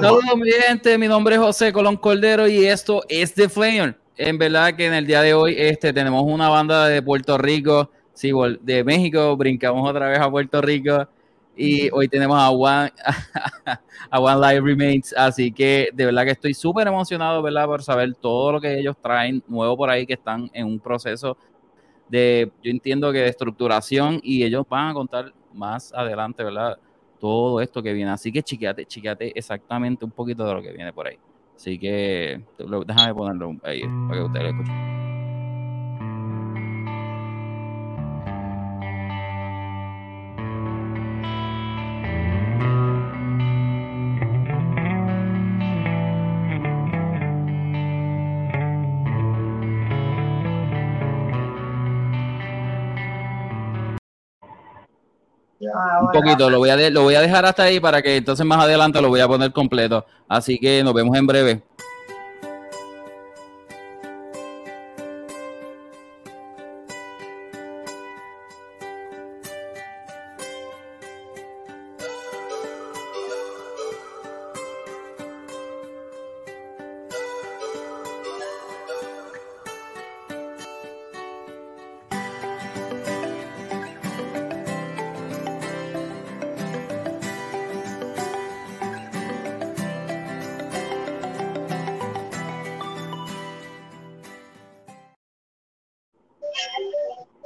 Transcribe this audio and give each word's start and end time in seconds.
Saludos, 0.00 0.36
mi 0.36 0.50
gente. 0.50 0.98
Mi 0.98 1.08
nombre 1.08 1.36
es 1.36 1.40
José 1.40 1.72
Colón 1.72 1.96
Cordero 1.96 2.46
y 2.46 2.66
esto 2.66 3.02
es 3.08 3.32
The 3.32 3.48
Flamer. 3.48 3.98
En 4.18 4.36
verdad 4.36 4.74
que 4.74 4.84
en 4.84 4.92
el 4.92 5.06
día 5.06 5.22
de 5.22 5.32
hoy 5.32 5.54
este, 5.56 5.90
tenemos 5.90 6.22
una 6.22 6.50
banda 6.50 6.86
de 6.86 7.00
Puerto 7.00 7.38
Rico, 7.38 7.90
sí, 8.12 8.30
de 8.60 8.84
México, 8.84 9.34
brincamos 9.38 9.88
otra 9.88 10.08
vez 10.08 10.18
a 10.20 10.30
Puerto 10.30 10.60
Rico 10.60 11.08
y 11.56 11.88
hoy 11.92 12.08
tenemos 12.08 12.38
a 12.38 12.50
One, 12.50 12.92
a 14.10 14.20
One 14.20 14.46
Live 14.46 14.66
Remains, 14.66 15.14
así 15.16 15.50
que 15.50 15.88
de 15.94 16.04
verdad 16.04 16.24
que 16.24 16.32
estoy 16.32 16.52
súper 16.52 16.86
emocionado, 16.86 17.40
¿verdad? 17.42 17.64
Por 17.64 17.82
saber 17.82 18.14
todo 18.16 18.52
lo 18.52 18.60
que 18.60 18.78
ellos 18.78 18.96
traen 19.00 19.42
nuevo 19.48 19.78
por 19.78 19.88
ahí, 19.88 20.06
que 20.06 20.14
están 20.14 20.50
en 20.52 20.66
un 20.66 20.78
proceso 20.78 21.38
de, 22.10 22.52
yo 22.62 22.70
entiendo 22.70 23.10
que 23.12 23.20
de 23.20 23.28
estructuración 23.28 24.20
y 24.22 24.44
ellos 24.44 24.66
van 24.68 24.90
a 24.90 24.94
contar 24.94 25.32
más 25.54 25.90
adelante, 25.94 26.44
¿verdad? 26.44 26.78
Todo 27.26 27.60
esto 27.60 27.82
que 27.82 27.92
viene. 27.92 28.12
Así 28.12 28.30
que 28.30 28.40
chiqueate, 28.40 28.86
chiqueate 28.86 29.36
exactamente 29.36 30.04
un 30.04 30.12
poquito 30.12 30.46
de 30.46 30.54
lo 30.54 30.62
que 30.62 30.70
viene 30.70 30.92
por 30.92 31.08
ahí. 31.08 31.18
Así 31.56 31.76
que 31.76 32.40
déjame 32.86 33.14
ponerlo 33.14 33.56
ahí 33.64 33.82
para 34.06 34.20
que 34.20 34.26
ustedes 34.26 34.44
lo 34.44 34.50
escuchen. 34.50 35.25
Un 56.00 56.12
poquito, 56.12 56.48
lo 56.48 56.58
voy, 56.58 56.70
a 56.70 56.90
lo 56.90 57.02
voy 57.02 57.14
a 57.14 57.20
dejar 57.20 57.44
hasta 57.44 57.64
ahí 57.64 57.80
para 57.80 58.00
que 58.02 58.16
entonces 58.16 58.46
más 58.46 58.62
adelante 58.62 59.00
lo 59.00 59.08
voy 59.08 59.20
a 59.20 59.28
poner 59.28 59.52
completo. 59.52 60.06
Así 60.28 60.58
que 60.58 60.82
nos 60.82 60.94
vemos 60.94 61.16
en 61.16 61.26
breve. 61.26 61.62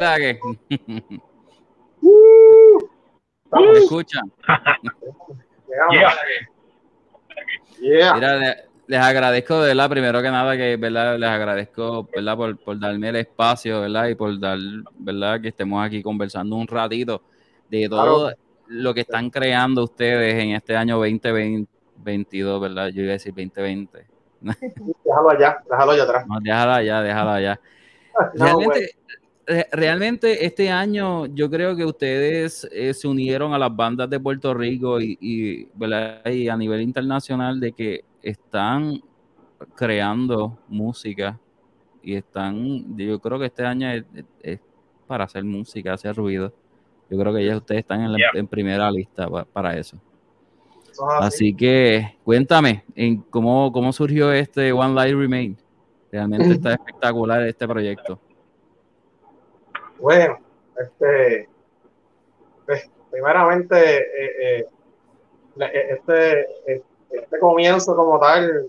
Que. 0.00 0.40
¿Me 3.52 3.78
escuchan? 3.78 4.32
les, 8.86 9.00
agradezco, 9.00 9.60
¿verdad? 9.60 9.90
Primero 9.90 10.22
que 10.22 10.30
nada, 10.30 10.56
que 10.56 10.76
¿verdad? 10.76 11.18
les 11.18 11.28
agradezco 11.28 12.08
¿verdad? 12.14 12.36
Por, 12.36 12.56
por, 12.58 12.78
darme 12.78 13.08
el 13.08 13.16
espacio, 13.16 13.80
¿verdad? 13.82 14.08
Y 14.08 14.14
por 14.14 14.38
dar, 14.38 14.58
¿verdad? 14.98 15.40
Que 15.40 15.48
estemos 15.48 15.84
aquí 15.84 16.02
conversando 16.02 16.56
un 16.56 16.66
ratito 16.66 17.22
de 17.68 17.88
todo 17.88 18.32
lo 18.68 18.94
que 18.94 19.00
están 19.00 19.30
creando 19.30 19.84
ustedes 19.84 20.42
en 20.42 20.50
este 20.52 20.76
año 20.76 20.96
2022, 20.96 22.60
¿verdad? 22.60 22.88
Yo 22.88 23.02
iba 23.02 23.10
a 23.10 23.12
decir 23.14 23.32
2020. 23.32 24.06
déjalo 24.40 25.30
allá, 25.30 25.62
déjalo 25.68 25.92
allá 25.92 26.02
atrás. 26.04 26.26
No, 26.26 26.40
déjalo 26.40 26.72
allá, 26.72 27.02
déjalo 27.02 27.30
allá. 27.30 27.60
Realmente, 28.34 28.90
realmente 29.72 30.44
este 30.44 30.70
año 30.70 31.26
yo 31.26 31.50
creo 31.50 31.74
que 31.74 31.84
ustedes 31.84 32.68
eh, 32.72 32.94
se 32.94 33.08
unieron 33.08 33.52
a 33.52 33.58
las 33.58 33.74
bandas 33.74 34.08
de 34.08 34.20
Puerto 34.20 34.54
Rico 34.54 35.00
y, 35.00 35.18
y, 35.20 36.48
a 36.48 36.56
nivel 36.56 36.82
internacional 36.82 37.58
de 37.58 37.72
que 37.72 38.04
están 38.22 39.02
creando 39.74 40.58
música 40.68 41.38
y 42.02 42.14
están, 42.14 42.96
yo 42.96 43.18
creo 43.18 43.38
que 43.38 43.46
este 43.46 43.64
año 43.64 43.88
es, 44.42 44.60
para 45.06 45.24
hacer 45.24 45.44
música, 45.44 45.92
hacer 45.92 46.14
ruido. 46.16 46.52
Yo 47.10 47.18
creo 47.18 47.34
que 47.34 47.44
ya 47.44 47.56
ustedes 47.56 47.80
están 47.80 48.14
en, 48.34 48.46
primera 48.46 48.90
lista 48.90 49.28
para, 49.52 49.76
eso. 49.76 49.98
así. 51.20 51.52
que 51.52 52.16
cuéntame, 52.22 52.84
en 52.94 53.16
cómo, 53.22 53.72
cómo 53.72 53.92
surgió 53.92 54.32
este 54.32 54.72
One 54.72 54.94
Life 54.94 55.16
Remain. 55.18 55.56
Realmente 56.12 56.50
está 56.52 56.74
espectacular 56.74 57.42
este 57.46 57.66
proyecto. 57.66 58.20
Bueno, 60.00 60.38
este, 60.78 61.48
pues, 62.66 62.90
primeramente, 63.10 63.98
eh, 63.98 64.58
eh, 64.60 64.66
eh, 65.60 65.88
este, 65.90 66.46
este 67.10 67.38
comienzo 67.38 67.94
como 67.94 68.18
tal 68.18 68.66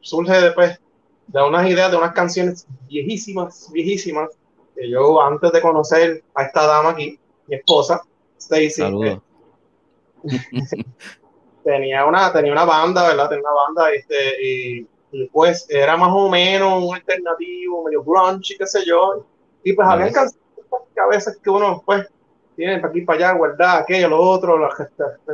surge 0.00 0.32
después 0.32 0.78
de 1.26 1.42
unas 1.42 1.66
ideas, 1.66 1.90
de 1.90 1.96
unas 1.96 2.12
canciones 2.12 2.66
viejísimas, 2.86 3.70
viejísimas, 3.72 4.30
que 4.74 4.90
yo 4.90 5.20
antes 5.22 5.50
de 5.52 5.60
conocer 5.60 6.22
a 6.34 6.44
esta 6.44 6.66
dama 6.66 6.90
aquí, 6.90 7.18
mi 7.46 7.56
esposa, 7.56 8.02
Stacy, 8.38 8.82
tenía 11.64 12.04
una, 12.04 12.32
tenía 12.32 12.52
una 12.52 12.64
banda, 12.64 13.08
¿verdad? 13.08 13.28
Tenía 13.28 13.44
una 13.44 13.62
banda, 13.62 13.92
este, 13.92 14.42
y, 14.42 14.88
pues 15.32 15.66
era 15.70 15.96
más 15.96 16.10
o 16.12 16.28
menos 16.28 16.82
un 16.82 16.94
alternativo, 16.94 17.84
medio 17.84 18.02
grunge, 18.02 18.56
qué 18.58 18.66
sé 18.66 18.84
yo, 18.84 19.24
y 19.62 19.72
pues 19.72 19.88
había 19.88 20.12
canciones 20.12 20.43
que 20.94 21.00
a 21.00 21.06
veces 21.06 21.38
que 21.42 21.50
uno 21.50 21.82
pues 21.84 22.06
tiene 22.56 22.78
para 22.78 22.90
aquí 22.90 23.00
para 23.02 23.18
allá 23.28 23.38
guardar 23.38 23.82
aquello, 23.82 24.08
lo 24.08 24.20
otro, 24.20 24.58
la, 24.58 24.68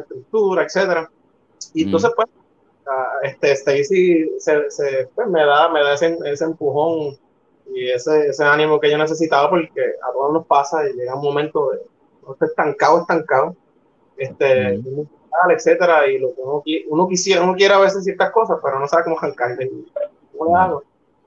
estructura, 0.00 0.64
etcétera. 0.64 1.10
Y 1.74 1.84
entonces 1.84 2.10
pues 2.16 2.28
este 3.22 3.52
Stacy 3.52 4.30
se, 4.38 4.70
se 4.70 5.08
pues, 5.14 5.28
me 5.28 5.44
da, 5.44 5.68
me 5.68 5.80
da 5.82 5.94
ese, 5.94 6.18
ese 6.24 6.44
empujón 6.44 7.16
y 7.72 7.90
ese, 7.90 8.28
ese, 8.28 8.44
ánimo 8.44 8.80
que 8.80 8.90
yo 8.90 8.98
necesitaba 8.98 9.48
porque 9.48 9.94
a 10.02 10.12
todos 10.12 10.32
nos 10.32 10.46
pasa 10.46 10.88
y 10.88 10.94
llega 10.94 11.14
un 11.14 11.22
momento 11.22 11.70
de 11.70 11.78
no 12.26 12.32
estar 12.32 12.48
estancado, 12.48 13.00
estancado, 13.00 13.56
este, 14.16 14.78
uh 14.78 15.06
etcétera, 15.48 16.06
y 16.08 16.18
lo 16.18 16.34
que 16.34 16.42
uno, 16.42 16.62
uno, 16.88 17.08
quisiera, 17.08 17.42
uno 17.42 17.54
quiere 17.54 17.74
a 17.74 17.78
veces 17.78 18.04
ciertas 18.04 18.30
cosas, 18.30 18.58
pero 18.62 18.78
no 18.78 18.88
sabe 18.88 19.04
cómo 19.04 19.18
arrancar, 19.18 19.56
cómo 20.36 20.56
hago, 20.56 20.82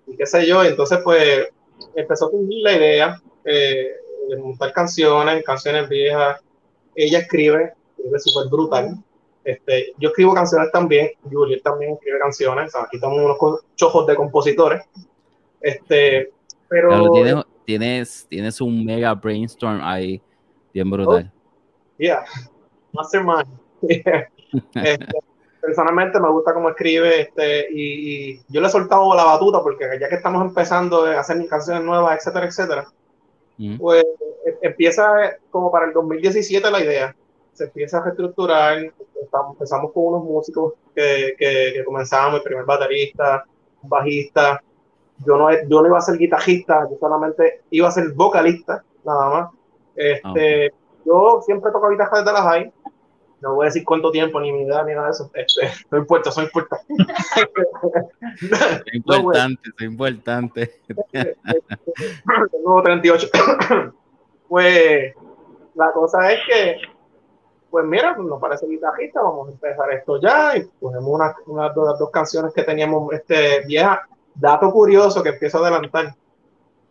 y 0.05 0.15
qué 0.15 0.25
sé 0.25 0.45
yo, 0.45 0.63
entonces 0.63 0.99
pues 1.03 1.47
empezó 1.95 2.27
a 2.27 2.31
surgir 2.31 2.63
la 2.63 2.73
idea, 2.73 3.21
eh, 3.45 3.91
montar 4.39 4.73
canciones, 4.73 5.43
canciones 5.43 5.89
viejas. 5.89 6.41
Ella 6.95 7.19
escribe, 7.19 7.73
escribe 7.97 8.19
súper 8.19 8.49
brutal. 8.49 8.97
Este, 9.43 9.93
yo 9.97 10.09
escribo 10.09 10.33
canciones 10.33 10.71
también, 10.71 11.11
Juliet 11.29 11.61
también 11.63 11.93
escribe 11.93 12.19
canciones, 12.19 12.73
aquí 12.75 12.95
estamos 12.95 13.17
unos 13.17 13.61
chojos 13.75 14.07
de 14.07 14.15
compositores. 14.15 14.83
Este, 15.59 16.31
pero. 16.69 17.43
tienes, 17.65 18.25
tienes, 18.29 18.61
un 18.61 18.85
mega 18.85 19.13
brainstorm 19.13 19.81
ahí, 19.83 20.21
bien 20.73 20.89
brutal. 20.89 21.31
Oh, 21.33 21.97
yeah, 21.97 22.23
mastermind. 22.91 23.47
Este, 24.75 25.07
personalmente 25.59 26.19
me 26.19 26.29
gusta 26.29 26.53
cómo 26.53 26.69
escribe 26.69 27.21
este, 27.21 27.65
y, 27.71 28.33
y, 28.33 28.41
yo 28.49 28.61
le 28.61 28.67
he 28.67 28.69
soltado 28.69 29.15
la 29.15 29.23
batuta 29.23 29.63
porque 29.63 29.85
ya 29.99 30.07
que 30.07 30.13
estamos 30.13 30.45
empezando 30.45 31.05
a 31.05 31.19
hacer 31.19 31.43
canciones 31.47 31.83
nuevas, 31.83 32.19
etcétera, 32.19 32.45
etcétera, 32.45 32.87
pues 33.77 34.03
e, 34.45 34.57
empieza 34.61 35.37
como 35.49 35.71
para 35.71 35.87
el 35.87 35.93
2017 35.93 36.71
la 36.71 36.83
idea. 36.83 37.15
Se 37.53 37.65
empieza 37.65 37.99
a 37.99 38.03
reestructurar. 38.03 38.77
empezamos 39.51 39.91
con 39.91 40.05
unos 40.05 40.23
músicos 40.23 40.73
que, 40.95 41.35
que, 41.37 41.71
que 41.75 41.83
comenzábamos, 41.83 42.37
el 42.37 42.43
primer 42.43 42.65
baterista, 42.65 43.45
bajista. 43.83 44.61
Yo 45.25 45.37
no, 45.37 45.51
yo 45.51 45.81
no 45.81 45.87
iba 45.87 45.97
a 45.97 46.01
ser 46.01 46.17
guitarrista, 46.17 46.87
yo 46.89 46.97
solamente 46.99 47.61
iba 47.69 47.87
a 47.87 47.91
ser 47.91 48.11
vocalista, 48.13 48.83
nada 49.03 49.29
más. 49.29 49.51
Este, 49.95 50.67
ah, 50.67 50.69
Yo 51.05 51.41
siempre 51.45 51.71
toco 51.71 51.89
guitarra 51.89 52.19
desde 52.19 52.33
las 52.33 52.41
high 52.41 52.73
no 53.43 53.55
voy 53.55 53.65
a 53.65 53.67
decir 53.67 53.83
cuánto 53.83 54.09
tiempo, 54.09 54.39
ni 54.39 54.53
mi 54.53 54.63
edad, 54.63 54.85
ni 54.85 54.93
nada 54.93 55.07
de 55.07 55.11
eso. 55.11 55.29
Este, 55.33 55.69
no 55.91 55.97
importa, 55.97 56.31
soy 56.31 56.45
importante. 56.45 56.95
soy 58.39 58.93
importante, 58.93 59.69
soy 59.77 59.87
importante. 59.87 60.81
Tengo 61.11 62.81
38. 62.81 63.27
pues 64.47 65.13
la 65.75 65.91
cosa 65.91 66.31
es 66.31 66.39
que, 66.47 66.77
pues 67.69 67.85
mira, 67.85 68.15
pues 68.15 68.27
nos 68.29 68.39
parece 68.39 68.65
guitarrista, 68.65 69.21
vamos 69.21 69.49
a 69.49 69.51
empezar 69.51 69.91
esto 69.91 70.21
ya 70.21 70.55
y 70.55 70.63
ponemos 70.79 71.09
unas 71.09 71.35
una, 71.45 71.69
dos, 71.69 71.99
dos, 71.99 72.11
canciones 72.11 72.53
que 72.53 72.63
teníamos 72.63 73.11
este, 73.13 73.65
viejas. 73.65 73.99
Dato 74.35 74.71
curioso 74.71 75.21
que 75.21 75.29
empiezo 75.29 75.57
a 75.57 75.67
adelantar. 75.67 76.15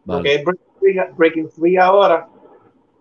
Porque 0.05 0.35
es 0.35 0.45
Breaking 1.17 1.51
Free 1.51 1.79
ahora 1.79 2.29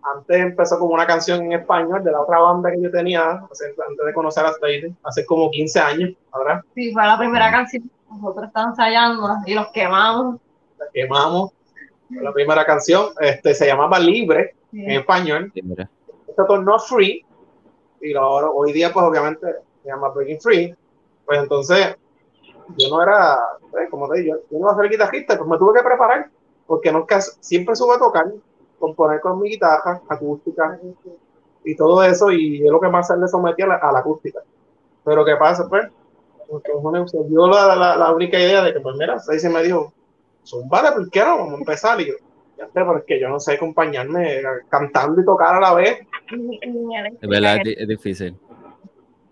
antes 0.02 0.36
empezó 0.36 0.78
como 0.78 0.94
una 0.94 1.06
canción 1.06 1.42
en 1.44 1.52
español 1.52 2.02
de 2.02 2.10
la 2.10 2.20
otra 2.20 2.38
banda 2.40 2.70
que 2.70 2.80
yo 2.80 2.90
tenía, 2.90 3.30
antes 3.30 4.06
de 4.06 4.12
conocer 4.12 4.44
a 4.44 4.52
Stady, 4.52 4.94
hace 5.04 5.24
como 5.24 5.50
15 5.50 5.80
años, 5.80 6.10
¿verdad? 6.36 6.62
Sí, 6.74 6.92
fue 6.92 7.02
la 7.04 7.18
primera 7.18 7.50
canción 7.50 7.84
que 7.84 8.14
nosotros 8.14 8.46
estábamos 8.46 8.78
ensayando 8.78 9.28
y 9.46 9.54
los 9.54 9.68
quemamos. 9.68 10.40
La 10.78 10.86
quemamos. 10.92 11.52
La 12.10 12.32
primera 12.32 12.64
canción 12.66 13.06
este, 13.20 13.54
se 13.54 13.66
llamaba 13.66 13.98
Libre 13.98 14.54
en 14.72 14.90
español. 14.90 15.50
Libre. 15.54 15.88
Se 16.26 16.44
tornó 16.46 16.78
Free 16.78 17.24
y 18.00 18.14
ahora, 18.14 18.50
hoy 18.50 18.72
día, 18.72 18.92
pues 18.92 19.06
obviamente 19.06 19.46
se 19.82 19.88
llama 19.88 20.08
Breaking 20.08 20.40
Free. 20.40 20.74
Pues 21.24 21.38
entonces, 21.38 21.96
yo 22.76 22.88
no 22.90 23.02
era, 23.02 23.38
pues, 23.70 23.88
como 23.88 24.08
te 24.08 24.20
digo, 24.20 24.36
yo 24.50 24.58
no 24.58 24.58
iba 24.58 24.72
a 24.72 24.76
ser 24.76 24.90
guitarrista, 24.90 25.38
pues 25.38 25.48
me 25.48 25.58
tuve 25.58 25.78
que 25.78 25.84
preparar 25.84 26.28
porque 26.66 26.90
nunca, 26.90 27.20
siempre 27.20 27.76
subo 27.76 27.94
a 27.94 27.98
tocar 27.98 28.26
componer 28.82 29.20
con 29.20 29.40
mi 29.40 29.50
guitarra 29.50 30.02
acústica 30.08 30.76
y 31.64 31.76
todo 31.76 32.02
eso, 32.02 32.32
y 32.32 32.64
es 32.64 32.70
lo 32.70 32.80
que 32.80 32.88
más 32.88 33.06
se 33.06 33.16
le 33.16 33.28
sometía 33.28 33.66
a 33.66 33.92
la, 33.92 34.00
acústica. 34.00 34.40
Pero 35.04 35.24
¿qué 35.24 35.36
pasa? 35.36 35.68
Pues, 35.68 35.86
porque 36.48 36.72
se 37.06 37.22
dio 37.28 37.46
la, 37.46 37.76
la, 37.76 37.96
la, 37.96 38.12
única 38.12 38.36
idea 38.40 38.60
de 38.64 38.72
que, 38.72 38.80
pues 38.80 38.96
mira, 38.96 39.20
se 39.20 39.48
me 39.48 39.62
dijo, 39.62 39.92
son 40.42 40.68
vale, 40.68 40.90
¿por 40.90 41.08
qué 41.10 41.20
no? 41.20 41.38
Vamos 41.38 41.54
a 41.54 41.58
empezar. 41.58 42.00
Y 42.00 42.08
yo, 42.08 42.14
ya 42.58 42.66
sé, 42.66 42.84
porque 42.84 43.20
yo 43.20 43.28
no 43.28 43.38
sé 43.38 43.52
acompañarme 43.52 44.42
cantando 44.68 45.20
y 45.20 45.24
tocar 45.24 45.54
a 45.54 45.60
la 45.60 45.74
vez. 45.74 46.00
Es 47.20 47.28
verdad, 47.28 47.58
es 47.64 47.86
difícil. 47.86 48.36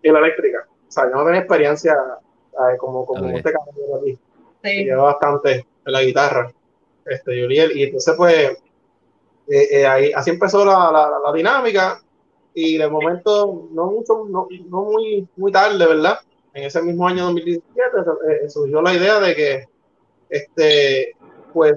Y 0.01 0.13
la 0.13 0.21
eléctrica. 0.21 0.65
O 0.89 0.93
sea, 0.93 1.11
yo 1.11 1.17
no 1.17 1.25
tenía 1.25 1.41
experiencia 1.41 1.97
como, 2.79 3.05
como 3.05 3.29
este 3.31 3.53
caballero 3.53 3.97
aquí. 4.01 4.17
Sí. 4.63 4.85
Lleva 4.85 5.05
bastante 5.05 5.67
en 5.87 5.93
la 5.93 6.03
guitarra. 6.03 6.53
Este, 7.05 7.41
Yuriel. 7.41 7.77
Y 7.77 7.83
entonces, 7.83 8.15
pues, 8.17 8.63
eh, 9.51 9.81
eh, 9.81 9.87
ahí, 9.87 10.13
así 10.13 10.31
empezó 10.31 10.65
la, 10.65 10.93
la, 10.93 11.33
dinámica 11.33 12.01
y 12.55 12.79
de 12.79 12.89
momento, 12.89 13.67
no 13.73 13.87
mucho, 13.87 14.25
no, 14.29 14.47
no, 14.69 14.83
muy, 14.83 15.27
muy 15.37 15.51
tarde, 15.51 15.85
¿verdad? 15.85 16.21
En 16.55 16.65
ese 16.65 16.81
mismo 16.81 17.09
año 17.09 17.25
2017 17.25 17.65
eh, 18.29 18.49
surgió 18.49 18.81
la 18.81 18.95
idea 18.95 19.19
de 19.19 19.35
que, 19.35 19.69
este, 20.29 21.17
pues, 21.53 21.75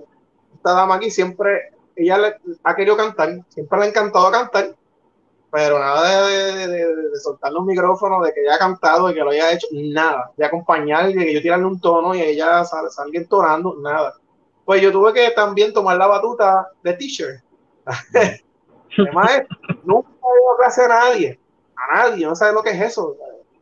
esta 0.53 0.73
dama 0.73 0.95
aquí 0.95 1.09
siempre, 1.09 1.71
ella 1.95 2.19
le, 2.19 2.35
ha 2.63 2.75
querido 2.75 2.95
cantar, 2.95 3.39
siempre 3.49 3.79
le 3.79 3.85
ha 3.85 3.89
encantado 3.89 4.29
cantar, 4.29 4.75
pero 5.51 5.79
nada 5.79 6.27
de, 6.27 6.67
de, 6.67 7.19
soltar 7.19 7.51
los 7.51 7.65
micrófonos, 7.65 8.23
de 8.23 8.33
que 8.33 8.41
ella 8.41 8.53
ha 8.53 8.59
cantado, 8.59 9.07
de 9.07 9.15
que 9.15 9.21
lo 9.21 9.31
haya 9.31 9.51
hecho, 9.51 9.65
nada, 9.71 10.31
de 10.37 10.45
acompañar, 10.45 11.07
de 11.07 11.25
que 11.25 11.33
yo 11.33 11.41
tirarle 11.41 11.65
un 11.65 11.81
tono 11.81 12.13
y 12.13 12.21
ella 12.21 12.63
salga 12.65 13.17
entonando, 13.17 13.75
nada. 13.81 14.13
Pues 14.63 14.79
yo 14.79 14.91
tuve 14.91 15.11
que 15.11 15.31
también 15.31 15.73
tomar 15.73 15.97
la 15.97 16.05
batuta 16.05 16.67
de 16.83 16.93
teacher 16.93 17.43
Además, 18.97 19.44
nunca 19.83 20.09
he 20.09 20.41
ido 20.41 20.53
a 20.53 20.57
clase 20.57 20.83
a 20.83 20.88
nadie, 20.88 21.39
a 21.75 21.95
nadie, 21.95 22.25
no 22.25 22.35
sabe 22.35 22.53
lo 22.53 22.63
que 22.63 22.71
es 22.71 22.81
eso. 22.81 23.18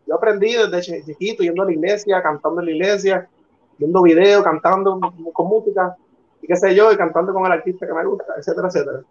Yo 0.06 0.16
aprendí 0.16 0.54
desde 0.54 1.06
chiquito, 1.06 1.44
yendo 1.44 1.64
a 1.64 1.66
la 1.66 1.72
iglesia, 1.72 2.22
cantando 2.22 2.60
en 2.60 2.66
la 2.66 2.72
iglesia, 2.72 3.30
viendo 3.78 4.02
videos, 4.02 4.44
cantando 4.44 5.00
con 5.34 5.48
música, 5.48 5.96
y 6.42 6.48
qué 6.48 6.56
sé 6.56 6.76
yo, 6.76 6.92
y 6.92 6.98
cantando 6.98 7.34
con 7.34 7.46
el 7.46 7.52
artista 7.52 7.88
que 7.88 7.94
me 7.94 8.06
gusta, 8.06 8.34
etcétera, 8.38 8.68
etcétera. 8.68 9.02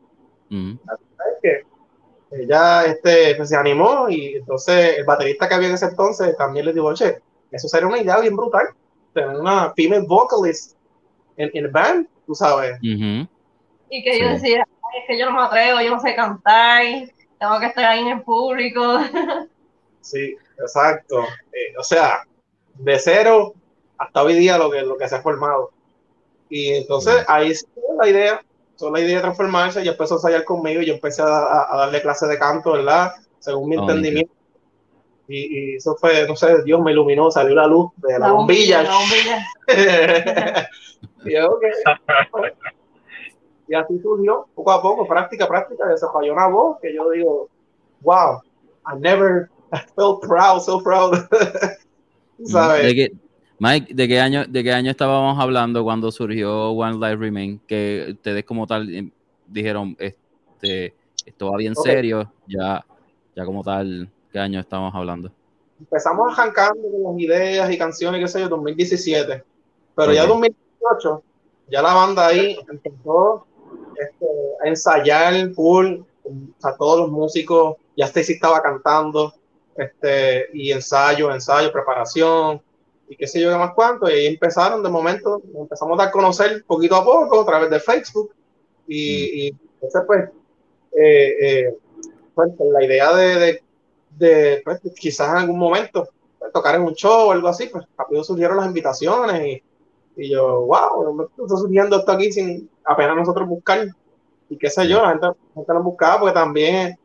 Mm. 0.51 0.75
que 1.43 1.65
ella 2.33 2.85
este, 2.85 3.35
pues, 3.37 3.49
se 3.49 3.57
animó 3.57 4.09
y 4.09 4.35
entonces 4.37 4.99
el 4.99 5.05
baterista 5.05 5.49
que 5.49 5.55
había 5.55 5.69
en 5.69 5.75
ese 5.75 5.87
entonces 5.87 6.37
también 6.37 6.67
le 6.67 6.73
dijo, 6.73 6.87
oye, 6.87 7.21
eso 7.51 7.69
sería 7.69 7.89
una 7.89 8.01
idea 8.01 8.19
bien 8.21 8.37
brutal, 8.37 8.69
tener 9.13 9.41
una 9.41 9.73
female 9.75 10.07
vocalist 10.07 10.77
en 11.37 11.51
el 11.55 11.69
band, 11.69 12.07
tú 12.27 12.35
sabes. 12.35 12.79
Y 12.83 14.05
que 14.05 14.21
yo 14.21 14.29
decía, 14.29 14.67
es 14.99 15.07
que 15.07 15.19
yo 15.19 15.27
no 15.27 15.33
me 15.33 15.43
atrevo, 15.43 15.81
yo 15.81 15.91
no 15.91 16.01
sé 16.01 16.15
cantar, 16.15 16.83
tengo 17.39 17.61
que 17.61 17.67
estar 17.67 17.85
ahí 17.85 18.01
en 18.01 18.09
el 18.09 18.23
público. 18.23 19.01
Sí, 20.01 20.37
exacto. 20.59 21.25
Eh, 21.53 21.75
o 21.79 21.83
sea, 21.83 22.23
de 22.75 22.99
cero 22.99 23.55
hasta 23.99 24.23
hoy 24.23 24.35
día 24.35 24.59
lo 24.59 24.71
que, 24.71 24.83
lo 24.83 24.97
que 24.97 25.09
se 25.09 25.17
ha 25.17 25.23
formado. 25.23 25.71
Y 26.49 26.71
entonces 26.71 27.25
ahí 27.29 27.55
sí 27.55 27.67
la 27.99 28.09
idea, 28.09 28.43
son 28.77 28.93
la 28.93 29.01
idea 29.01 29.17
de 29.17 29.23
transformarse, 29.23 29.85
y 29.85 29.89
empezó 29.89 30.15
a 30.15 30.17
ensayar 30.17 30.45
conmigo 30.45 30.81
y 30.81 30.87
yo 30.87 30.95
empecé 30.95 31.23
a, 31.23 31.69
darle 31.77 32.01
clases 32.01 32.29
de 32.29 32.39
canto, 32.39 32.73
¿verdad? 32.73 33.13
Según 33.39 33.69
mi 33.69 33.77
entendimiento. 33.77 34.33
Y, 35.29 35.77
eso 35.77 35.95
fue, 35.95 36.27
no 36.27 36.35
sé, 36.35 36.63
Dios 36.65 36.81
me 36.81 36.91
iluminó, 36.91 37.31
salió 37.31 37.55
la 37.55 37.67
luz 37.67 37.93
de 37.99 38.19
la, 38.19 38.33
bombilla. 38.33 38.83
La 38.83 38.95
bombilla. 38.95 39.47
y 41.25 41.35
yo, 41.35 41.59
y 43.71 43.75
así 43.77 44.01
surgió, 44.01 44.49
poco 44.57 44.73
a 44.73 44.83
poco, 44.83 45.07
práctica, 45.07 45.47
práctica, 45.47 45.87
desarrolló 45.87 46.33
una 46.33 46.49
voz 46.49 46.79
que 46.83 46.93
yo 46.93 47.09
digo, 47.11 47.49
wow, 48.01 48.43
I 48.85 48.99
never 48.99 49.49
felt 49.95 50.21
proud, 50.23 50.61
so 50.61 50.83
proud. 50.83 51.15
¿Sabes? 52.47 52.83
¿De 52.83 52.95
qué, 52.97 53.13
Mike, 53.61 53.95
¿de 53.95 54.09
qué, 54.09 54.19
año, 54.19 54.45
¿de 54.49 54.65
qué 54.65 54.73
año 54.73 54.91
estábamos 54.91 55.39
hablando 55.39 55.85
cuando 55.85 56.11
surgió 56.11 56.71
One 56.71 56.95
Life 56.95 57.17
Remain? 57.17 57.61
Que 57.69 58.09
ustedes 58.11 58.45
como 58.45 58.67
tal 58.67 58.93
eh, 58.93 59.09
dijeron, 59.47 59.97
este, 60.01 60.93
esto 61.25 61.53
va 61.53 61.59
bien 61.59 61.77
serio, 61.77 62.29
ya, 62.49 62.85
ya 63.37 63.45
como 63.45 63.63
tal, 63.63 64.11
¿qué 64.33 64.41
año 64.41 64.59
estamos 64.59 64.93
hablando? 64.93 65.31
Empezamos 65.79 66.37
arrancando 66.37 66.83
con 66.91 67.13
las 67.13 67.23
ideas 67.23 67.71
y 67.71 67.79
canciones, 67.79 68.21
qué 68.21 68.27
sé 68.27 68.41
yo, 68.41 68.49
2017, 68.49 69.45
pero 69.95 70.13
ya 70.13 70.27
2018, 70.27 71.23
ya 71.71 71.83
la 71.83 71.95
banda 71.95 72.27
ahí 72.27 72.59
empezó 72.69 73.47
este, 74.01 74.27
ensayar 74.65 75.51
full, 75.51 76.01
a 76.63 76.77
todos 76.77 77.01
los 77.01 77.11
músicos, 77.11 77.77
ya 77.97 78.07
Stacy 78.07 78.35
estaba 78.35 78.63
cantando, 78.63 79.35
este, 79.77 80.49
y 80.53 80.73
ensayo, 80.73 81.33
ensayo, 81.33 81.73
preparación, 81.73 82.61
y 83.09 83.17
qué 83.17 83.27
sé 83.27 83.41
yo 83.41 83.51
qué 83.51 83.57
más 83.57 83.75
cuánto, 83.75 84.09
y 84.09 84.13
ahí 84.13 84.27
empezaron 84.27 84.83
de 84.83 84.89
momento, 84.89 85.43
empezamos 85.55 85.99
a 85.99 86.03
dar 86.03 86.09
a 86.09 86.13
conocer 86.13 86.65
poquito 86.65 86.97
a 86.97 87.05
poco 87.05 87.41
a 87.41 87.47
través 87.47 87.71
de 87.71 87.81
Facebook, 87.81 88.33
y, 88.87 89.53
mm. 89.53 89.69
entonces 89.75 90.03
pues, 90.07 90.29
eh, 90.93 91.37
eh, 91.41 91.77
pues, 92.35 92.51
la 92.59 92.85
idea 92.85 93.15
de, 93.15 93.63
de, 94.17 94.63
pues, 94.65 94.81
quizás 94.99 95.31
en 95.31 95.37
algún 95.37 95.59
momento 95.59 96.09
pues, 96.39 96.53
tocar 96.53 96.75
en 96.75 96.83
un 96.83 96.95
show 96.95 97.29
o 97.29 97.33
algo 97.33 97.49
así, 97.49 97.67
pues 97.67 97.85
rápido 97.97 98.23
surgieron 98.25 98.57
las 98.57 98.67
invitaciones 98.67 99.47
y 99.47 99.63
y 100.17 100.31
yo, 100.31 100.67
wow, 100.67 101.15
me 101.15 101.25
está 101.25 101.57
surgiendo 101.57 101.99
esto 101.99 102.13
aquí 102.13 102.31
sin 102.31 102.69
apenas 102.85 103.17
nosotros 103.17 103.49
buscar. 103.49 103.87
Y 104.49 104.57
qué 104.57 104.69
sé 104.69 104.89
yo, 104.89 105.03
la 105.03 105.11
gente, 105.11 105.27
la 105.67 105.75
lo 105.75 105.83
buscaba 105.83 106.19
porque 106.19 106.35
también 106.35 106.99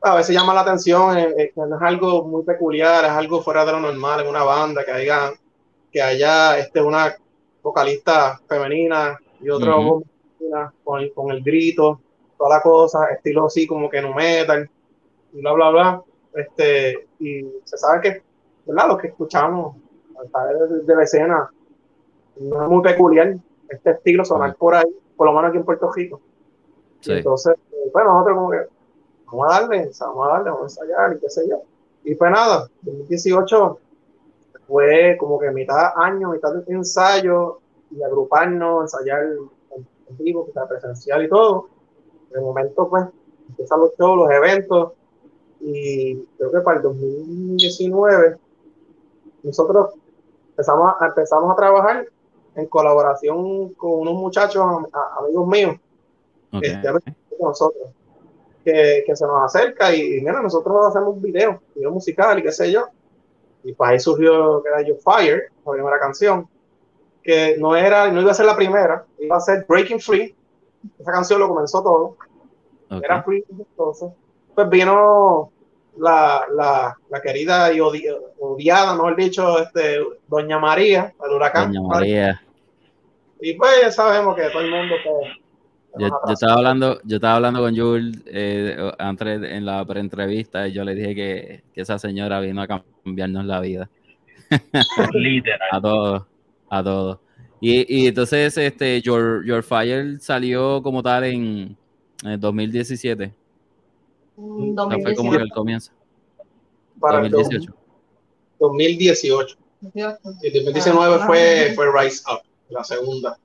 a 0.00 0.16
veces 0.16 0.34
llama 0.34 0.54
la 0.54 0.60
atención, 0.60 1.16
eh, 1.16 1.34
eh, 1.36 1.52
que 1.54 1.60
no 1.60 1.76
es 1.76 1.82
algo 1.82 2.24
muy 2.24 2.42
peculiar, 2.42 3.04
es 3.04 3.10
algo 3.10 3.42
fuera 3.42 3.64
de 3.64 3.72
lo 3.72 3.80
normal 3.80 4.20
en 4.20 4.28
una 4.28 4.42
banda, 4.42 4.84
que 4.84 4.90
haya, 4.90 5.32
que 5.90 6.02
haya 6.02 6.58
este, 6.58 6.80
una 6.80 7.14
vocalista 7.62 8.40
femenina 8.48 9.18
y 9.40 9.48
otra 9.48 9.74
con, 10.84 11.08
con, 11.10 11.30
el 11.30 11.42
grito, 11.42 12.00
toda 12.36 12.56
la 12.56 12.62
cosa, 12.62 13.06
estilo 13.12 13.46
así 13.46 13.66
como 13.66 13.88
que 13.88 14.02
no 14.02 14.12
metal, 14.12 14.68
y 15.32 15.40
bla, 15.40 15.52
bla, 15.52 15.70
bla. 15.70 16.02
Este, 16.34 17.06
y 17.20 17.42
se 17.64 17.78
sabe 17.78 18.00
que, 18.00 18.22
¿verdad? 18.66 18.88
Los 18.88 18.98
que 18.98 19.08
escuchamos 19.08 19.76
a 20.34 20.46
de, 20.46 20.80
de 20.82 20.96
la 20.96 21.02
escena 21.02 21.50
no 22.40 22.62
es 22.62 22.68
muy 22.68 22.82
peculiar 22.82 23.36
este 23.68 23.90
estilo 23.90 24.24
sonar 24.24 24.56
por 24.56 24.74
ahí, 24.74 24.84
por 25.16 25.26
lo 25.26 25.32
menos 25.32 25.50
aquí 25.50 25.58
en 25.58 25.64
Puerto 25.64 25.90
Rico. 25.92 26.20
Entonces, 27.06 27.56
eh, 27.72 27.90
bueno, 27.92 28.12
nosotros 28.12 28.36
como 28.36 28.50
que 28.50 28.66
vamos 29.26 29.46
a 29.46 29.60
darle, 29.60 29.90
vamos 30.00 30.26
a 30.26 30.32
darle, 30.32 30.50
vamos 30.50 30.78
a 30.78 30.84
ensayar 30.84 31.16
y 31.16 31.20
qué 31.20 31.30
sé 31.30 31.48
yo. 31.48 31.62
Y 32.04 32.14
pues 32.14 32.30
nada, 32.30 32.68
2018 32.82 33.78
fue 34.66 35.16
como 35.18 35.38
que 35.38 35.50
mitad 35.50 35.92
año, 35.96 36.30
mitad 36.30 36.54
de 36.54 36.72
ensayo 36.72 37.60
y 37.90 38.02
agruparnos, 38.02 38.82
ensayar 38.82 39.24
en, 39.24 39.50
vivo, 40.18 40.46
que 40.46 40.52
presencial 40.68 41.24
y 41.24 41.28
todo. 41.28 41.68
De 42.30 42.40
momento, 42.40 42.88
pues, 42.88 43.06
empiezan 43.48 43.80
los 43.80 43.92
shows, 43.98 44.18
los 44.18 44.30
eventos 44.30 44.92
y 45.60 46.16
creo 46.36 46.50
que 46.50 46.60
para 46.60 46.78
el 46.78 46.82
2019 46.82 48.36
nosotros 49.44 49.94
empezamos 50.50 50.94
a, 51.00 51.06
empezamos 51.06 51.52
a 51.52 51.56
trabajar 51.56 52.06
en 52.54 52.66
colaboración 52.66 53.74
con 53.74 54.00
unos 54.00 54.14
muchachos, 54.14 54.64
amigos 55.18 55.46
míos, 55.48 55.76
este, 56.60 56.88
nosotros, 57.40 57.88
que, 58.64 59.02
que, 59.06 59.16
se 59.16 59.26
nos 59.26 59.42
acerca 59.44 59.94
y, 59.94 60.20
mira, 60.20 60.40
nosotros 60.42 60.86
hacemos 60.86 61.14
un 61.14 61.22
video, 61.22 61.60
video 61.74 61.90
musical 61.90 62.38
y 62.38 62.42
qué 62.42 62.52
sé 62.52 62.70
yo. 62.70 62.86
Y 63.64 63.72
pues 63.72 63.90
ahí 63.90 64.00
surgió 64.00 64.62
que 64.62 64.68
era 64.68 64.82
Yo 64.82 64.96
Fire, 64.96 65.50
la 65.64 65.72
primera 65.72 65.98
canción, 65.98 66.48
que 67.22 67.56
no 67.58 67.76
era, 67.76 68.10
no 68.10 68.20
iba 68.20 68.32
a 68.32 68.34
ser 68.34 68.46
la 68.46 68.56
primera, 68.56 69.04
iba 69.18 69.36
a 69.36 69.40
ser 69.40 69.64
Breaking 69.68 70.00
Free. 70.00 70.34
Esa 70.98 71.12
canción 71.12 71.40
lo 71.40 71.48
comenzó 71.48 71.82
todo. 71.82 72.16
Era 73.00 73.22
free 73.22 73.44
entonces. 73.48 74.10
Pues 74.54 74.68
vino 74.68 75.50
la, 75.96 76.46
la, 76.54 76.96
la 77.10 77.20
querida 77.20 77.72
y 77.72 77.80
odiada, 77.80 78.94
mejor 78.94 79.16
dicho, 79.16 79.58
este, 79.60 80.00
Doña 80.28 80.58
María, 80.58 81.12
el 81.24 81.32
huracán. 81.32 81.72
Doña 81.72 81.88
María. 81.88 82.42
Y 83.40 83.54
pues 83.54 83.94
sabemos 83.94 84.36
que 84.36 84.48
todo 84.50 84.62
el 84.62 84.70
mundo 84.70 84.94
pues, 85.02 85.32
Yo, 85.98 86.08
yo, 86.08 86.32
estaba 86.32 86.54
hablando, 86.54 87.00
yo 87.04 87.16
estaba 87.16 87.36
hablando 87.36 87.60
con 87.60 87.76
Jules 87.76 88.22
eh, 88.26 88.92
antes 88.98 89.42
en 89.42 89.66
la 89.66 89.84
entrevista 89.94 90.68
y 90.68 90.72
yo 90.72 90.84
le 90.84 90.94
dije 90.94 91.14
que, 91.14 91.62
que, 91.74 91.80
esa 91.80 91.98
señora 91.98 92.40
vino 92.40 92.62
a 92.62 92.68
cambiarnos 92.68 93.44
la 93.44 93.60
vida. 93.60 93.90
Literal. 95.12 95.68
a 95.72 95.80
todos, 95.80 96.22
a 96.70 96.82
todos. 96.82 97.18
Y, 97.60 98.02
y, 98.02 98.06
entonces, 98.08 98.56
este, 98.58 99.00
Your, 99.02 99.44
Your 99.44 99.62
Fire 99.62 100.18
salió 100.20 100.82
como 100.82 101.02
tal 101.02 101.24
en, 101.24 101.76
en 102.24 102.40
2017. 102.40 103.32
2018. 104.36 105.02
fue 105.02 105.14
como 105.14 105.30
que 105.32 105.36
el 105.38 105.50
comienzo. 105.50 105.92
Para 107.00 107.20
2018. 107.28 107.74
2018. 108.58 109.56
Y 109.94 110.50
2019 110.50 111.16
Ah, 111.20 111.26
fue, 111.26 111.68
ah. 111.70 111.72
fue 111.74 111.86
Rise 111.92 112.22
Up, 112.32 112.42
la 112.68 112.84
segunda. 112.84 113.38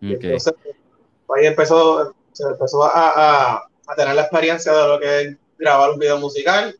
Entonces, 0.00 0.54
ahí 1.34 1.46
empezó, 1.46 2.14
se 2.32 2.44
empezó 2.44 2.84
a, 2.84 2.90
a, 3.54 3.68
a 3.86 3.94
tener 3.96 4.14
la 4.14 4.22
experiencia 4.22 4.72
de 4.72 4.88
lo 4.88 5.00
que 5.00 5.20
es 5.22 5.36
grabar 5.58 5.90
un 5.90 5.98
video 5.98 6.18
musical. 6.18 6.78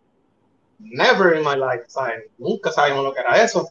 Never 0.78 1.36
in 1.38 1.42
my 1.44 1.56
life, 1.56 1.84
¿sabes? 1.88 2.24
Nunca 2.36 2.70
sabíamos 2.70 3.04
lo 3.04 3.14
que 3.14 3.20
era 3.20 3.42
eso. 3.42 3.68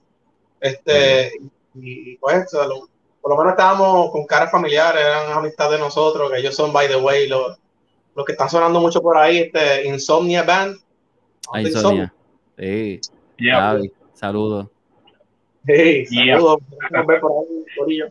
Este, 0.59 1.31
y, 1.75 2.13
y 2.13 2.17
pues, 2.17 2.45
o 2.47 2.57
sea, 2.57 2.65
lo- 2.67 2.89
por 3.21 3.31
lo 3.31 3.37
menos 3.37 3.51
estábamos 3.53 4.11
con 4.11 4.25
caras 4.25 4.49
familiares, 4.51 5.01
eran 5.01 5.31
amistad 5.31 5.69
de 5.69 5.77
nosotros, 5.79 6.31
que 6.31 6.39
ellos 6.39 6.55
son, 6.55 6.73
by 6.73 6.87
the 6.87 6.95
way, 6.95 7.27
los, 7.27 7.57
los 8.15 8.25
que 8.25 8.31
están 8.31 8.49
sonando 8.49 8.79
mucho 8.79 9.01
por 9.01 9.17
ahí, 9.17 9.39
este, 9.39 9.85
Insomnia 9.87 10.43
Band. 10.43 10.77
Ah, 11.53 11.61
Insomnia. 11.61 12.13
Sí, 12.57 13.01
Yeah. 13.37 13.77
Saludos. 14.13 14.67
Hey, 15.65 16.05
Yeah. 16.09 16.35
saludos. 16.37 16.59
Nos 16.91 17.05
ver 17.05 17.19
por 17.19 17.31
ahí, 17.31 17.65
corillo. 17.77 18.07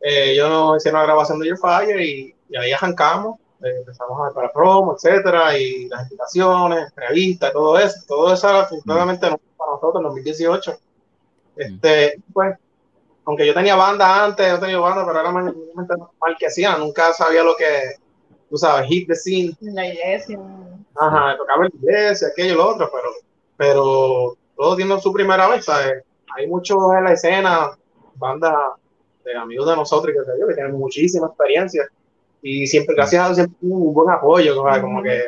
Eh, 0.00 0.34
yo 0.36 0.48
no 0.48 0.76
hice 0.76 0.90
una 0.90 1.04
grabación 1.04 1.38
de 1.38 1.48
Your 1.48 1.58
Fire 1.58 2.00
y, 2.00 2.34
y 2.48 2.56
ahí 2.56 2.72
arrancamos. 2.72 3.38
Eh, 3.62 3.78
empezamos 3.78 4.20
a 4.20 4.24
ver 4.24 4.32
para 4.34 4.52
promo, 4.52 4.94
etcétera, 4.94 5.56
y 5.56 5.88
las 5.88 6.02
invitaciones, 6.02 6.88
entrevistas, 6.88 7.52
todo 7.52 7.78
eso. 7.78 7.96
Todo 8.06 8.32
eso 8.34 8.48
era 8.48 8.62
afortunadamente 8.62 9.26
para 9.56 9.70
nosotros 9.72 9.96
en 9.96 10.02
2018. 10.02 10.78
Este, 11.56 12.20
pues, 12.32 12.58
aunque 13.24 13.46
yo 13.46 13.54
tenía 13.54 13.76
banda 13.76 14.24
antes, 14.24 14.46
yo 14.48 14.58
tenía 14.58 14.80
banda, 14.80 15.06
pero 15.06 15.20
era 15.20 15.30
mal 15.30 16.36
que 16.38 16.46
hacía. 16.46 16.76
Nunca 16.76 17.12
sabía 17.12 17.44
lo 17.44 17.54
que, 17.56 18.01
tú 18.52 18.58
sabes, 18.58 18.86
hit 18.86 19.08
the 19.08 19.14
scene. 19.14 19.56
En 19.62 19.74
la 19.74 19.88
iglesia. 19.88 20.38
Ajá, 20.94 21.38
tocaba 21.38 21.64
en 21.64 21.72
la 21.72 21.90
iglesia, 21.90 22.28
aquello 22.28 22.52
y 22.52 22.56
lo 22.56 22.68
otro, 22.68 22.90
pero, 22.92 23.08
pero 23.56 24.36
todos 24.54 24.76
tienen 24.76 25.00
su 25.00 25.10
primera 25.10 25.48
vez, 25.48 25.64
¿sabes? 25.64 26.04
Hay 26.36 26.46
muchos 26.46 26.76
en 26.98 27.04
la 27.04 27.12
escena, 27.14 27.70
bandas 28.16 28.54
de 29.24 29.34
amigos 29.34 29.66
de 29.66 29.76
nosotros 29.76 30.14
y 30.14 30.18
que, 30.18 30.24
sé 30.24 30.38
yo, 30.38 30.46
que 30.46 30.54
tienen 30.54 30.74
muchísima 30.74 31.28
experiencia 31.28 31.88
y 32.42 32.66
siempre, 32.66 32.94
gracias 32.94 33.22
a 33.22 33.26
Dios, 33.28 33.36
siempre 33.36 33.56
un 33.62 33.94
buen 33.94 34.10
apoyo, 34.10 34.54
como 34.54 35.02
que 35.02 35.22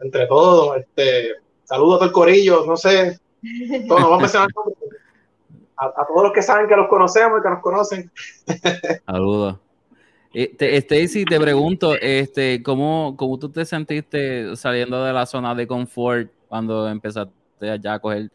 entre 0.00 0.26
todos, 0.26 0.76
este, 0.76 1.36
saludos 1.64 1.94
a 1.94 1.98
todo 1.98 2.08
el 2.08 2.12
corillo, 2.12 2.66
no 2.66 2.76
sé, 2.76 3.18
todos 3.88 4.02
vamos 4.02 4.34
a, 4.34 4.46
a 5.76 6.06
todos 6.06 6.24
los 6.24 6.32
que 6.32 6.42
saben 6.42 6.68
que 6.68 6.76
los 6.76 6.88
conocemos 6.88 7.40
y 7.40 7.42
que 7.42 7.48
nos 7.48 7.62
conocen. 7.62 8.12
Saludos. 9.06 9.56
Este, 10.32 10.76
Stacy, 10.76 11.24
te 11.24 11.40
pregunto, 11.40 11.94
este, 11.96 12.62
¿cómo, 12.62 13.14
¿cómo 13.16 13.38
tú 13.38 13.48
te 13.50 13.64
sentiste 13.64 14.54
saliendo 14.56 15.02
de 15.04 15.12
la 15.12 15.26
zona 15.26 15.54
de 15.54 15.66
confort 15.66 16.30
cuando 16.48 16.88
empezaste 16.88 17.32
ya 17.82 17.94
a 17.94 17.98
coger 17.98 18.30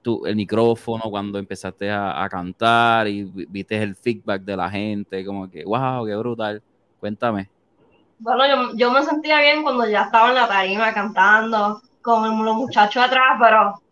tu, 0.00 0.24
el 0.24 0.36
micrófono, 0.36 1.02
cuando 1.10 1.38
empezaste 1.38 1.90
a, 1.90 2.22
a 2.24 2.28
cantar 2.30 3.08
y 3.08 3.24
vi- 3.24 3.46
viste 3.48 3.76
el 3.82 3.94
feedback 3.94 4.42
de 4.42 4.56
la 4.56 4.70
gente? 4.70 5.24
Como 5.24 5.50
que, 5.50 5.64
wow, 5.64 6.06
qué 6.06 6.16
brutal. 6.16 6.62
Cuéntame. 6.98 7.50
Bueno, 8.20 8.46
yo, 8.72 8.76
yo 8.76 8.90
me 8.90 9.02
sentía 9.04 9.40
bien 9.40 9.62
cuando 9.62 9.86
ya 9.86 10.04
estaba 10.04 10.30
en 10.30 10.34
la 10.36 10.48
tarima 10.48 10.92
cantando 10.94 11.80
con 12.00 12.42
los 12.44 12.56
muchachos 12.56 13.02
atrás, 13.02 13.38
pero 13.38 13.82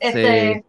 este, 0.00 0.64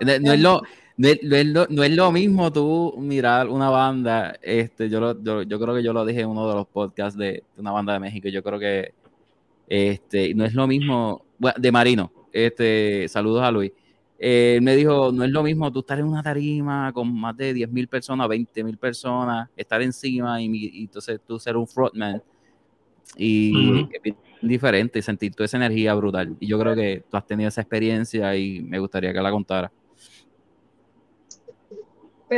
No, 0.00 0.18
no 0.20 0.32
es 0.32 0.40
lo, 0.40 0.62
no, 0.96 1.08
es, 1.08 1.22
no 1.22 1.36
es 1.36 1.46
lo, 1.46 1.66
no 1.68 1.82
es 1.84 1.90
lo 1.92 2.12
mismo 2.12 2.52
tú 2.52 2.94
mirar 2.98 3.48
una 3.48 3.70
banda, 3.70 4.36
este, 4.42 4.88
yo, 4.90 5.00
lo- 5.00 5.22
yo, 5.22 5.42
yo 5.42 5.60
creo 5.60 5.74
que 5.74 5.82
yo 5.82 5.92
lo 5.92 6.04
dije 6.04 6.20
en 6.22 6.28
uno 6.30 6.48
de 6.48 6.54
los 6.54 6.66
podcasts 6.68 7.18
de, 7.18 7.44
una 7.56 7.72
banda 7.72 7.92
de 7.94 8.00
México, 8.00 8.28
yo 8.28 8.42
creo 8.42 8.58
que 8.58 8.94
este, 9.66 10.34
no 10.34 10.44
es 10.44 10.54
lo 10.54 10.66
mismo, 10.66 11.26
bueno, 11.38 11.56
de 11.60 11.72
Marino, 11.72 12.12
este, 12.32 13.08
saludos 13.08 13.42
a 13.44 13.50
Luis, 13.52 13.72
Eh, 14.18 14.54
él 14.56 14.62
me 14.62 14.76
dijo, 14.76 15.12
no 15.12 15.24
es 15.24 15.30
lo 15.30 15.42
mismo 15.42 15.72
tú 15.72 15.80
estar 15.80 15.98
en 15.98 16.06
una 16.06 16.22
tarima 16.22 16.92
con 16.92 17.12
más 17.20 17.36
de 17.36 17.52
10 17.54 17.70
mil 17.70 17.88
personas, 17.88 18.28
20 18.28 18.62
mil 18.64 18.78
personas, 18.78 19.48
estar 19.56 19.82
encima 19.82 20.40
y, 20.42 20.46
y 20.54 20.82
entonces 20.84 21.20
tú 21.26 21.38
ser 21.40 21.56
un 21.56 21.66
frontman 21.68 22.22
y 23.16 23.82
Ujú. 23.82 23.88
es 23.92 24.02
bien 24.02 24.16
diferente 24.40 24.98
y 24.98 25.02
sentir 25.02 25.34
toda 25.34 25.44
esa 25.46 25.56
energía 25.58 25.94
brutal. 25.94 26.36
Y 26.40 26.46
yo 26.48 26.58
creo 26.58 26.74
que 26.74 27.04
tú 27.10 27.16
has 27.16 27.26
tenido 27.26 27.48
esa 27.48 27.60
experiencia 27.60 28.34
y 28.36 28.60
me 28.62 28.78
gustaría 28.78 29.12
que 29.12 29.20
la 29.20 29.30
contara. 29.30 29.72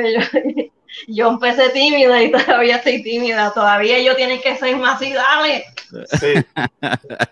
Pero 0.03 0.09
yo, 0.09 0.71
yo 1.09 1.29
empecé 1.29 1.71
tímida 1.71 2.23
y 2.23 2.31
todavía 2.31 2.77
estoy 2.77 3.03
tímida. 3.03 3.53
Todavía 3.53 3.99
ellos 3.99 4.17
tienen 4.17 4.41
que 4.41 4.57
ser 4.57 4.77
más 4.77 4.97
así, 4.97 5.13
dale. 5.13 5.65
Sí, 6.19 6.35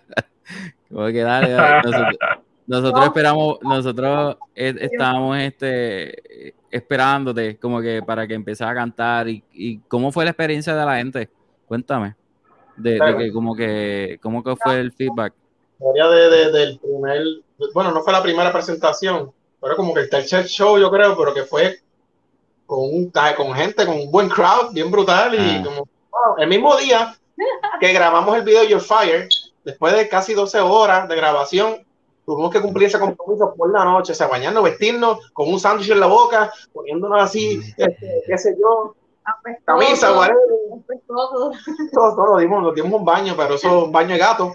Como 0.91 1.07
que 1.07 1.23
dale, 1.23 1.51
dale. 1.53 1.83
Nosotros, 1.85 2.17
nosotros 2.67 3.01
No. 3.01 3.07
esperamos, 3.07 3.59
nosotros 3.63 4.37
estábamos 4.55 5.39
este, 5.39 6.55
esperándote 6.71 7.57
como 7.59 7.81
que 7.81 8.03
para 8.03 8.27
que 8.27 8.35
empezara 8.35 8.73
a 8.73 8.75
cantar 8.75 9.29
y, 9.29 9.43
y 9.53 9.79
cómo 9.89 10.13
fue 10.13 10.25
la 10.25 10.31
experiencia 10.31 10.75
de 10.77 10.85
la 10.87 10.97
gente. 10.97 11.29
Cuéntame. 11.67 12.15
De, 12.77 12.93
de 12.93 13.17
que 13.19 13.33
como 13.33 13.55
que, 13.55 14.19
cómo 14.23 14.43
que 14.43 14.55
fue 14.57 14.81
el 14.81 14.93
feedback. 14.93 15.35
historia 15.79 16.09
de, 16.09 16.31
de- 16.31 16.53
del 16.53 16.79
primer, 16.79 17.23
bueno, 17.75 17.91
no 17.93 18.03
fue 18.03 18.13
la 18.13 18.23
primera 18.23 18.53
presentación, 18.53 19.31
pero 19.61 19.77
como 19.77 19.93
que 19.95 20.01
el 20.01 20.11
tercer 20.11 20.47
show, 20.47 20.79
yo 20.79 20.91
creo, 20.91 21.17
pero 21.17 21.35
que 21.35 21.43
fue 21.45 21.79
con, 22.67 22.81
un, 22.81 23.13
con 23.37 23.53
gente, 23.55 23.87
con 23.87 23.97
un 23.97 24.11
buen 24.11 24.29
crowd, 24.29 24.73
bien 24.73 24.91
brutal, 24.91 25.35
y 25.35 25.39
Ah. 25.39 25.63
como, 25.65 25.77
wow, 26.11 26.37
el 26.39 26.49
mismo 26.49 26.77
día 26.77 27.15
que 27.81 27.93
grabamos 27.93 28.37
el 28.37 28.43
video 28.43 28.65
Your 28.65 28.81
Fire, 28.81 29.29
después 29.65 29.95
de 29.97 30.09
casi 30.09 30.35
12 30.35 30.61
horas 30.61 31.09
de 31.09 31.17
grabación, 31.17 31.85
tuvimos 32.25 32.51
que 32.53 32.61
cumplir 32.61 32.87
ese 32.89 32.99
compromiso 33.01 33.53
por 33.57 33.71
la 33.73 33.85
noche, 33.85 34.13
o 34.13 34.15
sea, 34.15 34.29
bañarnos, 34.29 34.63
vestirnos, 34.63 35.31
con 35.33 35.49
un 35.53 35.59
sándwich 35.59 35.91
en 35.91 36.01
la 36.01 36.07
boca, 36.07 36.53
poniéndonos 36.73 37.21
así, 37.21 37.61
este, 37.77 38.23
qué 38.27 38.39
sé 38.39 38.57
yo, 38.61 38.95
camisa, 39.65 40.09
apestoso. 40.11 41.53
todo, 41.93 42.15
todo, 42.15 42.39
dimos, 42.39 42.63
nos 42.63 42.75
dimos 42.75 42.93
un 42.93 43.05
baño, 43.05 43.35
pero 43.37 43.55
eso 43.55 43.69
es 43.69 43.85
un 43.87 43.93
baño 43.93 44.11
de 44.11 44.19
gato. 44.19 44.55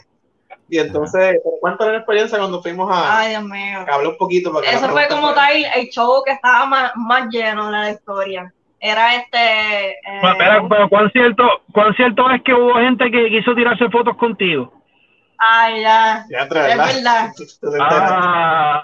Y 0.69 0.79
entonces, 0.79 1.39
pero 1.43 1.55
cuéntale 1.61 1.91
la 1.93 1.97
experiencia 1.99 2.37
cuando 2.37 2.61
fuimos 2.61 2.89
a, 2.91 3.19
Ay, 3.19 3.29
Dios 3.29 3.43
mío. 3.43 3.85
que 3.85 3.91
hablé 3.91 4.07
un 4.09 4.17
poquito 4.17 4.51
para 4.51 4.67
que 4.69 4.75
Eso 4.75 4.89
fue 4.89 5.07
como 5.07 5.27
fuera- 5.33 5.47
tal 5.47 5.65
el 5.75 5.89
show 5.89 6.21
que 6.25 6.33
estaba 6.33 6.65
más, 6.65 6.91
más 6.95 7.27
lleno 7.29 7.67
de 7.67 7.71
la 7.71 7.89
historia. 7.91 8.53
Era 8.79 9.15
este. 9.15 9.91
eh, 9.91 9.95
Pero, 10.21 10.35
pero, 10.37 10.69
pero 10.69 10.89
¿cuán, 10.89 11.09
cierto, 11.11 11.43
¿cuán 11.73 11.95
cierto 11.95 12.29
es 12.31 12.43
que 12.43 12.53
hubo 12.53 12.75
gente 12.75 13.09
que 13.09 13.29
quiso 13.29 13.55
tirarse 13.55 13.89
fotos 13.89 14.15
contigo? 14.17 14.71
Ay, 15.39 15.81
ya. 15.81 16.25
Ya, 16.29 16.41
entre, 16.43 16.71
Es 16.71 16.77
¿verdad? 16.77 17.31
Ah, 17.79 18.83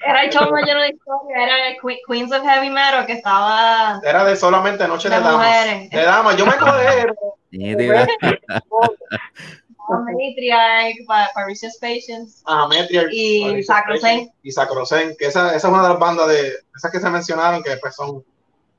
Era 0.00 0.22
el 0.24 0.30
show 0.30 0.50
más 0.50 0.64
lleno 0.64 0.80
de 0.80 0.88
historia. 0.90 1.36
Era 1.44 1.68
el 1.68 1.76
Que- 1.80 2.00
Queens 2.08 2.32
of 2.32 2.42
Heavy 2.42 2.70
Metal 2.70 3.06
que 3.06 3.12
estaba 3.12 4.00
Era 4.02 4.24
de 4.24 4.34
solamente 4.36 4.86
noche 4.88 5.08
de, 5.08 5.16
de 5.16 5.20
damas. 5.22 5.46
mujeres. 5.46 5.90
De 5.90 6.02
damas, 6.04 6.36
yo 6.36 6.46
me 6.46 6.52
acordé. 6.52 7.06
Matriarch, 9.98 10.96
Pa- 11.06 11.30
Parisian 11.34 11.72
Patience 11.80 12.42
a 12.46 12.68
Metriarch 12.68 13.10
y 13.12 13.62
Sacrosanct. 13.62 14.32
y 14.42 14.52
Sacrosanct, 14.52 15.18
que 15.18 15.26
esa, 15.26 15.48
esa 15.54 15.56
es 15.68 15.72
una 15.72 15.82
de 15.82 15.88
las 15.90 15.98
bandas 15.98 16.28
de 16.28 16.52
esas 16.76 16.90
que 16.92 17.00
se 17.00 17.10
mencionaron 17.10 17.62
que 17.62 17.76
pues 17.78 17.94
son, 17.94 18.24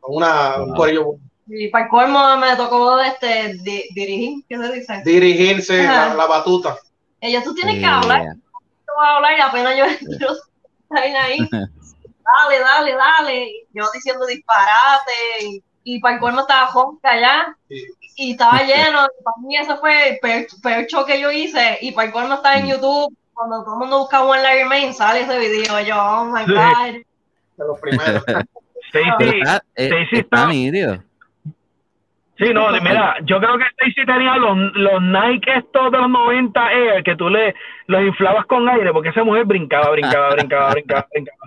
una, 0.04 0.58
un 0.62 0.68
Wow. 0.70 0.76
corillo 0.76 1.16
Y 1.48 1.68
para 1.70 1.86
el 1.86 1.90
colmo 1.90 2.38
me 2.38 2.56
tocó 2.56 3.00
este, 3.02 3.54
di- 3.62 3.86
dirigir, 3.94 4.44
¿qué 4.48 4.58
se 4.58 4.72
dice? 4.72 5.02
dirigirse 5.06 5.84
la, 5.84 6.14
la 6.14 6.26
batuta. 6.26 6.78
Ella, 7.20 7.44
tú 7.44 7.54
tienes 7.54 7.76
que 7.76 7.82
Yeah. 7.82 7.98
hablar, 8.00 8.24
tú 8.86 8.92
vas 8.98 9.08
a 9.10 9.16
hablar 9.18 9.38
y 9.38 9.42
apenas 9.42 9.78
yo 9.78 9.86
estar 10.90 11.04
ahí. 11.22 11.40
Dale, 11.52 12.60
dale, 12.60 12.94
dale. 12.96 13.52
Yo 13.74 13.84
diciendo 13.94 14.26
disparate. 14.26 15.12
Y, 15.42 15.64
y 15.84 16.00
para 16.00 16.16
el 16.16 16.20
colmo 16.22 16.42
estaba 16.42 16.70
Honka 16.70 17.12
allá. 17.12 17.58
Sí. 17.70 17.86
Y 18.18 18.32
estaba 18.32 18.60
lleno. 18.64 19.06
Y 19.20 19.24
para 19.24 19.38
mí 19.42 19.56
ese 19.58 19.76
fue 19.78 20.10
el 20.10 20.20
peor, 20.20 20.46
peor 20.62 20.86
show 20.86 21.06
que 21.06 21.20
yo 21.20 21.32
hice. 21.32 21.80
Y 21.82 21.92
para 21.92 22.08
el 22.08 22.14
colmo 22.14 22.36
estaba 22.36 22.56
en 22.58 22.66
Mm. 22.66 22.70
YouTube. 22.70 23.18
Cuando 23.34 23.64
todo 23.64 23.74
el 23.74 23.80
mundo 23.80 24.00
busca 24.00 24.24
One 24.24 24.44
Larry 24.44 24.66
Main, 24.66 24.94
sale 24.94 25.22
ese 25.22 25.40
video. 25.40 25.80
Yo, 25.82 25.96
oh 25.98 26.26
my. 26.26 26.46
God. 26.46 27.02
de 27.58 27.68
los 27.68 27.80
primeros. 27.80 28.24
Stacy, 28.94 29.40
está, 29.40 29.64
eh, 29.76 29.88
Stacy 29.88 30.20
está 30.20 30.52
sí, 32.38 32.54
no, 32.54 32.72
mira, 32.72 33.16
yo 33.24 33.40
creo 33.40 33.58
que 33.58 33.64
Stacy 33.64 34.06
tenía 34.06 34.36
los, 34.36 34.58
los 34.74 35.02
Nike 35.02 35.58
estos 35.58 35.92
de 35.92 35.98
los 35.98 36.10
90 36.10 36.72
Air 36.74 37.04
que 37.04 37.16
tú 37.16 37.30
le 37.30 37.56
los 37.88 38.02
inflabas 38.02 38.46
con 38.48 38.68
aire 38.68 38.92
porque 38.92 39.10
esa 39.10 39.24
mujer 39.24 39.46
brincaba, 39.46 39.92
brincaba, 39.92 40.32
brincaba, 40.32 40.72
brincaba, 40.72 41.08
brincaba. 41.12 41.38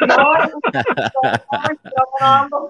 No, 0.00 0.16
no, 0.16 0.48
no, 2.20 2.48
no, 2.48 2.48
no. 2.48 2.68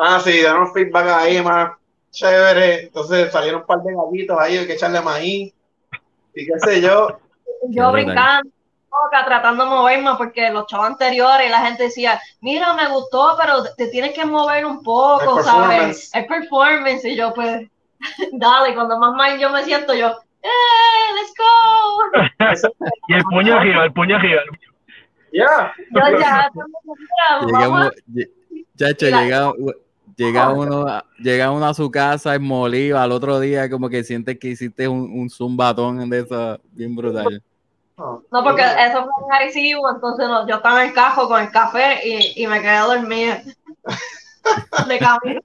Ah, 0.00 0.20
sí, 0.20 0.42
danos 0.42 0.72
feedback 0.72 1.06
ahí 1.08 1.42
más. 1.42 1.72
chévere. 2.10 2.84
Entonces 2.84 3.30
salieron 3.30 3.60
un 3.60 3.66
par 3.66 3.82
de 3.82 3.94
gallitos 3.94 4.38
ahí, 4.40 4.56
hay 4.58 4.66
que 4.66 4.72
echarle 4.74 5.00
maíz 5.00 5.54
y 6.34 6.46
qué 6.46 6.58
sé 6.64 6.80
yo. 6.80 7.18
Yo 7.68 7.92
brincando, 7.92 8.48
boca, 8.88 9.24
tratando 9.24 9.64
de 9.64 9.70
moverme 9.70 10.10
porque 10.16 10.50
los 10.50 10.66
chavos 10.66 10.86
anteriores 10.86 11.50
la 11.50 11.60
gente 11.66 11.84
decía, 11.84 12.20
mira, 12.40 12.72
me 12.74 12.88
gustó, 12.88 13.36
pero 13.40 13.62
te 13.76 13.88
tienes 13.88 14.12
que 14.14 14.24
mover 14.24 14.64
un 14.64 14.82
poco, 14.82 15.38
El 15.38 15.44
¿sabes? 15.44 16.10
El 16.14 16.26
performance. 16.26 17.04
Y 17.04 17.16
yo, 17.16 17.32
pues, 17.34 17.68
dale, 18.32 18.74
cuando 18.74 18.98
más 18.98 19.12
mal 19.14 19.38
yo 19.38 19.50
me 19.50 19.62
siento, 19.64 19.94
yo, 19.94 20.08
¡eh, 20.42 21.14
let's 21.14 21.32
go! 21.36 22.88
Y 23.08 23.14
el 23.14 23.22
puño 23.24 23.56
arriba, 23.56 23.84
el 23.84 23.92
puño 23.92 24.16
arriba. 24.16 24.40
Ya. 25.32 25.72
Yo 25.90 26.18
ya, 26.18 26.50
vamos 26.54 27.52
Llegamos, 27.52 27.86
a- 27.86 27.90
lle- 28.12 28.30
chacho, 28.76 29.06
Mira. 29.06 29.74
Llega, 30.26 30.50
uno, 30.50 30.86
a- 30.86 31.04
llega 31.18 31.50
uno 31.50 31.66
a 31.66 31.74
su 31.74 31.90
casa 31.90 32.34
en 32.34 32.42
molido, 32.42 32.98
al 32.98 33.12
otro 33.12 33.40
día 33.40 33.70
como 33.70 33.88
que 33.88 34.04
sientes 34.04 34.38
que 34.38 34.48
hiciste 34.48 34.86
un, 34.86 35.00
un 35.18 35.30
zumbatón 35.30 36.08
de 36.10 36.18
eso 36.20 36.60
bien 36.72 36.94
brutal. 36.94 37.42
No, 37.96 38.22
porque 38.30 38.62
eso 38.62 39.04
fue 39.04 39.26
en 39.26 39.32
Arecibo, 39.34 39.90
entonces 39.94 40.26
no, 40.26 40.46
yo 40.48 40.56
estaba 40.56 40.82
en 40.82 40.88
el 40.88 40.94
cajo 40.94 41.28
con 41.28 41.42
el 41.42 41.50
café 41.50 42.00
y, 42.06 42.42
y 42.42 42.46
me 42.46 42.60
quedé 42.60 42.78
dormida. 42.78 43.42
De 44.88 44.98
camino. 44.98 45.40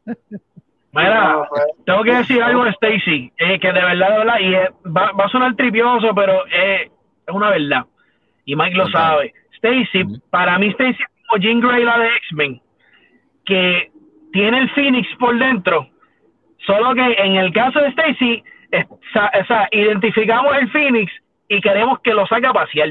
Mira, 0.93 1.45
pues, 1.49 1.63
tengo 1.85 2.03
que 2.03 2.13
decir 2.15 2.41
algo 2.41 2.63
de 2.63 2.69
Stacy, 2.71 3.31
eh, 3.37 3.59
que 3.59 3.67
de 3.67 3.81
verdad, 3.81 4.09
de 4.11 4.17
verdad, 4.17 4.39
y 4.39 4.53
eh, 4.55 4.69
va, 4.85 5.11
va 5.11 5.25
a 5.25 5.29
sonar 5.29 5.53
tripioso, 5.57 6.15
pero 6.15 6.45
eh, 6.47 6.89
es 7.27 7.35
una 7.35 7.49
verdad. 7.49 7.85
Y 8.45 8.55
Mike 8.55 8.77
lo 8.77 8.87
sabe. 8.89 9.33
Stacy, 9.57 10.05
para 10.29 10.57
mí 10.57 10.67
Stacy 10.69 10.91
es 10.91 11.07
como 11.29 11.41
Jean 11.43 11.59
Grey, 11.59 11.83
la 11.83 11.99
de 11.99 12.07
X-Men, 12.15 12.61
que 13.43 13.91
tiene 14.35 14.59
el 14.59 14.69
Phoenix 14.71 15.07
por 15.17 15.37
dentro. 15.39 15.87
Solo 16.67 16.93
que 16.93 17.01
en 17.13 17.37
el 17.37 17.53
caso 17.53 17.79
de 17.79 17.87
Stacy, 17.87 18.43
o 18.91 19.45
sea, 19.47 19.69
identificamos 19.71 20.53
el 20.57 20.69
Phoenix 20.71 21.09
y 21.47 21.61
queremos 21.61 21.99
que 22.01 22.13
lo 22.13 22.27
saque 22.27 22.45
a 22.47 22.51
pasear. 22.51 22.89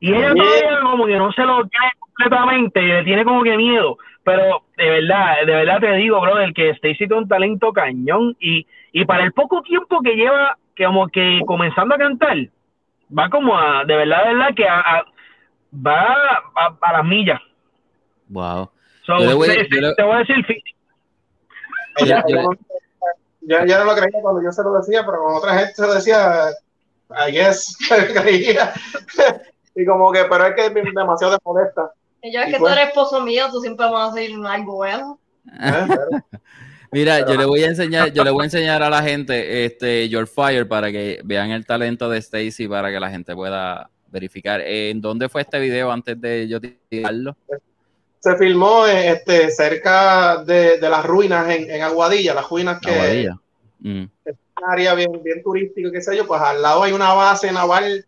Y 0.00 0.08
ella 0.12 0.32
Bien. 0.32 0.36
todavía 0.38 0.80
como 0.80 1.06
que 1.06 1.16
no 1.16 1.30
se 1.30 1.44
lo 1.44 1.60
cree 1.68 1.90
completamente, 2.00 2.82
le 2.82 3.04
tiene 3.04 3.24
como 3.24 3.44
que 3.44 3.56
miedo. 3.56 3.96
Pero 4.24 4.64
de 4.76 4.90
verdad, 4.90 5.36
de 5.46 5.52
verdad 5.52 5.78
te 5.78 5.92
digo, 5.94 6.20
brother, 6.20 6.52
que 6.52 6.70
Stacy 6.70 6.98
tiene 7.06 7.14
un 7.18 7.28
talento 7.28 7.72
cañón 7.72 8.36
y, 8.40 8.66
y 8.92 9.04
para 9.04 9.22
el 9.22 9.32
poco 9.32 9.62
tiempo 9.62 10.00
que 10.02 10.16
lleva, 10.16 10.56
que 10.74 10.84
como 10.84 11.06
que 11.08 11.40
comenzando 11.46 11.94
a 11.94 11.98
cantar, 11.98 12.36
va 13.16 13.28
como 13.28 13.56
a, 13.56 13.84
de 13.84 13.94
verdad, 13.96 14.24
de 14.24 14.34
verdad, 14.34 14.54
que 14.56 14.66
a- 14.66 14.80
a- 14.80 15.04
va 15.74 16.16
a, 16.56 16.76
a 16.80 16.92
las 16.94 17.04
millas. 17.04 17.40
Wow. 18.28 18.68
So, 19.04 19.18
Yo 19.18 19.26
le 19.26 19.34
voy- 19.34 19.48
te, 19.48 19.68
yo 19.68 19.80
le- 19.80 19.94
te 19.94 20.02
voy 20.02 20.14
a 20.14 20.18
decir, 20.18 20.44
ella- 21.96 22.24
yo- 22.28 22.42
no- 22.42 22.50
yo, 23.44 23.64
yo 23.66 23.78
no 23.78 23.84
lo 23.84 23.94
creía 23.94 24.20
cuando 24.22 24.42
yo 24.42 24.52
se 24.52 24.62
lo 24.62 24.72
decía, 24.74 25.04
pero 25.04 25.18
con 25.24 25.34
otra 25.34 25.58
gente 25.58 25.74
se 25.74 25.82
lo 25.82 25.94
decía, 25.94 26.46
I 27.10 27.32
guess, 27.32 27.76
creía. 28.14 28.72
y 29.74 29.84
como 29.84 30.12
que, 30.12 30.24
pero 30.30 30.46
es 30.46 30.54
que 30.54 30.66
es 30.66 30.74
demasiado 30.94 31.38
molesta. 31.44 31.90
Y 32.22 32.32
yo, 32.32 32.40
es 32.40 32.48
Y 32.48 32.52
que 32.52 32.56
tú 32.58 32.62
fue- 32.64 32.72
eres 32.72 32.88
esposo 32.88 33.20
mío, 33.22 33.46
tú 33.50 33.60
siempre 33.60 33.86
vas 33.90 34.12
a 34.12 34.14
decir 34.14 34.36
algo 34.46 34.76
bueno. 34.76 35.18
¿eh? 35.48 35.86
Pero- 35.88 36.08
Mira, 36.92 37.20
yo 37.26 37.36
le 37.36 37.46
voy 37.46 37.62
a 37.64 37.68
enseñar, 37.68 38.12
yo 38.12 38.22
le 38.22 38.30
voy 38.30 38.42
a 38.42 38.44
enseñar 38.44 38.82
a 38.82 38.90
la 38.90 39.02
gente 39.02 39.64
este 39.64 40.08
Your 40.10 40.26
Fire 40.26 40.68
para 40.68 40.92
que 40.92 41.20
vean 41.24 41.50
el 41.50 41.64
talento 41.64 42.10
de 42.10 42.18
Stacy 42.18 42.68
para 42.68 42.90
que 42.90 43.00
la 43.00 43.08
gente 43.10 43.34
pueda 43.34 43.88
verificar. 44.08 44.60
Eh, 44.60 44.90
¿En 44.90 45.00
dónde 45.00 45.30
fue 45.30 45.40
este 45.40 45.58
video 45.58 45.90
antes 45.90 46.20
de 46.20 46.46
yo 46.48 46.60
tirarlo? 46.90 47.34
Se 48.22 48.36
filmó 48.36 48.86
eh, 48.86 49.10
este, 49.10 49.50
cerca 49.50 50.44
de, 50.44 50.78
de 50.78 50.88
las 50.88 51.04
ruinas 51.04 51.50
en, 51.50 51.68
en 51.68 51.82
Aguadilla, 51.82 52.34
las 52.34 52.48
ruinas 52.48 52.80
que 52.80 52.92
Aguadilla. 52.92 53.36
Mm. 53.80 54.04
es 54.24 54.36
un 54.58 54.70
área 54.70 54.94
bien, 54.94 55.10
bien 55.24 55.42
turística, 55.42 55.90
qué 55.90 56.00
sé 56.00 56.16
yo, 56.16 56.24
pues 56.24 56.40
al 56.40 56.62
lado 56.62 56.84
hay 56.84 56.92
una 56.92 57.12
base 57.14 57.50
naval 57.50 58.06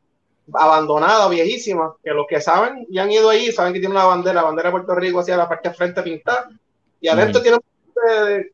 abandonada, 0.53 1.29
viejísima, 1.29 1.97
que 2.05 2.11
los 2.11 2.27
que 2.29 2.41
saben 2.41 2.87
y 2.89 2.99
han 2.99 3.11
ido 3.11 3.29
ahí 3.29 3.51
saben 3.51 3.73
que 3.73 3.81
tiene 3.81 3.95
una 3.95 4.05
bandera, 4.05 4.35
la 4.35 4.43
bandera 4.43 4.69
de 4.69 4.73
Puerto 4.73 4.95
Rico 4.95 5.19
hacia 5.19 5.37
la 5.37 5.49
parte 5.49 5.71
de 5.71 5.75
frente 5.75 6.03
pintada, 6.03 6.49
y 7.01 7.09
adentro 7.09 7.41
Ujú. 7.41 7.43
tiene 7.43 7.57
un 7.57 7.65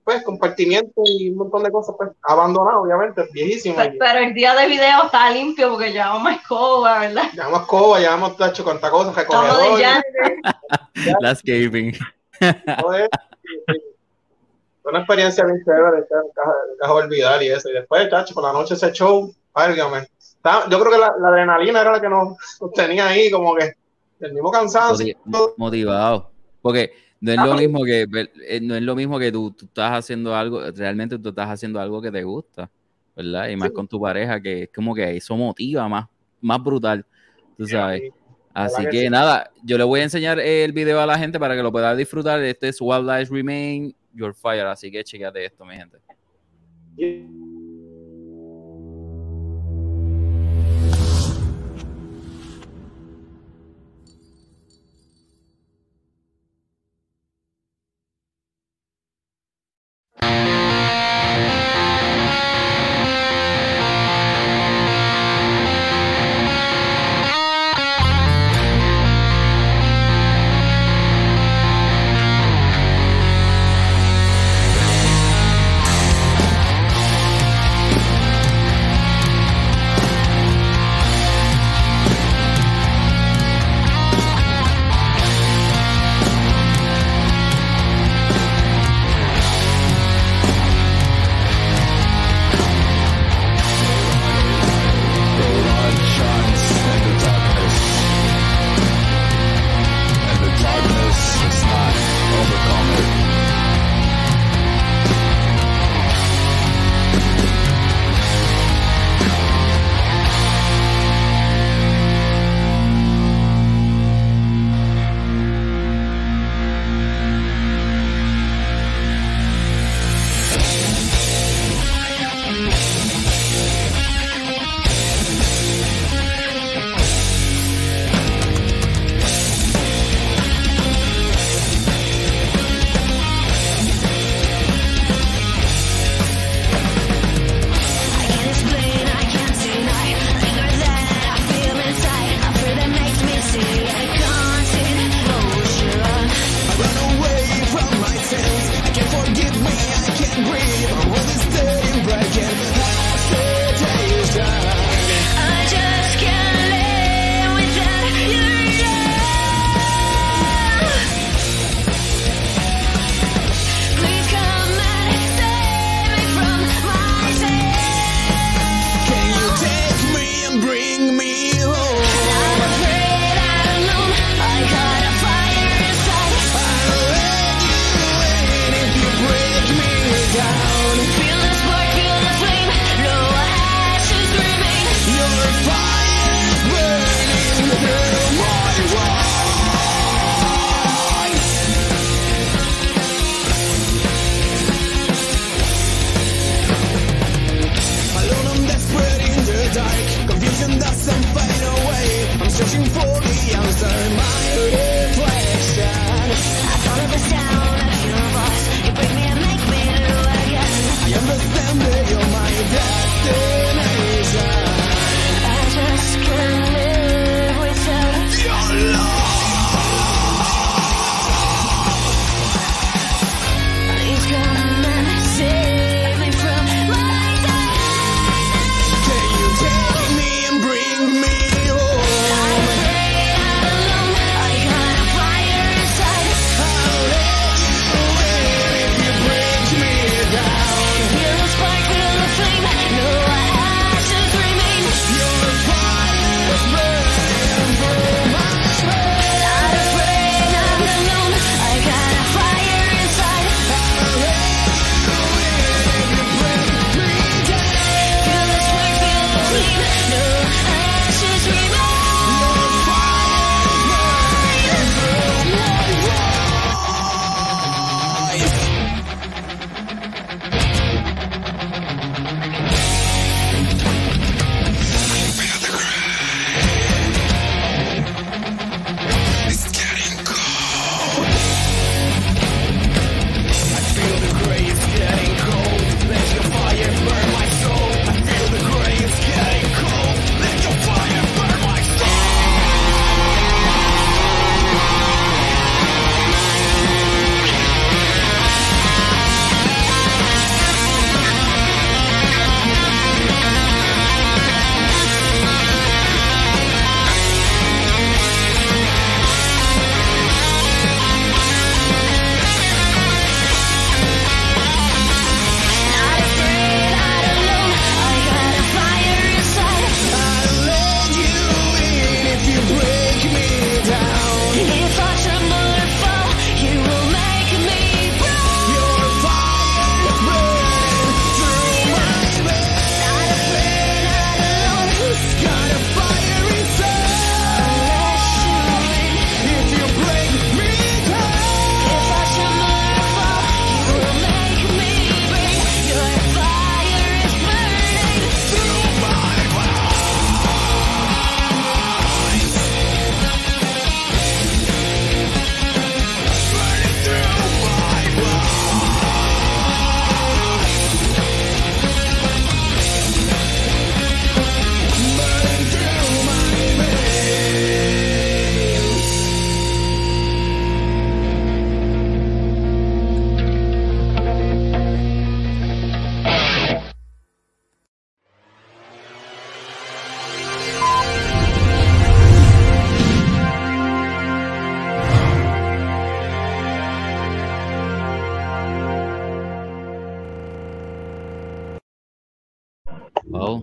pues 0.04 0.22
compartimiento 0.22 1.02
y 1.04 1.30
un 1.30 1.36
montón 1.36 1.62
de 1.62 1.70
cosas, 1.70 1.94
pues 1.98 2.10
abandonado, 2.22 2.82
obviamente, 2.82 3.26
viejísimo. 3.32 3.76
Pero, 3.76 3.94
pero 3.98 4.18
el 4.20 4.34
día 4.34 4.54
del 4.54 4.70
video 4.70 5.04
está 5.04 5.30
limpio 5.30 5.70
porque 5.70 5.92
llevamos 5.92 6.32
escoba, 6.32 7.00
¿verdad? 7.00 7.30
Llevamos 7.32 7.66
coba, 7.66 7.98
llevamos 7.98 8.36
tacho 8.36 8.62
cuánta 8.64 8.90
cosa, 8.90 9.10
de 9.10 9.16
recogedor, 9.16 9.78
sí. 13.66 13.82
Fue 14.82 14.92
una 14.92 15.00
experiencia 15.00 15.44
bien 15.44 15.62
chévere, 15.64 16.06
que 16.08 16.14
nunca 16.14 16.42
nunca 16.70 16.92
voy 16.92 17.02
a 17.02 17.04
olvidar 17.04 17.42
y 17.42 17.50
eso. 17.50 17.68
Y 17.68 17.72
después, 17.74 18.08
chacho, 18.08 18.34
por 18.34 18.44
la 18.44 18.52
noche 18.52 18.74
ese 18.74 18.92
show, 18.92 19.32
válgame. 19.52 20.08
Yo 20.70 20.80
creo 20.80 20.92
que 20.92 20.98
la, 20.98 21.14
la 21.20 21.28
adrenalina 21.28 21.82
era 21.82 21.92
la 21.92 22.00
que 22.00 22.08
nos, 22.08 22.36
tenía 22.74 23.08
ahí, 23.08 23.30
como 23.30 23.54
que 23.54 23.74
el 24.20 24.32
mismo 24.32 24.50
cansancio. 24.50 25.14
Moti- 25.26 25.54
motivado. 25.58 26.30
Porque 26.62 26.92
no 27.20 27.32
es 27.32 27.38
lo 27.38 27.54
mismo 27.56 27.84
que 27.84 28.06
eh, 28.48 28.60
no 28.62 28.74
es 28.76 28.82
lo 28.82 28.96
mismo 28.96 29.18
que 29.18 29.30
tú, 29.30 29.50
tú 29.52 29.66
estás 29.66 29.92
haciendo 29.92 30.34
algo, 30.34 30.62
realmente 30.70 31.18
tú 31.18 31.28
estás 31.28 31.48
haciendo 31.50 31.80
algo 31.80 32.00
que 32.00 32.10
te 32.10 32.22
gusta, 32.22 32.70
¿verdad? 33.14 33.48
Y 33.48 33.56
más 33.56 33.68
Sí. 33.68 33.74
con 33.74 33.86
tu 33.86 34.00
pareja, 34.00 34.40
que 34.40 34.64
es 34.64 34.70
como 34.74 34.94
que 34.94 35.16
eso 35.16 35.36
motiva 35.36 35.88
más, 35.88 36.06
más 36.40 36.62
brutal, 36.62 37.04
tú 37.56 37.66
sabes. 37.66 38.02
Así 38.52 38.84
que 38.90 39.08
nada, 39.10 39.50
yo 39.62 39.78
le 39.78 39.84
voy 39.84 40.00
a 40.00 40.04
enseñar 40.04 40.40
el 40.40 40.72
video 40.72 41.00
a 41.00 41.06
la 41.06 41.18
gente 41.18 41.38
para 41.38 41.54
que 41.54 41.62
lo 41.62 41.70
pueda 41.70 41.94
disfrutar. 41.94 42.42
Este 42.42 42.68
es 42.68 42.80
Wildlife 42.80 43.32
Remain 43.32 43.94
Your 44.12 44.34
Fire, 44.34 44.66
así 44.66 44.90
que 44.90 45.04
checate 45.04 45.44
esto, 45.44 45.64
mi 45.64 45.76
gente. 45.76 45.98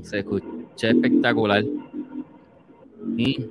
Se 0.10 0.20
escucha 0.20 0.90
espectacular. 0.90 1.64
Y 3.18 3.50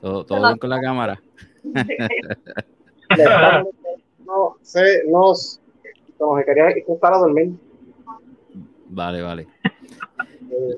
todo, 0.00 0.24
todo 0.24 0.46
bien 0.46 0.58
con 0.58 0.70
la 0.70 0.80
cámara. 0.80 1.20
no 4.24 4.56
sé, 4.62 5.02
no, 5.08 5.32
como 6.18 6.36
que 6.38 6.44
quería 6.44 6.68
estar 6.70 7.12
a 7.14 7.18
dormir. 7.18 7.50
Vale, 8.88 9.22
vale. 9.22 9.46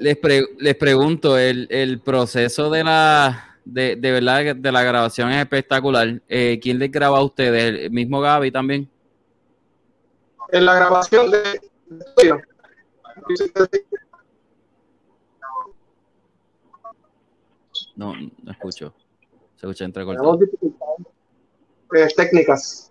Les, 0.01 0.17
pre- 0.17 0.47
les 0.59 0.75
pregunto, 0.77 1.39
el, 1.39 1.67
el 1.71 2.01
proceso 2.01 2.71
de 2.71 2.85
la 2.85 3.57
de, 3.65 3.97
de 3.97 4.13
verdad 4.13 4.57
de 4.57 4.73
la 4.73 4.83
grabación 4.83 5.31
es 5.31 5.39
espectacular. 5.43 6.21
Eh, 6.29 6.59
¿Quién 6.61 6.79
les 6.79 6.91
graba 6.91 7.19
a 7.19 7.23
ustedes? 7.23 7.85
¿El 7.85 7.91
mismo 7.91 8.21
Gaby 8.21 8.51
también? 8.51 8.89
En 10.53 10.65
la 10.67 10.75
grabación 10.75 11.31
de, 11.31 11.39
de 11.39 12.05
estudio. 12.05 12.41
No, 18.01 18.15
no 18.15 18.51
escucho. 18.51 18.95
Se 19.57 19.67
escucha 19.67 19.85
Tenemos 19.85 20.15
entrecortado. 20.15 20.37
dificultades 20.39 21.07
eh, 21.93 22.15
técnicas. 22.17 22.91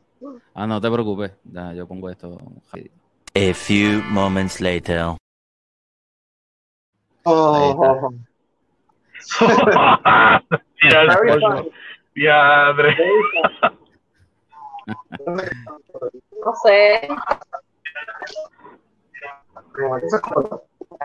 Ah, 0.53 0.67
no 0.67 0.79
te 0.79 0.91
preocupes. 0.91 1.31
Ya, 1.45 1.73
yo 1.73 1.87
pongo 1.87 2.11
esto. 2.11 2.37
A 3.33 3.53
few 3.55 4.03
moments 4.03 4.61
later. 4.61 5.15
Oh, 7.23 7.55
Ahí 7.55 7.71
está. 7.71 8.07
Mira 10.83 11.01
el 11.01 11.07
pollo. 11.39 11.71
Diadre. 12.13 12.95
No 16.45 16.53
sé. 16.63 17.09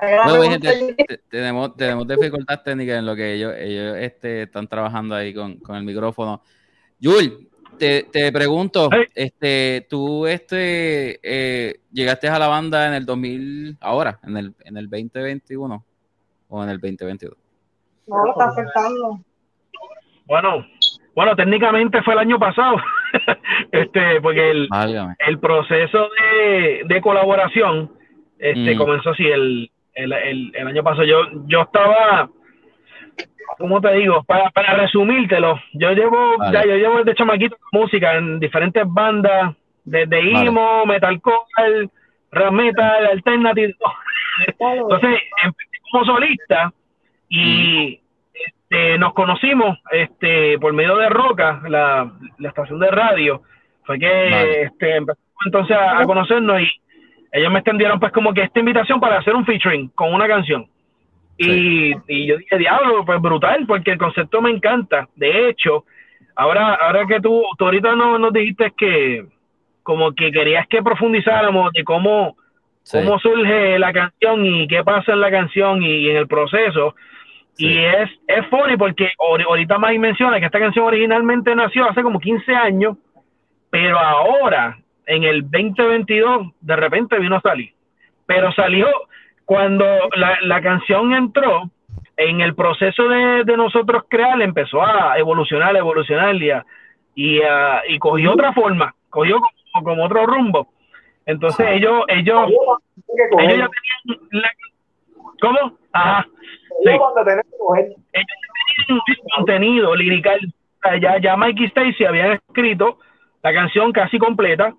Gente, 0.00 1.20
tenemos, 1.28 1.76
tenemos 1.76 2.08
dificultades 2.08 2.62
técnicas 2.64 2.98
en 2.98 3.06
lo 3.06 3.14
que 3.14 3.34
ellos, 3.34 3.52
ellos 3.58 3.96
este, 3.98 4.42
están 4.42 4.66
trabajando 4.66 5.14
ahí 5.14 5.34
con, 5.34 5.56
con 5.58 5.76
el 5.76 5.84
micrófono. 5.84 6.40
Yul, 6.98 7.48
te, 7.78 8.04
te 8.04 8.32
pregunto, 8.32 8.88
Hey. 8.90 9.04
este, 9.14 9.86
tú 9.88 10.26
este, 10.26 11.20
eh, 11.22 11.80
llegaste 11.92 12.28
a 12.28 12.38
la 12.38 12.48
banda 12.48 12.86
en 12.88 12.94
el 12.94 13.04
2000, 13.04 13.76
ahora, 13.80 14.18
en 14.24 14.36
el, 14.38 14.54
en 14.64 14.76
el 14.78 14.88
2021 14.88 15.84
o 16.48 16.62
en 16.64 16.70
el 16.70 16.80
2022. 16.80 17.36
No, 18.06 18.24
lo 18.24 18.30
está 18.32 18.46
afectando. 18.46 19.20
Bueno, 20.26 20.66
bueno, 21.14 21.36
técnicamente 21.36 22.02
fue 22.02 22.14
el 22.14 22.20
año 22.20 22.38
pasado. 22.38 22.76
este, 23.72 24.20
porque 24.22 24.50
el, 24.50 24.68
Válgame. 24.70 25.14
el 25.26 25.38
proceso 25.38 26.08
de, 26.18 26.82
de 26.86 27.00
colaboración 27.02 27.92
este 28.38 28.74
Mm. 28.74 28.78
comenzó 28.78 29.10
así 29.10 29.24
el, 29.26 29.70
el, 29.94 30.12
el, 30.12 30.52
el 30.54 30.66
año 30.66 30.82
pasado. 30.82 31.04
Yo, 31.04 31.22
yo 31.46 31.62
estaba, 31.62 32.28
¿cómo 33.58 33.80
te 33.80 33.92
digo? 33.94 34.22
Para, 34.24 34.50
para 34.50 34.74
resumírtelo, 34.74 35.60
yo 35.74 35.92
llevo, 35.92 36.38
Vale. 36.38 36.52
ya, 36.52 36.64
yo 36.66 36.76
llevo 36.76 36.98
desde 36.98 37.14
chamaquito 37.14 37.56
música 37.72 38.14
en 38.16 38.40
diferentes 38.40 38.84
bandas, 38.86 39.54
desde 39.84 40.32
Vale. 40.32 40.46
emo, 40.48 40.86
metalcore, 40.86 41.88
rap 42.32 42.52
metal, 42.52 43.06
alternative. 43.06 43.74
Entonces 44.58 45.20
empecé 45.44 45.78
como 45.92 46.04
solista 46.04 46.72
y 47.28 48.00
este, 48.32 48.98
nos 48.98 49.12
conocimos 49.14 49.78
este, 49.92 50.58
por 50.58 50.72
medio 50.72 50.96
de 50.96 51.08
Roca, 51.08 51.62
la, 51.68 52.10
la 52.38 52.48
estación 52.48 52.80
de 52.80 52.90
radio. 52.90 53.42
Fue 53.84 53.98
que 53.98 54.06
Vale. 54.08 54.62
este, 54.62 54.96
empezamos 54.96 55.24
entonces 55.46 55.76
a, 55.76 55.98
a 56.00 56.04
conocernos 56.04 56.60
y 56.62 56.70
ellos 57.34 57.52
me 57.52 57.58
extendieron 57.58 57.98
pues 58.00 58.12
como 58.12 58.32
que 58.32 58.42
esta 58.42 58.60
invitación 58.60 59.00
para 59.00 59.18
hacer 59.18 59.34
un 59.34 59.44
featuring 59.44 59.88
con 59.88 60.14
una 60.14 60.26
canción. 60.28 60.66
Y, 61.36 61.92
y 62.06 62.26
yo 62.26 62.38
dije, 62.38 62.58
diablo, 62.58 63.04
pues 63.04 63.20
brutal, 63.20 63.64
porque 63.66 63.90
el 63.92 63.98
concepto 63.98 64.40
me 64.40 64.50
encanta. 64.50 65.08
De 65.16 65.48
hecho, 65.48 65.84
ahora, 66.36 66.74
ahora 66.74 67.06
que 67.06 67.20
tú, 67.20 67.42
tú 67.58 67.64
ahorita 67.64 67.96
no, 67.96 68.18
nos 68.18 68.32
dijiste 68.32 68.72
que 68.76 69.26
como 69.82 70.12
que 70.14 70.30
querías 70.30 70.66
que 70.68 70.82
profundizáramos 70.82 71.72
de 71.72 71.82
cómo, 71.84 72.36
Sí, 72.84 72.98
cómo 73.02 73.18
surge 73.18 73.78
la 73.78 73.92
canción 73.92 74.44
y 74.46 74.68
qué 74.68 74.84
pasa 74.84 75.12
en 75.12 75.20
la 75.20 75.30
canción 75.30 75.82
y, 75.82 76.08
en 76.10 76.16
el 76.18 76.28
proceso. 76.28 76.94
sí. 77.54 77.66
Y 77.66 77.78
es, 77.84 78.10
es 78.28 78.46
funny 78.48 78.76
porque 78.76 79.08
ahori- 79.18 79.44
ahorita 79.46 79.78
Mike 79.78 79.98
menciona 79.98 80.38
que 80.38 80.46
esta 80.46 80.60
canción 80.60 80.84
originalmente 80.86 81.54
nació 81.56 81.88
hace 81.90 82.02
como 82.02 82.20
15 82.20 82.54
años, 82.54 82.96
pero 83.70 83.98
ahora, 83.98 84.78
en 85.06 85.24
el 85.24 85.42
2022, 85.50 86.48
de 86.60 86.76
repente 86.76 87.18
vino 87.18 87.36
a 87.36 87.40
salir. 87.40 87.72
Pero 88.26 88.52
salió 88.52 88.88
cuando 89.44 89.84
la, 90.16 90.38
la 90.42 90.60
canción 90.62 91.12
entró 91.14 91.70
en 92.16 92.40
el 92.40 92.54
proceso 92.54 93.08
de, 93.08 93.44
de 93.44 93.56
nosotros 93.56 94.04
crear, 94.08 94.40
empezó 94.40 94.82
a 94.84 95.18
evolucionar, 95.18 95.76
evolucionar 95.76 96.34
y, 96.36 96.50
a- 96.50 96.64
y, 97.14 97.42
a- 97.42 97.82
y 97.88 97.98
cogió 97.98 98.32
otra 98.32 98.52
forma, 98.52 98.94
cogió 99.10 99.38
como, 99.72 99.84
como 99.84 100.04
otro 100.04 100.24
rumbo. 100.26 100.68
Entonces 101.26 101.66
ellos, 101.72 102.04
ellos, 102.08 102.48
ellos 103.40 103.58
ya 103.58 103.68
tenían 103.68 104.20
la- 104.30 104.50
¿Cómo? 105.40 105.78
Ajá. 105.92 106.26
Sí. 106.84 106.90
ellos 108.12 108.26
tenían 108.86 109.00
un 109.00 109.30
contenido 109.36 109.94
lirical. 109.96 110.38
Ya, 111.00 111.18
ya 111.18 111.36
Mikey 111.36 111.66
Stacy 111.66 112.04
habían 112.04 112.32
escrito 112.32 112.98
la 113.42 113.52
canción 113.52 113.90
casi 113.92 114.18
completa. 114.18 114.74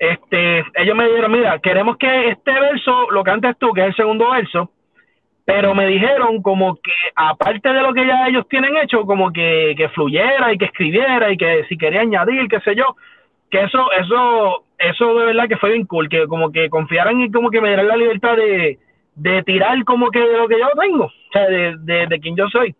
Este, 0.00 0.64
ellos 0.76 0.96
me 0.96 1.06
dijeron, 1.06 1.30
mira, 1.30 1.58
queremos 1.58 1.98
que 1.98 2.30
este 2.30 2.52
verso 2.52 3.10
lo 3.10 3.22
cantes 3.22 3.54
tú, 3.58 3.70
que 3.74 3.82
es 3.82 3.88
el 3.88 3.96
segundo 3.96 4.30
verso, 4.30 4.70
pero 5.44 5.74
me 5.74 5.86
dijeron 5.88 6.40
como 6.40 6.76
que 6.76 6.90
aparte 7.14 7.70
de 7.70 7.82
lo 7.82 7.92
que 7.92 8.06
ya 8.06 8.26
ellos 8.26 8.48
tienen 8.48 8.78
hecho, 8.78 9.04
como 9.04 9.30
que, 9.30 9.74
que 9.76 9.90
fluyera 9.90 10.54
y 10.54 10.56
que 10.56 10.64
escribiera 10.64 11.30
y 11.30 11.36
que 11.36 11.66
si 11.68 11.76
quería 11.76 12.00
añadir, 12.00 12.48
qué 12.48 12.60
sé 12.60 12.74
yo, 12.74 12.96
que 13.50 13.60
eso, 13.60 13.92
eso, 13.92 14.64
eso 14.78 15.18
de 15.18 15.26
verdad 15.26 15.48
que 15.48 15.58
fue 15.58 15.72
bien 15.72 15.84
cool, 15.84 16.08
que 16.08 16.26
como 16.28 16.50
que 16.50 16.70
confiaran 16.70 17.20
y 17.20 17.30
como 17.30 17.50
que 17.50 17.60
me 17.60 17.68
dieran 17.68 17.88
la 17.88 17.96
libertad 17.98 18.36
de, 18.36 18.78
de 19.16 19.42
tirar 19.42 19.84
como 19.84 20.10
que 20.10 20.20
de 20.20 20.38
lo 20.38 20.48
que 20.48 20.58
yo 20.58 20.68
tengo, 20.80 21.04
o 21.04 21.12
sea, 21.30 21.46
de, 21.46 21.76
de, 21.80 22.06
de 22.06 22.20
quien 22.20 22.36
yo 22.36 22.48
soy. 22.48 22.74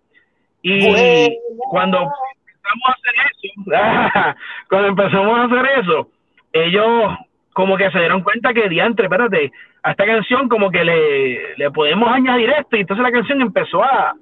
Y 0.63 1.37
cuando 1.69 1.99
empezamos 1.99 2.89
a 2.89 2.93
hacer 2.93 3.15
eso, 3.31 4.37
cuando 4.71 4.89
empezamos 4.89 5.39
a 5.39 5.45
hacer 5.45 5.81
eso, 5.81 6.09
ellos 6.53 7.17
como 7.53 7.77
que 7.77 7.91
se 7.91 7.99
dieron 7.99 8.23
cuenta 8.23 8.55
que 8.55 8.69
diantre, 8.69 9.07
espérate, 9.07 9.53
a 9.83 9.91
esta 9.91 10.07
canción 10.07 10.49
como 10.49 10.71
que 10.71 10.85
le, 10.85 11.57
le 11.57 11.71
podemos 11.71 12.11
añadir 12.11 12.51
esto, 12.51 12.77
y 12.77 12.81
entonces 12.81 13.03
la 13.03 13.13
canción 13.13 13.41
empezó 13.41 13.83
a, 13.83 14.15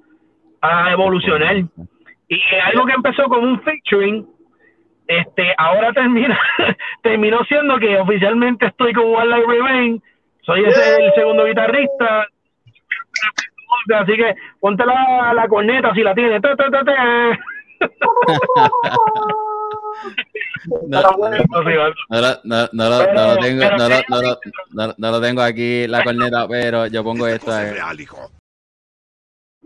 a 0.61 0.91
evolucionar. 0.91 1.57
Y 2.27 2.41
algo 2.63 2.85
que 2.85 2.93
empezó 2.93 3.23
como 3.23 3.47
un 3.47 3.61
featuring, 3.61 4.27
este, 5.07 5.53
ahora 5.57 5.91
termina, 5.93 6.39
terminó 7.01 7.43
siendo 7.45 7.77
que 7.77 7.97
oficialmente 7.97 8.67
estoy 8.67 8.93
con 8.93 9.05
One 9.05 9.35
Life 9.35 9.47
Remain, 9.47 10.03
soy 10.41 10.65
ese, 10.65 11.03
el 11.03 11.13
segundo 11.13 11.45
guitarrista, 11.45 12.27
así 13.95 14.15
que 14.15 14.35
ponte 14.59 14.85
la, 14.85 15.33
la 15.33 15.47
corneta 15.47 15.93
si 15.93 16.03
la 16.03 16.13
tienes. 16.13 16.41
No, 20.67 20.99
Está 23.01 23.35
lo- 23.35 23.41
tengo, 23.41 23.61
no 23.61 23.89
lo- 23.89 23.95
no 24.09 24.21
lo- 24.21 24.39
no- 24.87 24.93
no 24.97 25.11
lo 25.11 25.21
tengo 25.21 25.41
aquí 25.41 25.87
la 25.87 26.03
corneta, 26.03 26.47
pero 26.47 26.87
yo 26.87 27.03
pongo 27.03 27.27
esto 27.27 27.51
ahí. 27.51 27.73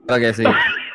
Claro 0.05 0.21
que 0.21 0.33
sí. 0.33 0.43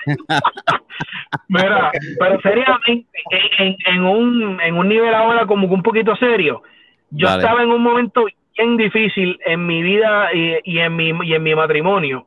Mira, 1.48 1.92
pero 2.18 2.40
seriamente, 2.40 3.06
en, 3.30 3.66
en, 3.66 3.76
en 3.87 4.02
un, 4.04 4.61
en 4.61 4.74
un 4.74 4.88
nivel 4.88 5.14
ahora 5.14 5.46
como 5.46 5.68
que 5.68 5.74
un 5.74 5.82
poquito 5.82 6.14
serio, 6.16 6.62
yo 7.11 7.26
estaba 7.42 7.62
en 7.62 7.70
un 7.70 7.82
momento 7.82 8.26
bien 8.56 8.76
difícil 8.76 9.38
en 9.44 9.66
mi 9.66 9.82
vida 9.82 10.32
y, 10.34 10.56
y 10.64 10.78
en, 10.78 10.96
mi, 10.96 11.12
y 11.24 11.34
en 11.34 11.42
mi 11.42 11.54
matrimonio. 11.54 12.26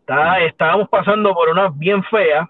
Estaba- 0.00 0.40
estábamos 0.40 0.88
pasando 0.88 1.34
por 1.34 1.48
unas 1.48 1.76
bien 1.78 2.02
feas 2.04 2.48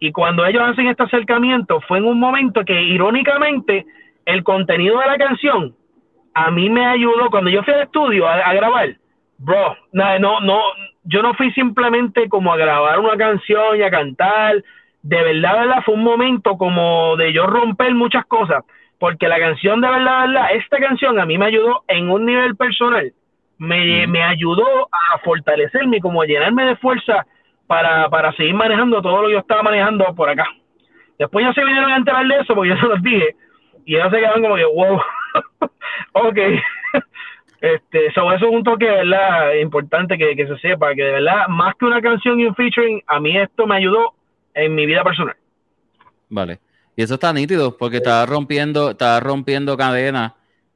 y 0.00 0.12
cuando 0.12 0.44
ellos 0.46 0.62
hacen 0.62 0.88
este 0.88 1.02
acercamiento 1.02 1.80
fue 1.82 1.98
en 1.98 2.06
un 2.06 2.18
momento 2.18 2.64
que 2.64 2.82
irónicamente 2.82 3.86
el 4.24 4.42
contenido 4.42 4.98
de 4.98 5.06
la 5.06 5.18
canción 5.18 5.74
a 6.34 6.50
mí 6.50 6.70
me 6.70 6.86
ayudó. 6.86 7.28
Cuando 7.30 7.50
yo 7.50 7.62
fui 7.62 7.74
al 7.74 7.82
estudio 7.82 8.26
a, 8.26 8.34
a 8.34 8.54
grabar, 8.54 8.96
bro, 9.38 9.76
no, 9.92 10.40
no, 10.40 10.60
yo 11.04 11.22
no 11.22 11.34
fui 11.34 11.52
simplemente 11.52 12.28
como 12.28 12.52
a 12.52 12.56
grabar 12.56 12.98
una 12.98 13.16
canción 13.16 13.76
y 13.76 13.82
a 13.82 13.90
cantar, 13.90 14.62
de 15.02 15.22
verdad, 15.22 15.52
de 15.54 15.58
verdad, 15.60 15.82
fue 15.84 15.94
un 15.94 16.02
momento 16.02 16.56
como 16.56 17.16
de 17.16 17.32
yo 17.32 17.46
romper 17.46 17.94
muchas 17.94 18.24
cosas, 18.26 18.64
porque 18.98 19.28
la 19.28 19.38
canción 19.38 19.80
de 19.80 19.88
verdad, 19.88 20.22
de 20.22 20.28
verdad, 20.28 20.46
esta 20.54 20.78
canción 20.78 21.18
a 21.20 21.26
mí 21.26 21.36
me 21.36 21.46
ayudó 21.46 21.84
en 21.88 22.10
un 22.10 22.24
nivel 22.24 22.56
personal, 22.56 23.12
me, 23.58 24.06
Mm. 24.06 24.10
me 24.10 24.22
ayudó 24.22 24.88
a 24.92 25.18
fortalecerme 25.18 26.00
como 26.00 26.22
a 26.22 26.26
llenarme 26.26 26.64
de 26.64 26.76
fuerza 26.76 27.26
para, 27.70 28.10
para 28.10 28.32
seguir 28.32 28.52
manejando 28.52 29.00
todo 29.00 29.22
lo 29.22 29.28
que 29.28 29.34
yo 29.34 29.38
estaba 29.38 29.62
manejando 29.62 30.04
por 30.16 30.28
acá. 30.28 30.44
Después 31.16 31.46
ya 31.46 31.52
se 31.54 31.64
vinieron 31.64 31.92
a 31.92 31.98
enterar 31.98 32.26
de 32.26 32.34
eso, 32.40 32.52
porque 32.52 32.70
yo 32.70 32.76
se 32.80 32.86
los 32.88 33.00
dije, 33.00 33.36
y 33.84 33.94
ellos 33.94 34.10
se 34.10 34.16
quedaron 34.18 34.42
como 34.42 34.56
que, 34.56 34.64
wow, 34.64 35.00
ok. 36.14 36.38
Este, 37.60 38.06
eso 38.06 38.32
es 38.32 38.42
un 38.42 38.64
toque, 38.64 38.86
¿verdad? 38.86 39.52
Importante 39.60 40.16
que, 40.16 40.34
que 40.34 40.46
se 40.46 40.56
sepa, 40.60 40.94
que 40.94 41.02
de 41.02 41.12
verdad, 41.12 41.46
más 41.48 41.74
que 41.78 41.84
una 41.84 42.00
canción 42.00 42.40
y 42.40 42.46
un 42.46 42.54
featuring, 42.54 43.02
a 43.06 43.20
mí 43.20 43.36
esto 43.36 43.66
me 43.66 43.76
ayudó 43.76 44.14
en 44.54 44.74
mi 44.74 44.86
vida 44.86 45.04
personal. 45.04 45.36
Vale. 46.30 46.58
Y 46.96 47.02
eso 47.02 47.14
está 47.14 47.34
nítido, 47.34 47.76
porque 47.76 47.98
estaba 47.98 48.24
rompiendo, 48.24 48.92
estaba 48.92 49.20
rompiendo 49.20 49.76
cadenas 49.76 50.32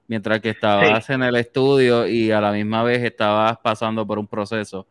mientras 0.08 0.40
que 0.40 0.50
estabas 0.50 1.08
en 1.08 1.22
el 1.22 1.36
estudio 1.36 2.06
y 2.06 2.30
a 2.30 2.40
la 2.42 2.52
misma 2.52 2.82
vez 2.82 3.02
estabas 3.02 3.56
pasando 3.62 4.06
por 4.06 4.18
un 4.18 4.26
proceso. 4.28 4.86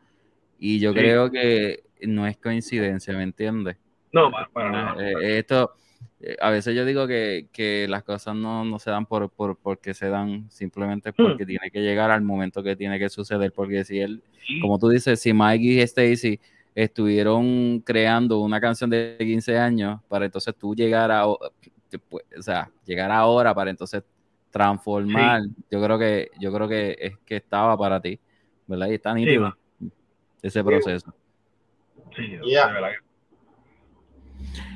Y 0.58 0.80
yo 0.80 0.94
Sí. 0.94 0.98
creo 0.98 1.30
que 1.30 1.84
no 2.08 2.28
es 2.28 2.38
coincidencia, 2.38 3.14
¿me 3.16 3.24
entiendes? 3.24 3.78
No, 4.12 4.30
para, 4.32 4.48
para 4.50 4.72
nada. 4.72 4.96
Eh, 5.10 5.40
esto, 5.40 5.74
eh, 6.20 6.36
a 6.40 6.50
veces 6.52 6.76
yo 6.76 6.86
digo 6.86 7.08
que, 7.08 7.48
que 7.52 7.88
las 7.90 8.04
cosas 8.04 8.36
no, 8.36 8.64
no 8.64 8.78
se 8.80 8.92
dan 8.92 9.06
por, 9.06 9.30
por 9.30 9.58
porque 9.58 9.94
se 9.94 10.10
dan, 10.10 10.50
simplemente 10.50 11.12
Hmm. 11.12 11.16
porque 11.18 11.46
tiene 11.46 11.72
que 11.72 11.82
llegar 11.82 12.12
al 12.12 12.22
momento 12.22 12.62
que 12.64 12.76
tiene 12.76 13.00
que 13.00 13.10
suceder. 13.10 13.52
Porque 13.52 13.84
si 13.84 14.00
él, 14.00 14.22
Sí. 14.46 14.60
como 14.60 14.78
tú 14.78 14.90
dices, 14.90 15.20
si 15.20 15.34
Mike 15.34 15.64
y 15.64 15.80
Stacy 15.82 16.40
estuvieron 16.76 17.80
creando 17.80 18.40
una 18.40 18.60
canción 18.60 18.90
de 18.90 19.16
15 19.20 19.58
años 19.58 20.02
para 20.08 20.26
entonces 20.26 20.54
tú 20.56 20.76
llegar 20.76 21.12
a, 21.12 21.28
o 21.28 21.38
o 21.40 22.42
sea, 22.42 22.72
llegar 22.86 23.12
ahora 23.12 23.54
para 23.54 23.70
entonces 23.70 24.04
transformar, 24.50 25.44
yo 25.70 25.82
creo 25.84 26.00
que, 26.00 26.30
yo 26.40 26.52
creo 26.52 26.68
que 26.68 26.98
es 27.00 27.18
que 27.26 27.36
estaba 27.38 27.78
para 27.78 28.00
ti, 28.02 28.20
¿verdad? 28.68 28.88
Y 28.90 28.94
está 28.96 29.14
nítido 29.14 29.56
ese 30.42 30.64
proceso. 30.64 31.14
Sí, 32.16 32.38
Ya. 32.46 32.68
de 32.68 32.74
verdad 32.74 32.90
que- 32.92 33.04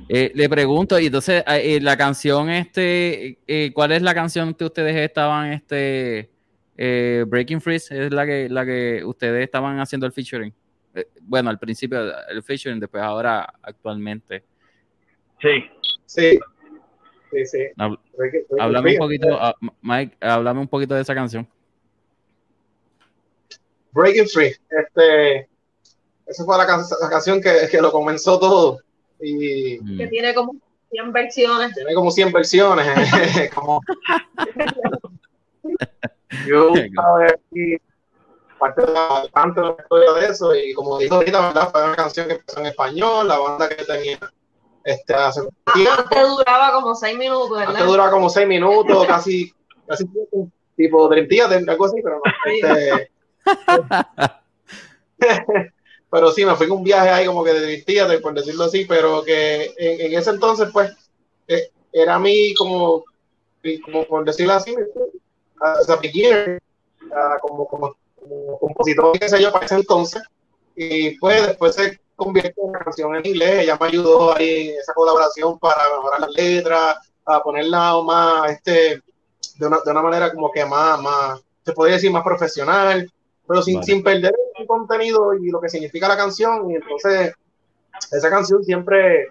Eh, 0.10 0.32
le 0.34 0.47
pregunto, 0.47 0.97
y 1.00 1.08
entonces, 1.08 1.43
eh, 1.45 1.76
eh, 1.76 1.82
la 1.82 1.97
canción, 1.97 2.50
este, 2.50 3.39
eh, 3.45 3.71
¿cuál 3.73 3.91
es 3.91 4.02
la 4.02 4.13
canción 4.13 4.54
que 4.54 4.63
ustedes 4.63 4.95
estaban, 4.95 5.52
este, 5.52 6.30
eh, 6.78 7.26
Breaking 7.28 7.60
Freeze? 7.60 8.06
¿Es 8.06 8.12
la 8.13 8.26
que, 8.26 8.47
la 8.50 8.65
que 8.65 9.04
ustedes 9.04 9.43
estaban 9.43 9.80
haciendo 9.80 10.06
el 10.06 10.13
featuring? 10.13 10.54
Eh, 10.95 11.08
bueno, 11.23 11.50
al 11.50 11.60
principio 11.60 12.00
el 12.30 12.41
featuring, 12.41 12.80
después 12.80 13.04
ahora 13.04 13.54
actualmente. 13.62 14.43
Sí. 15.41 15.65
Sí. 16.06 16.39
Sí, 17.30 17.45
sí. 17.45 17.58
Hab- 17.76 18.00
Breaking- 18.15 18.45
Breaking 18.47 18.62
Háblame 18.62 18.84
Free. 18.84 18.93
un 18.93 19.00
poquito, 19.00 19.38
ah, 19.41 19.56
Mike, 19.82 20.17
háblame 20.21 20.60
un 20.62 20.67
poquito 20.69 20.95
de 20.95 21.02
esa 21.02 21.13
canción. 21.13 21.45
Breaking 23.91 24.28
Free. 24.28 24.54
Este, 24.69 25.50
esa 26.27 26.43
fue 26.45 26.57
la, 26.57 26.65
can- 26.67 26.83
la 27.01 27.09
canción 27.09 27.41
que, 27.41 27.67
que 27.71 27.81
lo 27.81 27.91
comenzó 27.91 28.39
todo. 28.39 28.79
Y 29.19 29.79
Mm. 29.79 29.97
que 29.97 30.07
tiene 30.07 30.33
como 30.35 30.53
100 30.91 31.11
versiones. 31.13 31.73
tiene 31.73 31.93
como 31.93 32.11
100 32.11 32.31
versiones. 32.31 32.87
como... 33.55 33.81
Yo 36.47 36.69
estaba 36.75 37.25
aquí 37.25 37.77
parte 38.59 38.81
de 38.85 38.91
la, 38.91 39.25
parte 39.31 39.61
de 39.61 39.67
la 39.67 39.75
historia 39.79 40.11
de 40.13 40.25
eso 40.27 40.55
y 40.55 40.73
como 40.73 40.97
dijo 40.97 41.15
ahorita, 41.15 41.47
¿verdad? 41.47 41.69
Fue 41.71 41.83
una 41.85 41.95
canción 41.95 42.27
que 42.27 42.33
empezó 42.35 42.59
en 42.59 42.65
español, 42.67 43.27
la 43.27 43.37
banda 43.37 43.69
que 43.69 43.83
tenía 43.85 44.19
este, 44.83 45.13
hace 45.13 45.41
tiempo. 45.73 45.91
Antes 45.99 46.27
duraba 46.27 46.71
como 46.73 46.95
6 46.95 47.17
minutos, 47.17 47.57
Antes 47.59 47.73
¿verdad? 47.73 47.85
duraba 47.87 48.11
como 48.11 48.29
6 48.29 48.47
minutos, 48.47 49.05
casi, 49.05 49.53
casi 49.87 50.05
tipo 50.75 51.07
Dream 51.07 51.27
Theater, 51.27 51.69
algo 51.69 51.85
así, 51.85 52.01
pero 52.03 52.19
no. 52.23 52.31
Este, 52.51 53.11
pero 56.10 56.32
sí, 56.32 56.46
me 56.46 56.56
fui 56.56 56.67
con 56.67 56.80
un 56.80 56.84
viaje 56.84 57.10
ahí 57.10 57.26
como 57.26 57.43
que 57.43 57.54
de 57.54 57.82
Theater, 57.82 58.22
por 58.22 58.34
decirlo 58.34 58.65
así, 58.65 58.86
pero 58.86 59.24
que 59.24 59.74
en, 59.78 60.02
en 60.02 60.17
ese 60.17 60.30
entonces, 60.30 60.70
pues, 60.72 60.91
eh, 61.48 61.72
era 61.91 62.15
a 62.15 62.20
mí 62.20 62.54
como, 62.56 63.04
como 63.84 64.06
por 64.06 64.26
decirlo 64.26 64.54
así, 64.54 64.76
sea, 65.86 65.96
beginner, 65.98 66.62
ah, 67.12 67.38
como, 67.41 67.67
como, 67.67 67.96
como 68.15 68.60
compositor, 68.60 69.20
qué 69.20 69.30
sé 69.30 69.41
yo, 69.41 69.52
para 69.52 69.65
ese 69.65 69.76
entonces. 69.76 70.22
Y 70.76 71.17
pues 71.17 71.48
después 71.48 71.76
se 71.76 72.00
convirtió 72.15 72.63
en 72.63 72.70
una 72.70 72.80
canción 72.80 73.15
en 73.15 73.26
inglés. 73.26 73.63
Ella 73.63 73.78
me 73.80 73.88
ayudó 73.88 74.36
ahí 74.36 74.70
en 74.70 74.80
esa 74.80 74.93
colaboración 74.93 75.58
para 75.60 75.82
mejorar 75.96 76.20
las 76.22 76.32
letras, 76.32 76.98
a 77.26 77.41
ponerla 77.41 78.02
más, 78.04 78.52
este, 78.52 79.02
de 79.58 79.67
una, 79.67 79.80
de 79.84 79.91
una 79.91 80.02
manera 80.02 80.32
como 80.32 80.52
que 80.52 80.65
más, 80.65 81.02
más, 81.02 81.41
se 81.65 81.74
podría 81.74 81.96
decir 81.96 82.12
más 82.12 82.24
profesional, 82.24 83.12
pero 83.48 83.62
sin, 83.62 83.76
Vale. 83.76 83.86
sin 83.86 84.04
perder 84.04 84.34
el 84.73 84.80
contenido 84.80 85.34
y 85.34 85.49
lo 85.49 85.62
que 85.62 85.69
significa 85.69 86.08
la 86.08 86.17
canción. 86.17 86.69
Y 86.71 86.75
entonces, 86.75 87.34
esa 88.12 88.30
canción 88.30 88.63
siempre, 88.63 89.30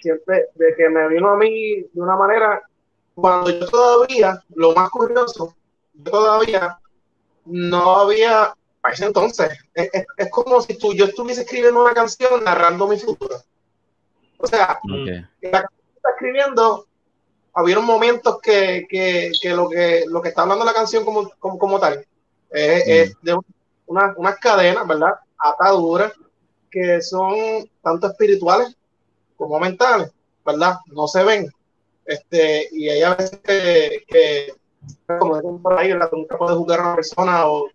siempre, 0.00 0.46
de 0.54 0.74
que 0.76 0.88
me 0.88 1.08
vino 1.08 1.30
a 1.30 1.36
mí 1.36 1.82
de 1.92 2.00
una 2.00 2.16
manera, 2.16 2.62
cuando 3.14 3.50
yo 3.50 3.66
todavía, 3.68 4.42
lo 4.54 4.72
más 4.74 4.90
curioso, 4.90 5.54
yo 5.94 6.10
todavía 6.10 6.78
no 7.46 7.96
había, 7.96 8.54
a 8.82 8.90
ese 8.90 9.06
entonces, 9.06 9.50
es, 9.74 9.90
es- 9.92 10.06
es 10.16 10.30
como 10.30 10.60
si 10.60 10.76
tú, 10.78 10.92
yo 10.94 11.04
estuviese 11.06 11.42
escribiendo 11.42 11.82
una 11.82 11.94
canción 11.94 12.42
narrando 12.42 12.86
mi 12.88 12.98
futuro. 12.98 13.36
O 14.38 14.46
sea, 14.46 14.78
Ok. 14.82 15.08
la 15.42 15.50
canción 15.62 15.80
que 15.90 15.96
está 15.96 16.10
escribiendo, 16.10 16.86
había 17.54 17.78
momentos 17.80 18.40
que, 18.40 18.84
que, 18.88 19.30
que 19.40 19.50
lo 19.50 19.68
que 19.68 20.04
lo 20.08 20.20
que 20.20 20.30
está 20.30 20.42
hablando 20.42 20.64
la 20.64 20.72
canción 20.74 21.04
como, 21.04 21.30
como, 21.38 21.56
como 21.58 21.78
tal 21.78 22.04
es, 22.50 22.84
Mm. 22.86 22.90
es 22.90 23.16
de 23.22 23.32
una- 23.34 23.42
unas 23.86 24.38
cadenas, 24.38 24.86
¿verdad? 24.86 25.14
Ataduras 25.38 26.12
que 26.70 27.00
son 27.02 27.34
tanto 27.82 28.08
espirituales 28.08 28.76
como 29.36 29.58
mentales, 29.60 30.10
¿verdad? 30.44 30.76
No 30.86 31.06
se 31.06 31.22
ven. 31.22 31.48
Este, 32.04 32.68
y 32.72 32.88
hay 32.88 33.02
a 33.02 33.14
veces 33.14 33.38
que, 33.42 34.04
que 34.06 34.54
como 35.18 35.36
dicen 35.36 35.62
por 35.62 35.78
ahí, 35.78 35.92
¿verdad? 35.92 36.10
Nunca 36.12 36.36
puedes 36.36 36.56
juzgar 36.56 36.80
a 36.80 36.82
una 36.82 36.94
persona 36.96 37.46
o 37.46 37.68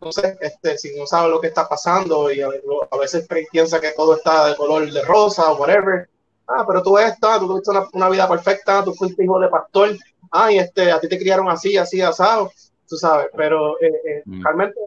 no 0.00 0.12
sé, 0.12 0.38
este, 0.40 0.78
si 0.78 0.96
no 0.96 1.06
sabe 1.06 1.28
lo 1.28 1.40
que 1.40 1.48
está 1.48 1.68
pasando 1.68 2.30
y 2.30 2.40
a, 2.40 2.48
a 2.90 2.96
veces 2.96 3.26
piensa 3.50 3.80
que 3.80 3.90
todo 3.96 4.14
está 4.16 4.46
de 4.46 4.56
color 4.56 4.90
de 4.90 5.02
rosa 5.02 5.50
o 5.50 5.56
whatever. 5.56 6.08
Ah, 6.46 6.64
pero 6.66 6.82
tú 6.82 6.96
esta, 6.96 7.38
tú 7.38 7.46
tuviste 7.48 7.70
una, 7.72 7.86
una 7.92 8.08
vida 8.08 8.28
perfecta, 8.28 8.82
tú 8.84 8.94
fuiste 8.94 9.24
hijo 9.24 9.38
de 9.40 9.48
pastor, 9.48 9.90
ay, 10.30 10.58
este, 10.58 10.90
a 10.90 11.00
ti 11.00 11.08
te 11.08 11.18
criaron 11.18 11.48
así, 11.50 11.76
así, 11.76 12.00
asado, 12.00 12.50
tú 12.88 12.96
sabes, 12.96 13.26
pero 13.36 13.78
eh, 13.82 13.92
eh, 14.06 14.22
Mm. 14.24 14.42
realmente 14.44 14.80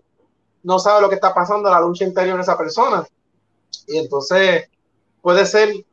no 0.63 0.79
sabe 0.79 1.01
lo 1.01 1.09
que 1.09 1.15
está 1.15 1.33
pasando, 1.33 1.69
la 1.69 1.81
lucha 1.81 2.05
interior 2.05 2.35
de 2.35 2.43
esa 2.43 2.57
persona. 2.57 3.05
Y 3.87 3.97
entonces 3.97 4.69
puede 5.21 5.45
ser 5.45 5.85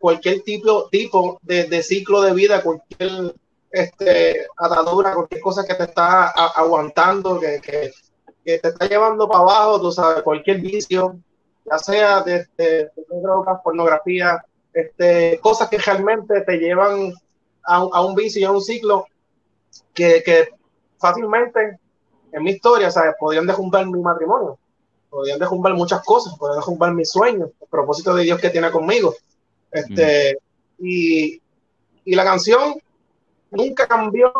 cualquier 0.00 0.42
tipo, 0.42 0.88
tipo 0.90 1.38
de, 1.42 1.64
de 1.64 1.82
ciclo 1.82 2.20
de 2.20 2.34
vida, 2.34 2.62
cualquier 2.62 3.34
este, 3.70 4.46
atadura, 4.56 5.14
cualquier 5.14 5.40
cosa 5.40 5.64
que 5.66 5.74
te 5.74 5.84
está 5.84 6.28
aguantando, 6.28 7.38
que, 7.40 7.60
que, 7.60 8.58
te 8.58 8.68
está 8.68 8.86
llevando 8.86 9.28
para 9.28 9.40
abajo, 9.40 9.80
tú 9.80 9.92
sabes, 9.92 10.22
cualquier 10.22 10.60
vicio, 10.60 11.18
ya 11.70 11.78
sea 11.78 12.22
de, 12.22 12.46
drogas, 13.08 13.60
pornografía, 13.62 14.42
este, 14.72 15.38
cosas 15.40 15.68
que 15.68 15.78
realmente 15.78 16.40
te 16.42 16.56
llevan 16.56 17.12
a, 17.64 17.76
a 17.76 18.04
un 18.04 18.14
vicio 18.14 18.40
y 18.40 18.44
a 18.44 18.50
un 18.50 18.62
ciclo 18.62 19.06
que, 19.92 20.22
que 20.22 20.48
fácilmente 20.98 21.78
en 22.32 22.42
mi 22.42 22.52
historia, 22.52 22.90
¿sabes? 22.90 23.14
Podían 23.18 23.46
derrumbar 23.46 23.86
mi 23.86 24.00
matrimonio, 24.00 24.58
podían 25.10 25.38
derrumbar 25.38 25.74
muchas 25.74 26.02
cosas, 26.04 26.36
podían 26.38 26.60
derrumbar 26.60 26.92
mis 26.94 27.10
sueños, 27.10 27.50
el 27.60 27.68
propósito 27.68 28.14
de 28.14 28.24
Dios 28.24 28.40
que 28.40 28.50
tiene 28.50 28.70
conmigo. 28.70 29.14
Este, 29.70 30.38
y, 30.78 31.40
y 32.04 32.14
la 32.14 32.24
canción 32.24 32.74
nunca 33.50 33.86
cambió 33.86 34.32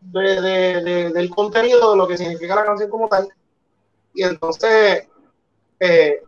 de, 0.00 0.40
de- 0.40 0.82
de- 0.82 1.10
del 1.12 1.30
contenido, 1.30 1.90
de 1.92 1.96
lo 1.96 2.06
que 2.08 2.16
significa 2.18 2.54
la 2.54 2.64
canción 2.64 2.90
como 2.90 3.08
tal. 3.08 3.28
Y 4.14 4.22
entonces, 4.22 5.06
eh, 5.80 6.22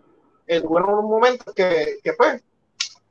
eh, 0.47 0.61
tuvieron 0.61 0.91
unos 0.95 1.05
momentos 1.05 1.55
que, 1.55 1.99
que 2.03 2.13
pues, 2.15 2.43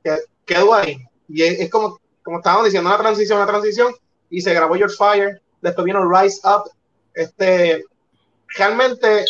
que 0.04 0.18
quedó 0.46 0.74
ahí. 0.74 0.98
Y 1.28 1.44
es, 1.44 1.60
es 1.60 1.70
como, 1.70 2.00
como 2.24 2.38
estábamos 2.38 2.66
diciendo, 2.66 2.90
una 2.90 2.98
transición, 2.98 3.38
una 3.40 3.48
transición, 3.48 3.94
y 4.30 4.42
se 4.42 4.54
grabó 4.54 4.76
Your 4.76 4.92
Fire, 4.92 5.42
después 5.62 5.86
vino 5.86 6.08
Rise 6.10 6.42
Up. 6.48 6.70
Este, 7.18 7.84
realmente, 8.56 9.26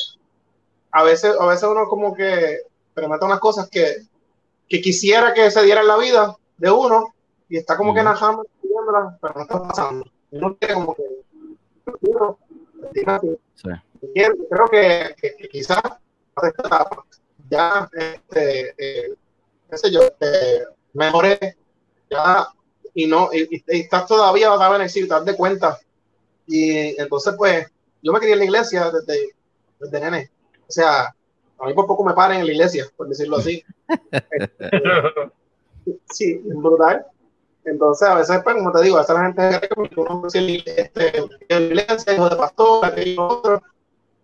a 0.91 1.04
veces, 1.04 1.34
a 1.39 1.45
veces 1.45 1.63
uno 1.69 1.86
como 1.88 2.13
que 2.13 2.56
experimenta 2.86 3.26
unas 3.26 3.39
cosas 3.39 3.69
que, 3.69 3.95
que 4.67 4.82
quisiera 4.82 5.34
que 5.34 5.50
se 5.50 5.63
diera 5.63 5.82
en 5.82 5.88
la 5.88 5.97
vida 5.97 6.36
de 6.58 6.69
uno, 6.69 7.13
y 7.47 7.58
está 7.58 7.78
como 7.78 7.93
que 7.93 8.02
Ujú. 8.02 8.10
narrando, 8.10 8.43
escribiéndola, 8.43 9.17
pero 9.21 9.34
no 9.36 9.41
está 9.41 9.67
pasando. 9.67 10.06
Uno 10.32 10.58
quiere 10.58 10.73
como 10.73 10.95
que, 10.95 11.04
uno, 12.02 12.39
Sí. 13.56 13.69
creo 14.13 14.67
que, 14.69 15.15
que, 15.19 15.36
que 15.38 15.50
quizás 15.50 15.82
ya 17.50 17.89
este, 17.93 18.76
eh, 18.78 19.15
qué 19.69 19.78
sé 19.78 19.91
yo 19.91 20.02
eh, 20.19 20.63
mejoré 20.93 21.56
ya 22.10 22.47
y 22.93 23.08
no 23.08 23.30
y, 23.32 23.43
y- 23.56 23.63
y 23.67 23.80
estás 23.82 24.06
todavía 24.08 24.50
vas 24.50 24.62
a 24.62 24.69
beneficio 24.69 25.04
estás 25.04 25.26
de 25.26 25.36
cuenta 25.36 25.78
y 26.45 27.00
entonces 27.02 27.34
pues 27.38 27.67
yo 28.01 28.12
me 28.13 28.19
crié 28.19 28.33
en 28.33 28.39
la 28.39 28.45
iglesia 28.45 28.91
desde, 28.91 29.36
desde 29.80 29.99
nene 29.99 30.32
o 30.67 30.72
sea 30.72 31.13
a 31.59 31.65
mí 31.65 31.74
por 31.74 31.88
poco 31.88 32.03
me 32.03 32.13
paren 32.13 32.39
en 32.39 32.45
la 32.45 32.51
iglesia 32.53 32.86
por 32.95 33.07
decirlo 33.07 33.38
así 33.38 33.63
sí, 36.11 36.41
es 36.47 36.55
brutal. 36.55 37.05
Entonces, 37.65 38.07
a 38.07 38.15
veces, 38.15 38.41
pues, 38.43 38.55
como 38.55 38.72
te 38.72 38.84
digo, 38.84 38.97
a 38.97 39.01
veces 39.01 39.15
la 39.15 39.24
gente 39.26 39.59
cree 39.59 39.89
que 39.89 39.99
uno 39.99 40.24
es 40.28 40.36
este, 40.36 41.24
iglesia, 41.49 42.13
hijo 42.13 42.30
de 42.30 42.36
pastor, 42.36 42.86
aquello 42.86 43.28
otro, 43.28 43.61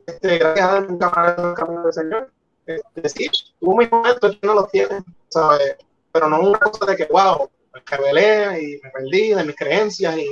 este, 0.05 0.37
gracias 0.37 0.69
a 0.69 0.77
un 0.79 0.97
camarada 0.97 1.47
del 1.47 1.55
camino 1.55 1.83
del 1.83 1.93
Señor. 1.93 2.31
Este, 2.65 3.09
sí, 3.09 3.29
tuvo 3.59 3.77
mis 3.77 3.91
momentos, 3.91 4.37
no 4.41 4.53
los 4.53 4.69
tiene, 4.71 5.03
¿sabes? 5.27 5.75
Pero 6.13 6.29
no 6.29 6.39
una 6.39 6.59
cosa 6.59 6.85
de 6.85 6.95
que, 6.95 7.05
wow, 7.11 7.49
me 7.73 7.81
rebelé 7.85 8.61
y 8.61 8.79
me 8.81 8.89
perdí 8.91 9.33
de 9.33 9.43
mis 9.43 9.55
creencias 9.57 10.17
y 10.17 10.25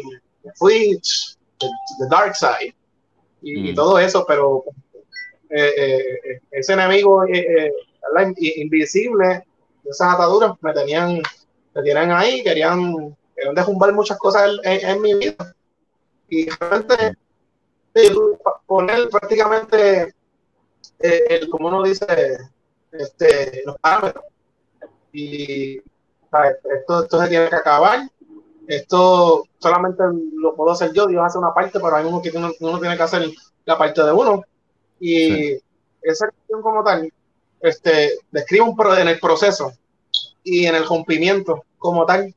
me 0.43 0.51
fui 0.55 0.97
the 1.59 2.07
dark 2.09 2.35
side 2.35 2.73
y, 3.41 3.69
y 3.69 3.71
Mm. 3.71 3.75
todo 3.75 3.99
eso, 3.99 4.25
pero 4.27 4.63
eh, 5.49 5.73
eh, 5.77 6.39
ese 6.51 6.73
enemigo 6.73 7.23
eh, 7.25 7.73
¿verdad? 8.13 8.33
In- 8.37 8.61
invisible, 8.63 9.43
esas 9.85 10.13
ataduras 10.15 10.53
me 10.61 10.73
tenían, 10.73 11.21
me 11.73 11.83
tenían 11.83 12.11
ahí, 12.11 12.43
querían, 12.43 13.15
querían 13.35 13.55
derrumbar 13.55 13.93
muchas 13.93 14.17
cosas 14.17 14.51
en, 14.63 15.01
mi 15.01 15.13
vida. 15.15 15.53
Y 16.29 16.49
realmente 16.49 17.17
poner 18.65 19.09
prácticamente 19.09 20.13
el, 20.99 21.49
como 21.49 21.67
uno 21.67 21.83
dice, 21.83 22.37
este, 22.91 23.63
los 23.65 23.77
parámetros. 23.79 24.25
Y 25.11 25.77
esto, 25.77 27.03
esto 27.03 27.21
se 27.21 27.27
tiene 27.27 27.49
que 27.49 27.55
acabar. 27.55 28.07
Esto 28.71 29.43
solamente 29.59 30.01
lo 30.33 30.55
puedo 30.55 30.71
hacer 30.71 30.93
yo, 30.93 31.05
Dios 31.05 31.21
hace 31.25 31.37
una 31.37 31.53
parte, 31.53 31.77
pero 31.77 31.93
hay 31.93 32.05
uno 32.05 32.21
que 32.21 32.31
uno, 32.33 32.53
uno 32.61 32.79
tiene 32.79 32.95
que 32.95 33.03
hacer 33.03 33.29
la 33.65 33.77
parte 33.77 34.01
de 34.01 34.13
uno. 34.13 34.45
Y 34.97 35.55
esa 36.01 36.29
cuestión 36.29 36.61
como 36.61 36.81
tal, 36.81 37.11
este, 37.59 38.13
describe 38.31 38.63
un 38.63 38.77
pro, 38.77 38.97
en 38.97 39.09
el 39.09 39.19
proceso 39.19 39.73
y 40.41 40.67
en 40.67 40.75
el 40.75 40.85
rompimiento 40.85 41.65
como 41.77 42.05
tal 42.05 42.33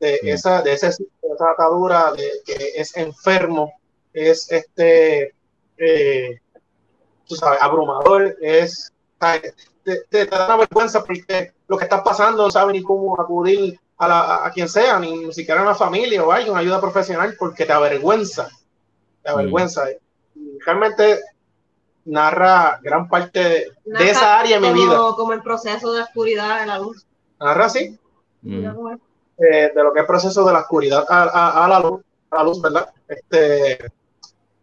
de 0.00 0.18
esa, 0.22 0.62
de 0.62 0.72
ese, 0.72 0.86
de 0.86 1.34
esa 1.34 1.50
atadura 1.50 2.10
de 2.12 2.30
que 2.46 2.72
es 2.76 2.96
enfermo, 2.96 3.74
es 4.14 4.50
este, 4.50 5.34
eh, 5.76 6.40
tú 7.26 7.36
sabes, 7.36 7.60
abrumador, 7.60 8.34
es, 8.40 8.94
te, 9.84 10.04
te 10.08 10.24
da 10.24 10.46
una 10.46 10.56
vergüenza 10.56 11.04
porque 11.04 11.52
lo 11.68 11.76
que 11.76 11.84
está 11.84 12.02
pasando 12.02 12.44
no 12.44 12.50
sabe 12.50 12.72
ni 12.72 12.82
cómo 12.82 13.20
acudir 13.20 13.78
a, 13.98 14.08
la, 14.08 14.44
a 14.46 14.50
quien 14.50 14.68
sea, 14.68 14.98
ni, 14.98 15.24
ni 15.26 15.32
siquiera 15.32 15.60
a 15.60 15.64
una 15.64 15.74
familia 15.74 16.22
o 16.24 16.30
alguien, 16.32 16.52
una 16.52 16.60
ayuda 16.60 16.80
profesional, 16.80 17.34
porque 17.38 17.64
te 17.64 17.72
avergüenza, 17.72 18.48
te 19.22 19.30
avergüenza. 19.30 19.84
Y 20.34 20.58
realmente 20.64 21.20
narra 22.04 22.78
gran 22.82 23.08
parte 23.08 23.38
de, 23.40 23.66
de 23.84 24.10
esa 24.10 24.38
área 24.38 24.60
de 24.60 24.70
mi 24.72 24.80
vida. 24.80 24.96
Como, 25.16 25.32
el 25.32 25.42
proceso 25.42 25.92
de 25.92 26.02
oscuridad 26.02 26.60
de 26.60 26.66
la 26.66 26.78
luz. 26.78 27.04
Narra 27.40 27.66
así, 27.66 27.98
Mm. 28.42 28.64
eh, 29.38 29.72
de 29.74 29.82
lo 29.82 29.92
que 29.92 29.98
es 29.98 30.02
el 30.02 30.06
proceso 30.06 30.44
de 30.46 30.52
la 30.52 30.60
oscuridad 30.60 31.04
a, 31.08 31.22
a- 31.24 31.64
a 31.64 31.68
la 31.68 31.80
luz, 31.80 32.00
a 32.30 32.36
la 32.36 32.42
luz, 32.44 32.60
¿verdad? 32.62 32.88
Este, 33.08 33.90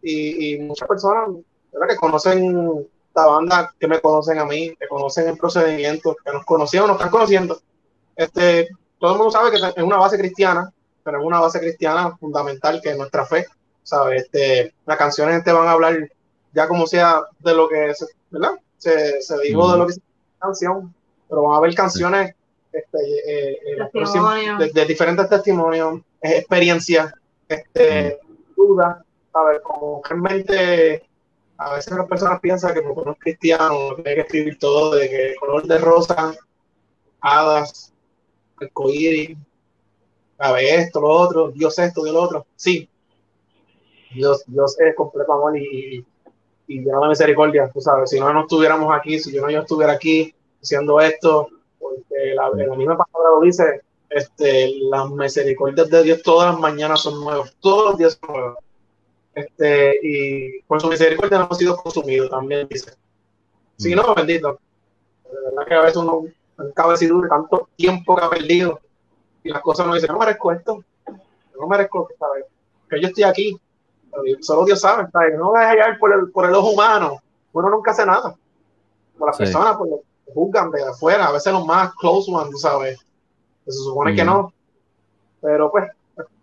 y, 0.00 0.54
y 0.54 0.58
muchas 0.60 0.88
personas 0.88 1.28
¿verdad? 1.72 1.88
que 1.88 1.96
conocen 1.96 2.86
la 3.14 3.26
banda, 3.26 3.74
que 3.78 3.86
me 3.86 4.00
conocen 4.00 4.38
a 4.38 4.44
mí, 4.46 4.74
que 4.78 4.88
conocen 4.88 5.28
el 5.28 5.36
procedimiento, 5.36 6.16
que 6.24 6.32
nos 6.32 6.44
conocían 6.46 6.84
o 6.84 6.86
nos 6.86 6.96
están 6.96 7.10
conociendo. 7.10 7.60
Este, 8.16 8.68
todo 8.98 9.12
el 9.12 9.18
mundo 9.18 9.30
sabe 9.32 9.50
que 9.50 9.56
es 9.56 9.82
una 9.84 9.98
base 9.98 10.18
cristiana, 10.18 10.72
pero 11.02 11.20
es 11.20 11.24
una 11.26 11.40
base 11.40 11.60
cristiana 11.60 12.16
fundamental 12.16 12.80
que 12.82 12.90
es 12.90 12.96
nuestra 12.96 13.24
fe. 13.26 13.46
¿sabes? 13.82 14.22
Este, 14.24 14.72
las 14.86 14.96
canciones 14.96 15.44
te 15.44 15.52
van 15.52 15.68
a 15.68 15.72
hablar 15.72 16.08
ya 16.52 16.66
como 16.66 16.86
sea 16.86 17.22
de 17.40 17.54
lo 17.54 17.68
que 17.68 17.90
es, 17.90 18.06
¿verdad? 18.30 18.52
Se, 18.78 19.20
se 19.20 19.38
dijo 19.40 19.70
de 19.72 19.78
lo 19.78 19.86
que 19.86 19.92
es 19.92 19.98
la 19.98 20.46
canción, 20.46 20.94
pero 21.28 21.42
van 21.42 21.54
a 21.54 21.58
haber 21.58 21.74
canciones 21.74 22.34
este, 22.72 22.98
eh, 22.98 23.52
eh, 23.52 23.76
los 23.76 23.90
próximos- 23.90 24.34
de, 24.58 24.70
de 24.72 24.84
diferentes 24.86 25.28
testimonios, 25.28 26.00
experiencias, 26.20 27.12
este, 27.48 28.18
dudas, 28.56 28.98
¿sabes? 29.32 29.60
Como 29.62 30.00
realmente 30.02 31.06
a 31.58 31.74
veces 31.74 31.92
las 31.94 32.06
personas 32.06 32.40
piensan 32.40 32.72
que 32.74 32.82
porque 32.82 33.00
uno 33.00 33.12
es 33.12 33.18
cristiano 33.18 33.94
tiene 33.96 34.14
que 34.14 34.20
escribir 34.22 34.58
todo 34.58 34.94
de 34.94 35.08
que 35.10 35.34
color 35.38 35.62
de 35.66 35.78
rosa, 35.78 36.34
hadas, 37.20 37.92
arcoíris, 38.64 39.36
a 40.38 40.52
ver 40.52 40.80
esto, 40.80 41.00
lo 41.00 41.08
otro, 41.08 41.50
Dios 41.50 41.78
esto, 41.78 42.02
Dios 42.02 42.14
lo 42.14 42.22
otro. 42.22 42.46
Sí, 42.56 42.88
Dios, 44.14 44.44
Dios 44.46 44.78
es 44.80 44.94
completo 44.94 45.32
amor 45.32 45.56
y, 45.56 45.96
y, 45.96 46.06
y 46.66 46.78
de 46.80 46.92
misericordia, 47.08 47.70
tú 47.72 47.80
sabes. 47.80 48.10
Si 48.10 48.20
no, 48.20 48.32
no 48.32 48.42
estuviéramos 48.42 48.94
aquí, 48.94 49.18
si 49.18 49.32
yo 49.32 49.42
no 49.42 49.50
yo 49.50 49.60
estuviera 49.60 49.92
aquí 49.92 50.34
haciendo 50.62 51.00
esto, 51.00 51.48
porque 51.78 52.34
la, 52.34 52.50
la 52.50 52.76
misma 52.76 52.96
palabra 52.96 53.38
lo 53.38 53.40
dice, 53.40 53.82
este, 54.08 54.70
las 54.90 55.10
misericordias 55.10 55.90
de 55.90 56.02
Dios 56.02 56.22
todas 56.22 56.52
las 56.52 56.60
mañanas 56.60 57.00
son 57.00 57.20
nuevas, 57.20 57.54
todos 57.60 57.90
los 57.90 57.98
días 57.98 58.18
son 58.20 58.34
nuevos. 58.34 58.58
Este, 59.34 59.98
y 60.02 60.60
por 60.62 60.80
su 60.80 60.88
misericordia 60.88 61.38
no 61.38 61.46
hemos 61.46 61.58
sido 61.58 61.76
consumidos, 61.76 62.30
también 62.30 62.68
dice. 62.68 62.92
Si 63.76 63.94
no, 63.94 64.14
bendito. 64.14 64.60
De 65.24 65.50
verdad 65.50 65.66
que 65.66 65.74
a 65.74 65.80
veces 65.80 65.96
uno 65.96 66.24
en 66.58 66.72
cabecito 66.72 67.20
de 67.20 67.28
tanto 67.28 67.68
tiempo 67.76 68.16
que 68.16 68.24
ha 68.24 68.30
perdido 68.30 68.80
y 69.42 69.50
las 69.50 69.60
cosas 69.62 69.86
no 69.86 69.94
dicen, 69.94 70.12
no 70.12 70.18
merezco 70.18 70.52
esto, 70.52 70.84
no 71.60 71.66
merezco, 71.66 72.08
¿sabes? 72.18 72.44
Que 72.88 73.00
yo 73.00 73.08
estoy 73.08 73.24
aquí, 73.24 73.60
solo 74.40 74.64
Dios 74.64 74.80
sabe, 74.80 75.08
¿sabes? 75.12 75.36
No 75.38 75.52
vas 75.52 75.66
a 75.66 75.70
hallar 75.70 75.98
por 75.98 76.12
el, 76.12 76.30
por 76.30 76.46
el 76.46 76.54
ojo 76.54 76.70
humano, 76.70 77.20
uno 77.52 77.70
nunca 77.70 77.90
hace 77.90 78.06
nada. 78.06 78.34
Por 79.18 79.28
las 79.28 79.36
Sí. 79.36 79.44
personas 79.44 79.76
pues, 79.76 79.90
lo 79.90 80.00
juzgan 80.32 80.70
de 80.70 80.82
afuera, 80.84 81.26
a 81.26 81.32
veces 81.32 81.52
los 81.52 81.64
más 81.66 81.92
close 81.94 82.30
ones, 82.32 82.60
¿sabes? 82.60 82.98
Se 83.66 83.72
supone 83.72 84.14
que 84.14 84.24
no. 84.24 84.52
Pero 85.40 85.70
pues, 85.70 85.90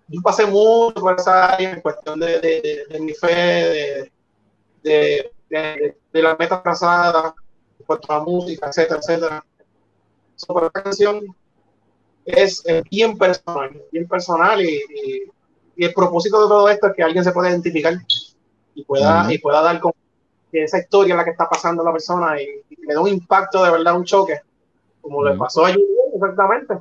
yo 0.08 0.22
pasé 0.22 0.46
mucho 0.46 1.00
por 1.02 1.20
esa 1.20 1.54
área 1.54 1.72
en 1.72 1.82
cuestión 1.82 2.20
de, 2.20 2.40
de, 2.40 2.62
de- 2.62 2.86
de 2.90 3.00
mi 3.00 3.14
fe, 3.14 4.12
de, 4.84 5.32
de, 5.50 5.96
de, 6.12 6.22
las 6.22 6.38
metas 6.40 6.62
trazadas, 6.64 7.34
en 7.80 7.86
cuanto 7.86 8.12
a 8.14 8.18
la 8.18 8.24
música, 8.24 8.68
etcétera, 8.68 9.00
etcétera. 9.00 9.46
Esta 10.50 10.70
canción 10.70 11.36
es 12.26 12.64
eh, 12.66 12.84
bien 12.90 13.18
personal, 13.18 13.82
bien 13.92 14.08
personal 14.08 14.62
y, 14.62 14.76
y, 14.76 15.24
y 15.76 15.86
el 15.86 15.94
propósito 15.94 16.42
de 16.42 16.48
todo 16.48 16.70
esto 16.70 16.88
es 16.88 16.94
que 16.94 17.04
alguien 17.04 17.24
se 17.24 17.32
pueda 17.32 17.50
identificar 17.50 17.94
y 18.76 18.84
pueda, 18.84 19.34
y 19.34 19.38
pueda 19.38 19.62
dar 19.62 19.80
con 19.80 19.94
que 20.52 20.64
esa 20.64 20.80
historia 20.80 21.14
en 21.14 21.18
la 21.18 21.24
que 21.24 21.32
está 21.32 21.50
pasando 21.50 21.84
la 21.84 21.92
persona 21.92 22.40
y, 22.42 22.46
y 22.70 22.86
le 22.86 22.94
da 22.94 23.00
un 23.00 23.08
impacto 23.08 23.64
de 23.64 23.72
verdad, 23.72 23.96
un 23.96 24.04
choque, 24.04 24.42
como 25.02 25.24
le 25.24 25.36
pasó 25.38 25.66
a 25.66 25.70
Julián, 25.70 25.88
exactamente. 26.14 26.74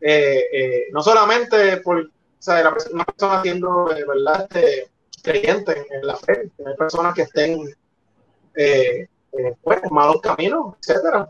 Eh, 0.00 0.44
eh, 0.52 0.84
no 0.92 1.02
solamente 1.02 1.78
por 1.78 1.98
o 1.98 2.10
sea, 2.38 2.62
la 2.62 2.72
persona, 2.72 2.94
una 2.94 3.04
persona 3.04 3.42
siendo 3.42 3.86
de 3.86 4.04
verdad 4.04 4.48
este, 4.50 4.90
creyente 5.22 5.86
en 5.90 6.06
la 6.06 6.16
fe, 6.16 6.50
hay 6.64 6.76
personas 6.76 7.14
que 7.14 7.22
estén 7.22 7.68
eh, 8.54 9.08
pues, 9.62 9.82
en 9.82 9.94
malos 9.94 10.20
caminos, 10.20 10.74
etcétera. 10.80 11.28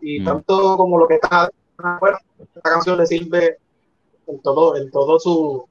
Y 0.00 0.20
Mm. 0.20 0.24
tanto 0.24 0.76
como 0.76 0.98
lo 0.98 1.06
que 1.08 1.14
está 1.14 1.50
afuera, 1.78 2.18
esta 2.38 2.60
canción 2.70 2.98
le 2.98 3.06
sirve 3.06 3.58
en 4.26 4.40
todo, 4.40 4.76
en 4.76 4.90
todo 4.90 5.18
su, 5.18 5.66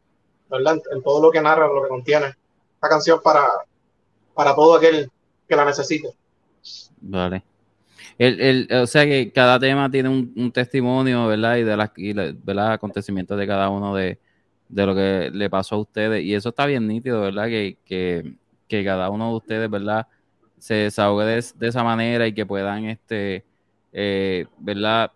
¿verdad? 0.50 0.78
En, 0.92 1.02
todo 1.04 1.22
lo 1.22 1.32
que 1.32 1.42
narra, 1.42 1.68
lo 1.68 1.84
que 1.84 1.90
contiene. 1.90 2.28
Esta 2.76 2.90
canción 2.90 3.20
para, 3.24 3.48
para 4.34 4.56
todo 4.56 4.76
aquel 4.76 5.10
que 5.48 5.56
la 5.56 5.66
necesite. 5.66 6.10
Vale. 7.02 7.44
El, 8.18 8.42
el, 8.42 8.68
o 8.82 8.88
sea 8.88 9.06
que 9.06 9.32
cada 9.32 9.60
tema 9.60 9.90
tiene 9.92 10.10
un, 10.10 10.34
un 10.36 10.52
testimonio, 10.52 11.28
¿verdad? 11.28 11.58
Y 11.58 11.64
de 11.64 11.78
las 11.78 11.92
y 11.96 12.14
¿verdad? 12.14 12.74
acontecimientos 12.74 13.38
de 13.38 13.46
cada 13.48 13.70
uno 13.70 13.94
de, 13.96 14.18
de 14.70 14.86
lo 14.86 14.96
que 14.96 15.30
le 15.32 15.50
pasó 15.50 15.76
a 15.76 15.80
ustedes. 15.80 16.24
Y 16.24 16.34
eso 16.34 16.50
está 16.50 16.66
bien 16.66 16.88
nítido, 16.88 17.22
¿verdad? 17.22 17.46
Que, 17.48 17.78
que, 17.86 18.34
que 18.68 18.84
cada 18.84 19.10
uno 19.10 19.30
de 19.30 19.36
ustedes, 19.38 19.70
¿verdad? 19.70 20.08
Se 20.58 20.74
desahogue 20.74 21.26
de, 21.26 21.46
de 21.56 21.68
esa 21.68 21.84
manera 21.84 22.26
y 22.28 22.34
que 22.34 22.46
puedan, 22.46 22.86
este, 22.86 23.46
eh, 23.98 24.46
¿verdad? 24.60 25.12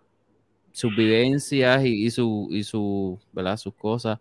Sus 0.72 0.94
vivencias 0.96 1.84
y, 1.84 2.06
y 2.06 2.10
su, 2.10 2.48
y 2.50 2.64
su, 2.64 3.18
¿verdad? 3.32 3.56
Sus 3.58 3.74
cosas. 3.74 4.18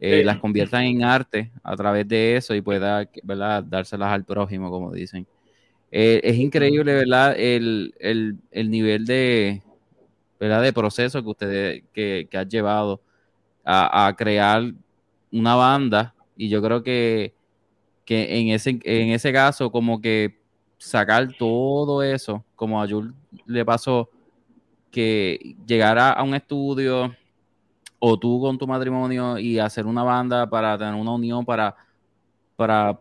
eh, 0.00 0.20
Sí. 0.20 0.24
las 0.24 0.38
conviertan 0.38 0.84
en 0.84 1.04
arte 1.04 1.50
a 1.62 1.76
través 1.76 2.08
de 2.08 2.36
eso 2.36 2.54
y 2.54 2.62
pueda, 2.62 3.08
¿verdad? 3.22 3.64
Dárselas 3.64 4.10
al 4.12 4.24
prójimo, 4.24 4.70
como 4.70 4.92
dicen. 4.92 5.26
Eh, 5.92 6.20
es 6.24 6.36
increíble, 6.38 6.94
¿verdad? 6.94 7.34
El, 7.38 7.94
el, 8.00 8.36
el 8.52 8.70
nivel 8.70 9.06
de, 9.06 9.62
¿verdad? 10.40 10.62
de 10.62 10.72
proceso 10.72 11.22
que 11.22 11.28
ustedes 11.30 11.84
que, 11.94 12.28
que 12.30 12.38
has 12.38 12.48
llevado 12.48 13.02
a, 13.64 14.06
a 14.08 14.16
crear 14.16 14.72
una 15.32 15.56
banda. 15.56 16.14
Y 16.36 16.48
yo 16.50 16.62
creo 16.62 16.82
que, 16.82 17.34
que 18.06 18.38
en, 18.40 18.48
ese, 18.50 18.80
en 18.84 19.10
ese 19.10 19.32
caso, 19.32 19.72
como 19.72 20.00
que 20.02 20.39
sacar 20.80 21.28
todo 21.38 22.02
eso, 22.02 22.42
como 22.56 22.82
a 22.82 22.88
Jules 22.88 23.12
le 23.44 23.64
pasó, 23.64 24.08
que 24.90 25.54
llegara 25.66 26.10
a 26.10 26.22
un 26.22 26.34
estudio 26.34 27.14
o 27.98 28.18
tú 28.18 28.40
con 28.40 28.56
tu 28.56 28.66
matrimonio 28.66 29.38
y 29.38 29.58
hacer 29.58 29.86
una 29.86 30.02
banda 30.02 30.48
para 30.48 30.76
tener 30.78 30.94
una 30.94 31.12
unión 31.12 31.44
para, 31.44 31.76
para 32.56 32.98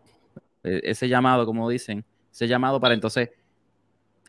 eh, 0.63 0.81
ese 0.83 1.07
llamado, 1.07 1.45
como 1.45 1.69
dicen, 1.69 2.03
ese 2.31 2.47
llamado 2.47 2.81
para 2.81 2.93
entonces 2.93 3.29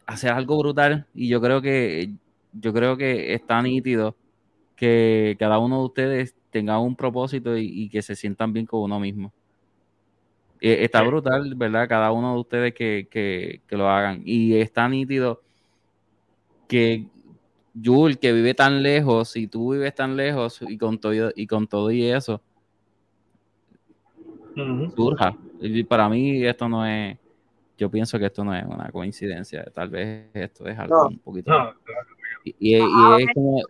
hacer 0.07 0.31
algo 0.33 0.57
brutal 0.59 1.07
y 1.13 1.29
yo 1.29 1.41
creo 1.41 1.61
que 1.61 2.13
yo 2.53 2.73
creo 2.73 2.97
que 2.97 3.35
está 3.35 3.61
nítido 3.63 4.17
que 4.77 5.37
cada 5.39 5.59
uno 5.59 5.81
de 5.81 5.85
ustedes 5.87 6.35
tenga 6.51 6.79
un 6.79 6.97
propósito 6.97 7.57
y, 7.57 7.67
y 7.67 7.89
que 7.91 8.01
se 8.03 8.17
sientan 8.17 8.53
bien 8.53 8.67
con 8.67 8.81
uno 8.83 8.99
mismo. 9.01 9.33
Eh, 10.61 10.85
está 10.85 11.03
brutal, 11.03 11.55
¿verdad? 11.55 11.89
Cada 11.89 12.13
uno 12.13 12.35
de 12.35 12.41
ustedes 12.41 12.75
que, 12.75 13.09
que, 13.11 13.63
que 13.67 13.77
lo 13.77 13.89
hagan. 13.89 14.23
Y 14.25 14.55
está 14.57 14.89
nítido 14.89 15.41
que 16.69 17.07
Jul, 17.83 18.19
que 18.19 18.33
vive 18.33 18.55
tan 18.55 18.83
lejos, 18.83 19.37
y 19.37 19.47
tú 19.47 19.73
vives 19.73 19.95
tan 19.95 20.17
lejos, 20.17 20.61
y 20.69 20.77
con 20.77 20.99
todo 20.99 21.31
y, 21.35 21.47
con 21.47 21.67
todo 21.67 21.91
y 21.91 22.05
eso, 22.05 22.43
Ujú. 24.57 24.91
surja. 24.95 25.37
Y 25.61 25.85
para 25.85 26.09
mí 26.09 26.45
esto 26.45 26.69
no 26.69 26.85
es, 26.85 27.17
yo 27.79 27.91
pienso 27.91 28.19
que 28.19 28.27
esto 28.27 28.45
no 28.45 28.55
es 28.55 28.65
una 28.65 28.91
coincidencia, 28.91 29.65
tal 29.73 29.89
vez 29.89 30.31
esto 30.35 30.67
es 30.67 30.79
algo 30.79 30.97
No, 31.05 31.09
un 31.09 31.19
poquito... 31.21 31.51
No, 31.51 31.73
Y, 32.45 32.51
y- 32.59 32.77
y 32.77 32.79
Ah, 32.79 33.17
es 33.21 33.27
como, 33.35 33.61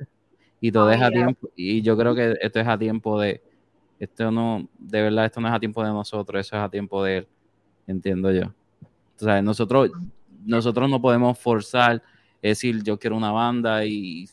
y 0.61 0.73
todo 0.73 0.91
es 0.91 1.01
a 1.01 1.07
Ah, 1.07 1.11
tiempo, 1.11 1.49
y 1.57 1.83
yo 1.83 1.97
creo 1.97 2.15
que 2.15 2.37
esto 2.41 2.61
es 2.61 2.67
a 2.69 2.79
tiempo 2.79 3.21
de, 3.21 3.43
esto 4.01 4.31
no, 4.31 4.67
de 4.79 5.03
verdad, 5.03 5.27
esto 5.27 5.41
no 5.41 5.49
es 5.49 5.55
a 5.55 5.61
tiempo 5.61 5.85
de 5.85 5.91
nosotros, 5.91 6.41
eso 6.41 6.57
es 6.57 6.63
a 6.63 6.69
tiempo 6.69 7.05
de 7.05 7.19
él, 7.19 7.29
entiendo 7.87 8.33
yo. 8.33 8.47
O 9.17 9.19
sea, 9.19 9.43
nosotros, 9.43 9.91
nosotros 10.45 10.89
no 10.89 11.01
podemos 11.01 11.39
forzar, 11.39 12.03
es 12.41 12.59
decir, 12.59 12.83
yo 12.83 12.99
quiero 12.99 13.17
una 13.17 13.31
banda 13.31 13.85
y, 13.85 14.27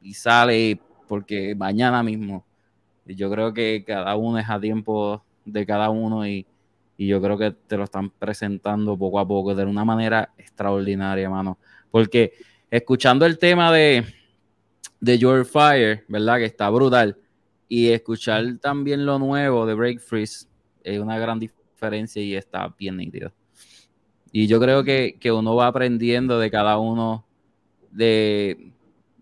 y 0.00 0.14
sale 0.14 0.80
porque 1.08 1.56
mañana 1.56 2.04
mismo. 2.04 2.46
Yo 3.04 3.28
creo 3.28 3.52
que 3.52 3.82
cada 3.84 4.14
uno 4.14 4.38
es 4.38 4.48
a 4.48 4.60
tiempo 4.60 5.24
de 5.44 5.66
cada 5.66 5.90
uno 5.90 6.24
y, 6.24 6.46
y 6.96 7.08
yo 7.08 7.20
creo 7.20 7.36
que 7.36 7.50
te 7.50 7.76
lo 7.76 7.82
están 7.82 8.10
presentando 8.10 8.96
poco 8.96 9.18
a 9.18 9.26
poco 9.26 9.54
de 9.56 9.64
una 9.64 9.84
manera 9.84 10.32
extraordinaria, 10.38 11.28
mano. 11.28 11.58
Porque 11.90 12.34
escuchando 12.70 13.26
el 13.26 13.38
tema 13.38 13.72
de, 13.72 14.04
de 15.00 15.18
Your 15.18 15.44
Fire, 15.44 16.04
¿verdad? 16.06 16.36
Que 16.36 16.44
está 16.44 16.70
brutal. 16.70 17.16
Y 17.72 17.90
escuchar 17.90 18.58
también 18.60 19.06
lo 19.06 19.20
nuevo 19.20 19.64
de 19.64 19.74
Break 19.74 20.00
Freeze 20.00 20.48
es 20.82 20.98
una 20.98 21.16
gran 21.20 21.38
diferencia 21.38 22.20
y 22.20 22.34
está 22.34 22.74
bien 22.76 22.96
nítido. 22.96 23.32
Y 24.32 24.48
yo 24.48 24.58
creo 24.58 24.82
que, 24.82 25.16
que 25.20 25.30
uno 25.30 25.54
va 25.54 25.68
aprendiendo 25.68 26.40
de 26.40 26.50
cada 26.50 26.78
uno 26.78 27.24
de, 27.92 28.72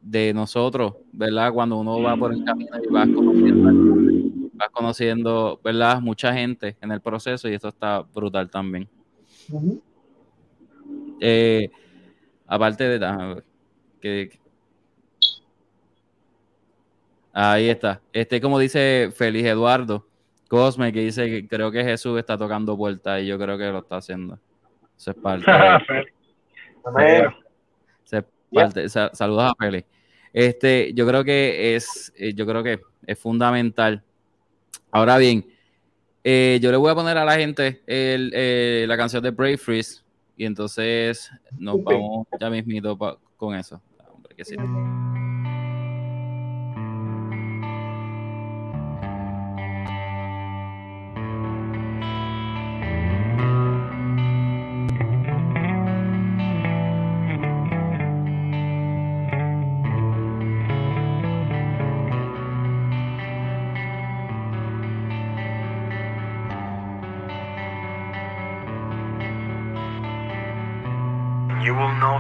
de 0.01 0.33
nosotros, 0.33 0.95
¿verdad? 1.13 1.53
Cuando 1.53 1.77
uno 1.77 2.01
va 2.01 2.17
por 2.17 2.33
el 2.33 2.43
camino 2.43 2.71
y 2.83 2.91
vas 2.91 3.09
conociendo, 3.11 4.51
vas 4.55 4.69
conociendo, 4.71 5.61
¿verdad? 5.63 6.01
Mucha 6.01 6.33
gente 6.33 6.75
en 6.81 6.91
el 6.91 7.03
proceso 7.03 7.51
y 7.51 7.53
esto 7.53 7.69
está 7.69 8.01
brutal 8.01 8.49
también. 8.49 8.89
Eh, 11.21 11.71
aparte 12.47 12.85
de 12.89 13.43
que, 14.01 14.31
que- 14.31 14.48
ahí 17.41 17.69
está. 17.69 18.01
Este, 18.13 18.41
como 18.41 18.59
dice 18.59 19.11
Félix 19.15 19.47
Eduardo 19.49 20.07
Cosme, 20.49 20.93
que 20.93 21.01
dice 21.01 21.27
que 21.29 21.47
creo 21.47 21.71
que 21.71 21.85
Jesús 21.85 22.19
está 22.19 22.37
tocando 22.39 22.77
puertas 22.77 23.23
y 23.23 23.27
yo 23.27 23.39
creo 23.39 23.57
que 23.59 23.67
lo 23.71 23.79
está 23.81 23.97
haciendo. 23.99 24.39
Eso 24.97 25.11
es 25.13 25.17
parte. 25.19 25.51
de- 25.51 26.07
Amén. 26.85 27.25
Se 28.05 28.25
parte- 28.53 28.89
sa- 28.89 29.11
saludos 29.13 29.53
a 29.53 29.55
Félix. 29.63 29.87
Este, 30.33 30.93
yo 30.95 31.07
creo 31.07 31.23
que 31.23 31.75
es, 31.77 32.13
eh, 32.17 32.33
yo 32.35 32.47
creo 32.47 32.63
que 32.63 32.81
es 33.07 33.19
fundamental. 33.19 34.03
Ahora 34.91 35.19
bien, 35.19 35.47
eh, 36.25 36.59
yo 36.63 36.71
le 36.71 36.77
voy 36.79 36.91
a 36.91 36.95
poner 36.95 37.19
a 37.19 37.25
la 37.25 37.37
gente 37.37 37.83
el, 37.87 38.33
eh, 38.35 38.85
la 38.89 38.97
canción 38.97 39.23
de 39.23 39.31
Brave 39.31 39.59
Freeze 39.59 40.03
y 40.37 40.45
entonces 40.47 41.31
nos 41.59 41.83
vamos 41.85 42.27
ya 42.41 42.49
mismito 42.51 42.97
pa- 42.97 43.19
con 43.37 43.55
eso. 43.55 43.81
Ah, 44.01 44.05
Hombre, 44.15 44.35
que 44.35 44.45
sí. 44.45 44.57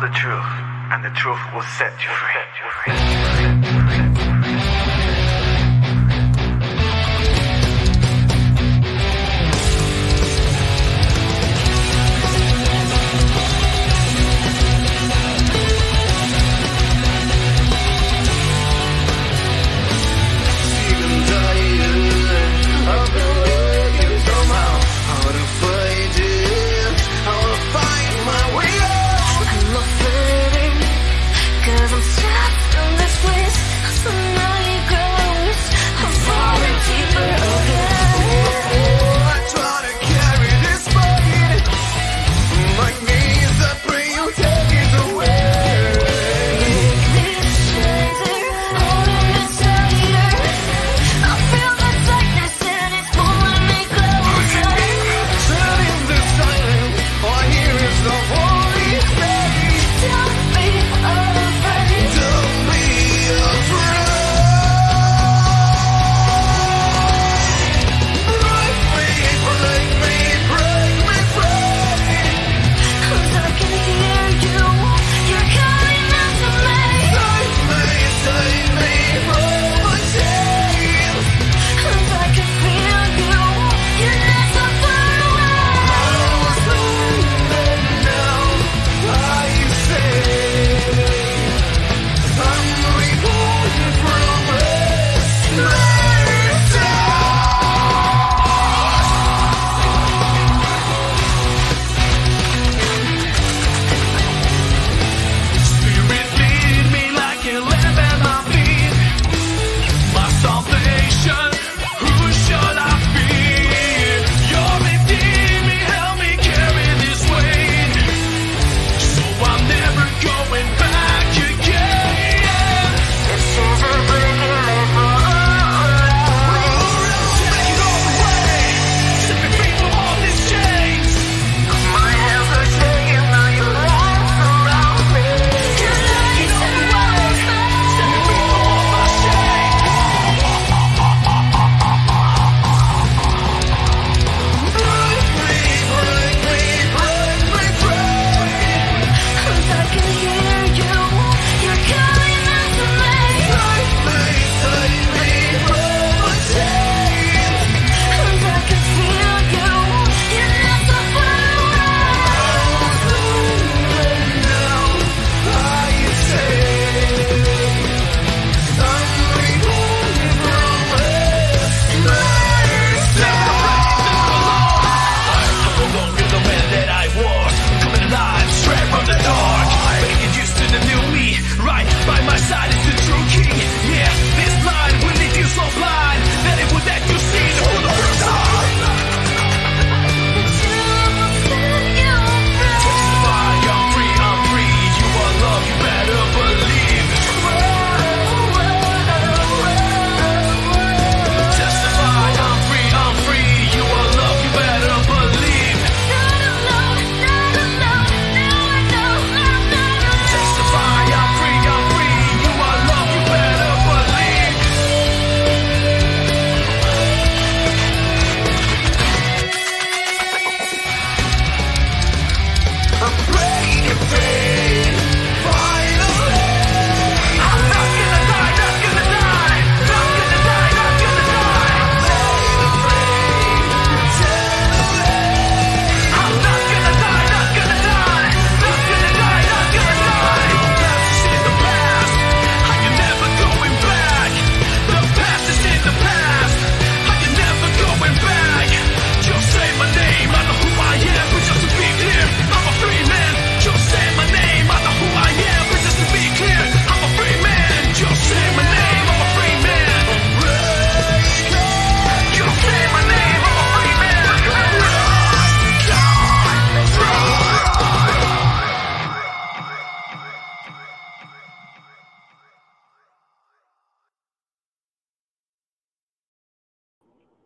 The 0.09 0.15
truth, 0.15 0.47
and 0.91 1.05
the 1.05 1.11
truth 1.11 1.39
will 1.53 1.61
set 1.77 1.93
you 2.03 2.09
free. 2.09 4.08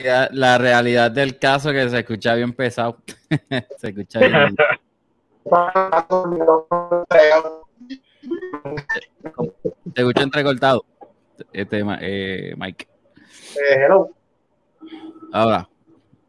Realidad, 0.02 0.30
la 0.32 0.58
realidad 0.58 1.10
del 1.10 1.38
caso 1.38 1.70
que 1.72 1.88
se 1.88 2.00
escucha 2.00 2.34
bien 2.34 2.52
pesado. 2.52 2.98
se 3.78 3.88
escucha 3.88 4.18
bien. 4.18 4.56
Se 9.94 10.00
escucha 10.00 10.22
entrecortado. 10.22 10.84
Este, 11.52 11.82
eh, 12.00 12.54
Mike. 12.56 12.88
Eh, 13.56 13.84
hello. 13.84 14.10
Ahora, 15.32 15.68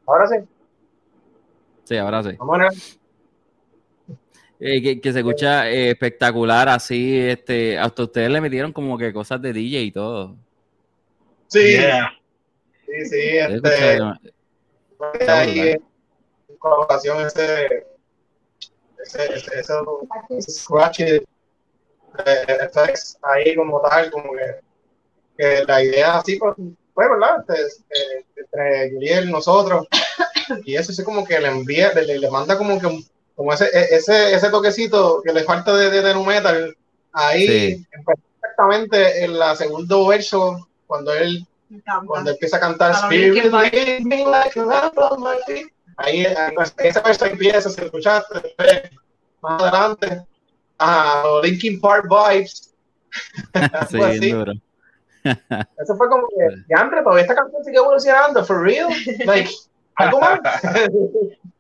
Ahora 0.06 0.28
sí. 0.28 0.36
sí, 1.84 1.98
ahora 1.98 2.24
sí. 2.24 2.38
Eh, 4.60 4.82
que, 4.82 5.02
que 5.02 5.12
se 5.12 5.20
escucha 5.20 5.70
eh, 5.70 5.90
espectacular 5.92 6.70
así, 6.70 7.20
este, 7.20 7.78
hasta 7.78 8.04
ustedes 8.04 8.30
le 8.30 8.40
metieron 8.40 8.72
como 8.72 8.98
que 8.98 9.12
cosas 9.12 9.42
de 9.42 9.52
DJ 9.52 9.82
y 9.82 9.92
todo. 9.92 10.36
Sí, 11.48 11.60
Yeah. 11.74 12.23
Sí, 12.86 13.06
sí. 13.06 13.38
Este, 13.38 14.00
ahí 15.28 15.60
en 15.72 16.58
colaboración 16.58 17.26
ese 17.26 17.86
ese, 19.04 19.36
ese, 19.36 19.60
ese, 19.60 20.52
scratch 20.52 21.02
eh, 21.02 21.26
ahí 23.24 23.56
como 23.56 23.82
tal 23.82 24.10
como 24.12 24.32
que, 24.34 24.60
que 25.38 25.64
la 25.66 25.84
idea 25.84 26.18
así 26.20 26.38
pues 26.38 26.56
fue 26.94 27.10
verdad 27.10 27.44
Este, 27.50 27.90
eh, 27.90 28.26
entre 28.38 28.92
Juliel 28.92 29.32
nosotros 29.32 29.88
y 30.66 30.76
eso 30.76 30.92
es 30.92 31.04
como 31.04 31.26
que 31.26 31.40
le 31.40 31.48
envía 31.50 31.92
le, 31.94 32.18
le 32.18 32.30
manda 32.32 32.58
como 32.58 32.80
que 32.80 33.04
como 33.36 33.52
ese 33.52 33.70
ese 33.74 34.34
ese 34.34 34.50
toquecito 34.50 35.22
que 35.24 35.34
le 35.34 35.44
falta 35.44 35.76
de, 35.76 35.90
de, 35.90 36.02
de 36.02 36.14
nu 36.14 36.24
metal 36.24 36.78
ahí 37.12 37.48
Sí. 37.48 37.86
empezó 37.92 38.22
exactamente 38.36 39.24
en 39.24 39.40
la 39.40 39.56
segundo 39.56 40.08
verso 40.08 40.70
cuando 40.88 41.14
él. 41.14 41.46
Cuando 42.06 42.32
empieza 42.32 42.58
a 42.58 42.60
cantar 42.60 42.92
Spirit 42.92 43.52
me 44.04 44.26
like 44.26 44.60
a 44.60 44.66
lamp 44.66 44.98
on 44.98 45.22
my 45.22 45.38
feet. 45.46 45.68
Ahí, 45.98 46.26
ahí, 46.26 46.56
pues, 46.56 46.74
esa 46.80 47.02
verso 47.02 47.26
empieza, 47.26 47.70
se 47.70 47.86
escuchaste 47.86 48.40
después, 48.42 48.82
más 49.42 49.62
adelante, 49.62 50.26
a 50.80 51.24
los 51.26 51.46
Linkin 51.46 51.80
Park 51.80 52.08
vibes. 52.10 52.70
Sí, 53.90 54.02
así. 54.02 54.32
duro. 54.32 54.54
Eso 55.24 55.96
fue 55.96 56.10
como 56.10 56.28
que, 56.28 56.64
ya 56.68 56.82
Andre, 56.82 57.04
todavía 57.04 57.22
esta 57.22 57.36
canción 57.36 57.64
sigue 57.64 57.78
evolucionando, 57.78 58.44
for 58.44 58.62
real. 58.62 58.90
Like, 59.26 59.50
algo 59.96 60.20
más. 60.20 60.40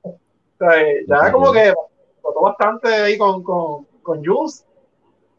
O 0.05 0.66
sea, 0.66 0.84
ya 1.07 1.32
como 1.32 1.51
que 1.51 1.74
tocó 2.22 2.43
bastante 2.43 2.88
ahí 2.88 3.18
con, 3.18 3.43
con, 3.43 3.86
con 4.01 4.24
Jules. 4.24 4.66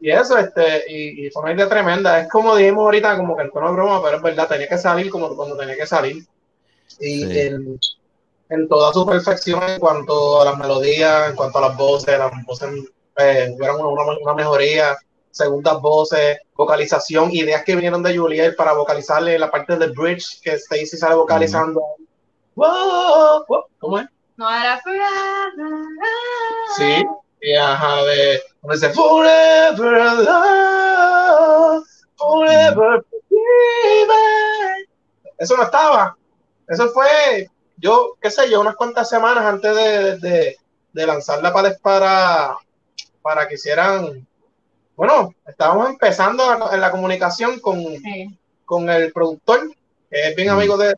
Y 0.01 0.11
eso, 0.11 0.37
este, 0.37 0.83
y, 0.87 1.25
y 1.25 1.29
fue 1.31 1.43
una 1.43 1.53
idea 1.53 1.69
tremenda. 1.69 2.19
Es 2.19 2.29
como 2.29 2.55
dijimos 2.55 2.83
ahorita, 2.85 3.17
como 3.17 3.35
que 3.35 3.43
el 3.43 3.51
tono 3.51 3.67
de 3.67 3.73
broma, 3.73 4.01
pero 4.03 4.17
es 4.17 4.23
verdad, 4.23 4.47
tenía 4.47 4.67
que 4.67 4.77
salir 4.77 5.09
como 5.09 5.35
cuando 5.35 5.57
tenía 5.57 5.75
que 5.75 5.87
salir. 5.87 6.17
Y 6.99 7.25
Sí. 7.25 7.39
en, 7.39 7.79
en 8.49 8.67
toda 8.67 8.93
su 8.93 9.05
perfección 9.05 9.61
en 9.67 9.79
cuanto 9.79 10.41
a 10.41 10.45
las 10.45 10.57
melodías, 10.57 11.29
en 11.29 11.35
cuanto 11.35 11.57
a 11.57 11.61
las 11.69 11.77
voces, 11.77 12.17
las 12.19 12.31
voces 12.45 12.69
eh, 13.17 13.53
tuvieron 13.55 13.81
una, 13.81 14.03
una- 14.03 14.17
una 14.21 14.33
mejoría, 14.33 14.95
segundas 15.31 15.81
voces, 15.81 16.37
vocalización, 16.55 17.31
ideas 17.31 17.63
que 17.63 17.75
vinieron 17.75 18.03
de 18.03 18.17
Juliet 18.17 18.55
para 18.55 18.73
vocalizarle 18.73 19.39
la 19.39 19.49
parte 19.49 19.77
del 19.77 19.91
bridge 19.93 20.41
que 20.41 20.51
Stacy 20.53 20.97
sale 20.97 21.15
vocalizando. 21.15 21.81
Wow, 22.55 23.45
wow, 23.47 23.63
¿Cómo 23.79 23.99
es? 23.99 24.05
No 24.37 24.49
era. 24.49 24.79
Sí, 26.77 27.03
y 27.41 27.55
ajá, 27.55 28.03
de 28.03 28.41
donde 28.65 28.75
dice 28.75 28.89
Forever 28.93 30.15
Love, 30.23 31.83
Forever 32.17 33.03
Forgiven. 33.09 34.85
Eso 35.37 35.57
no 35.57 35.63
estaba. 35.63 36.15
Eso 36.67 36.89
fue, 36.89 37.49
yo, 37.77 38.15
qué 38.21 38.31
sé 38.31 38.49
yo, 38.49 38.61
unas 38.61 38.75
cuantas 38.75 39.09
semanas 39.09 39.43
antes 39.45 39.75
de, 39.75 40.17
de, 40.17 40.57
de 40.93 41.05
lanzarla 41.07 41.53
para, 41.53 41.75
para, 41.77 42.57
para 43.21 43.47
que 43.47 43.55
hicieran. 43.55 44.25
Bueno, 44.95 45.33
estábamos 45.45 45.89
empezando 45.89 46.57
la- 46.57 46.73
en 46.73 46.81
la 46.81 46.91
comunicación 46.91 47.59
con, 47.59 47.79
Sí. 47.81 48.37
con 48.63 48.89
el 48.89 49.11
productor, 49.11 49.69
que 50.09 50.29
es 50.29 50.35
bien 50.35 50.49
amigo 50.49 50.77
de, 50.77 50.95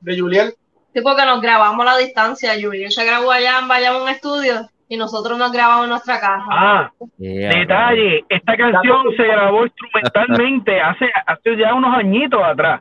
de 0.00 0.20
Juliel. 0.20 0.54
Sí, 0.94 1.00
porque 1.00 1.24
nos 1.24 1.40
grabamos 1.40 1.86
a 1.86 1.92
la 1.92 1.98
distancia. 1.98 2.54
Julián 2.60 2.90
se 2.90 3.04
grabó 3.04 3.30
allá 3.32 3.58
en 3.60 3.68
Bayamón 3.68 4.08
Estudio 4.10 4.68
y 4.88 4.96
nosotros 4.96 5.38
nos 5.38 5.52
grabamos 5.52 5.84
en 5.84 5.90
nuestra 5.90 6.18
casa. 6.20 6.44
Ah, 6.50 6.90
Yeah, 7.18 7.50
detalle, 7.50 8.24
esta 8.28 8.56
canción 8.56 9.02
se 9.16 9.24
grabó 9.24 9.64
instrumentalmente 9.66 10.80
hace, 10.80 11.10
hace 11.26 11.56
ya 11.56 11.74
unos 11.74 11.94
añitos 11.96 12.42
atrás, 12.42 12.80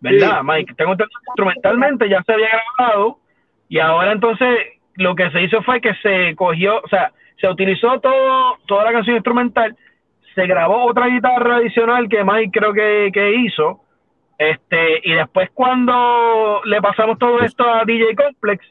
¿verdad, 0.00 0.40
Sí. 0.40 0.46
Mike? 0.46 0.74
Tengo 0.74 0.92
entendido 0.92 1.18
que 1.20 1.30
instrumentalmente 1.30 2.08
ya 2.08 2.22
se 2.24 2.32
había 2.32 2.48
grabado 2.76 3.18
y 3.68 3.78
ahora 3.78 4.12
entonces 4.12 4.58
lo 4.94 5.14
que 5.14 5.30
se 5.30 5.42
hizo 5.42 5.62
fue 5.62 5.80
que 5.80 5.94
se 6.02 6.34
cogió, 6.36 6.78
o 6.78 6.88
sea, 6.88 7.12
se 7.40 7.48
utilizó 7.48 8.00
todo, 8.00 8.58
toda 8.66 8.84
la 8.84 8.92
canción 8.92 9.16
instrumental, 9.16 9.76
se 10.34 10.46
grabó 10.46 10.84
otra 10.84 11.06
guitarra 11.06 11.56
adicional 11.56 12.08
que 12.08 12.22
Mike 12.24 12.58
creo 12.58 12.72
que, 12.72 13.10
que 13.12 13.34
hizo, 13.36 13.80
este, 14.38 15.00
y 15.04 15.12
después 15.14 15.50
cuando 15.54 16.60
le 16.64 16.80
pasamos 16.82 17.18
todo 17.18 17.40
esto 17.40 17.64
a 17.68 17.84
DJ 17.84 18.14
Complex, 18.14 18.64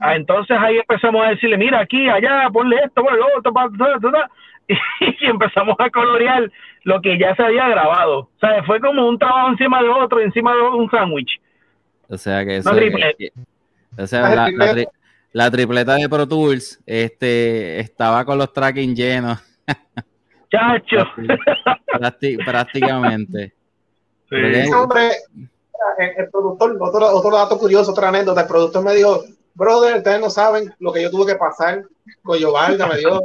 ah, 0.00 0.14
entonces 0.16 0.56
ahí 0.58 0.78
empezamos 0.78 1.26
a 1.26 1.30
decirle, 1.30 1.56
mira 1.58 1.80
aquí, 1.80 2.08
allá, 2.08 2.48
ponle 2.52 2.76
esto, 2.84 3.02
ponle 3.02 3.18
lo 3.18 3.26
otro, 3.38 3.52
pa, 3.52 3.68
ta, 3.76 3.98
ta, 4.00 4.10
ta, 4.10 4.30
y 5.00 5.26
empezamos 5.26 5.76
a 5.78 5.90
colorear 5.90 6.50
lo 6.84 7.00
que 7.00 7.18
ya 7.18 7.34
se 7.34 7.42
había 7.42 7.68
grabado. 7.68 8.18
O 8.20 8.30
sea, 8.40 8.62
fue 8.64 8.80
como 8.80 9.08
un 9.08 9.18
trabajo 9.18 9.48
encima 9.50 9.82
de 9.82 9.88
otro, 9.88 10.20
encima 10.20 10.54
de 10.54 10.62
un 10.62 10.90
sándwich. 10.90 11.40
O 12.08 12.16
sea 12.16 12.44
que 12.44 12.56
eso 12.58 12.72
No, 12.72 12.78
o 14.02 14.06
sea, 14.06 14.34
la, 14.34 14.50
la 14.50 14.72
tri- 14.72 14.88
la 15.32 15.50
tripleta 15.50 15.94
de 15.96 16.08
Pro 16.08 16.26
Tools 16.26 16.80
este, 16.86 17.80
estaba 17.80 18.24
con 18.24 18.38
los 18.38 18.52
tracking 18.52 18.94
llenos 18.94 19.38
Chacho. 20.50 21.06
prácti- 21.92 22.42
prácticamente. 22.44 23.52
Hombre, 24.74 25.10
el 26.16 26.30
productor, 26.30 26.76
otro, 26.80 27.06
otro 27.06 27.36
dato 27.36 27.58
curioso, 27.58 27.92
otra 27.92 28.08
anécdota, 28.08 28.42
el 28.42 28.46
productor 28.46 28.84
me 28.84 28.94
dijo, 28.94 29.22
brother, 29.58 29.96
ustedes 29.98 30.20
no 30.20 30.30
saben 30.30 30.74
lo 30.78 30.92
que 30.92 31.02
yo 31.02 31.10
tuve 31.10 31.32
que 31.32 31.38
pasar 31.38 31.84
con 32.22 32.38
Giovanna, 32.38 32.86
me 32.86 32.96
dio, 32.98 33.20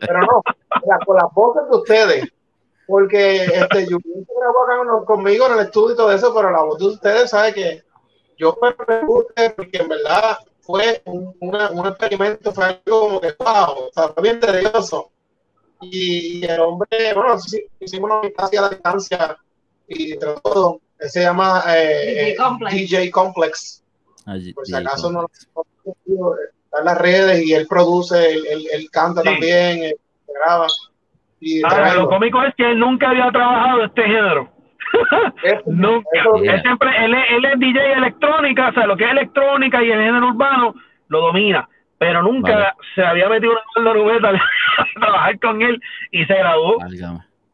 pero 0.00 0.20
no, 0.20 0.42
la- 0.86 0.98
con 1.04 1.16
las 1.16 1.32
voces 1.34 1.62
de 1.70 1.76
ustedes, 1.76 2.28
porque 2.86 3.36
este, 3.44 3.86
se 3.86 3.96
grabó 4.38 4.64
acá 4.64 4.76
con- 4.86 5.04
conmigo 5.04 5.46
en 5.46 5.54
el 5.54 5.60
estudio 5.60 5.94
y 5.94 5.96
todo 5.96 6.12
eso, 6.12 6.32
pero 6.34 6.50
la 6.50 6.62
voz 6.62 6.78
de 6.78 6.86
ustedes 6.86 7.30
sabe 7.30 7.52
que 7.54 7.82
yo 8.38 8.56
me 8.62 8.72
pregunté, 8.72 9.50
porque 9.50 9.78
en 9.78 9.88
verdad 9.88 10.38
fue 10.60 11.02
un, 11.06 11.34
una- 11.40 11.70
un 11.70 11.86
experimento, 11.86 12.52
fue 12.52 12.64
algo 12.64 13.00
como 13.00 13.20
que, 13.20 13.34
wow, 13.38 13.88
o 13.88 13.90
sea, 13.92 14.08
fue 14.08 14.22
bien 14.22 14.40
tedioso. 14.40 15.10
Y, 15.80 16.44
el 16.46 16.60
hombre, 16.60 17.12
bueno, 17.14 17.38
sí, 17.38 17.62
hicimos 17.80 18.10
una 18.10 18.20
amistad 18.20 18.48
a 18.56 18.60
la 18.62 18.68
distancia 18.70 19.36
y 19.88 20.12
entre 20.12 20.34
todo, 20.42 20.80
él 20.98 21.10
se 21.10 21.20
llama 21.22 21.62
eh, 21.68 22.14
DJ 22.34 22.36
Complex. 22.36 22.74
DJ 22.74 23.10
Complex. 23.10 23.83
Allí- 24.26 24.52
Por 24.54 24.66
si 24.66 24.74
acaso 24.74 25.10
no 25.12 25.22
no- 25.22 25.28
está 25.84 26.78
en 26.80 26.84
las 26.86 26.98
redes 26.98 27.42
y 27.46 27.52
él 27.54 27.66
produce, 27.68 28.32
él, 28.32 28.42
él- 28.50 28.66
él 28.72 28.90
canta 28.90 29.20
Sí. 29.22 29.28
también, 29.28 29.82
él 29.82 29.94
graba. 30.26 30.66
Y 31.40 31.60
lo 31.60 32.08
cómico 32.08 32.42
es 32.42 32.54
que 32.54 32.70
él 32.70 32.78
nunca 32.78 33.10
había 33.10 33.30
trabajado 33.30 33.84
este 33.84 34.02
género. 34.02 34.48
Nunca. 35.66 36.08
eso- 36.14 36.42
Yeah. 36.42 36.54
Él 36.54 36.62
siempre, 36.62 37.04
él, 37.04 37.14
es- 37.14 37.24
él 37.30 37.44
es 37.44 37.58
DJ 37.58 37.92
electrónica, 37.94 38.68
o 38.68 38.72
sea, 38.72 38.86
lo 38.86 38.96
que 38.96 39.04
es 39.04 39.10
electrónica 39.10 39.82
y 39.82 39.90
el 39.90 40.00
género 40.00 40.28
urbano 40.28 40.74
lo 41.08 41.20
domina, 41.20 41.68
pero 41.98 42.22
nunca 42.22 42.52
Vale. 42.52 42.66
se 42.94 43.02
había 43.04 43.28
metido 43.28 43.52
una 43.76 43.90
banda 43.92 43.92
de 44.00 44.04
metal 44.14 44.36
a 44.78 45.00
trabajar 45.00 45.38
con 45.40 45.62
él 45.62 45.80
y 46.12 46.24
se 46.24 46.34
graduó. 46.34 46.78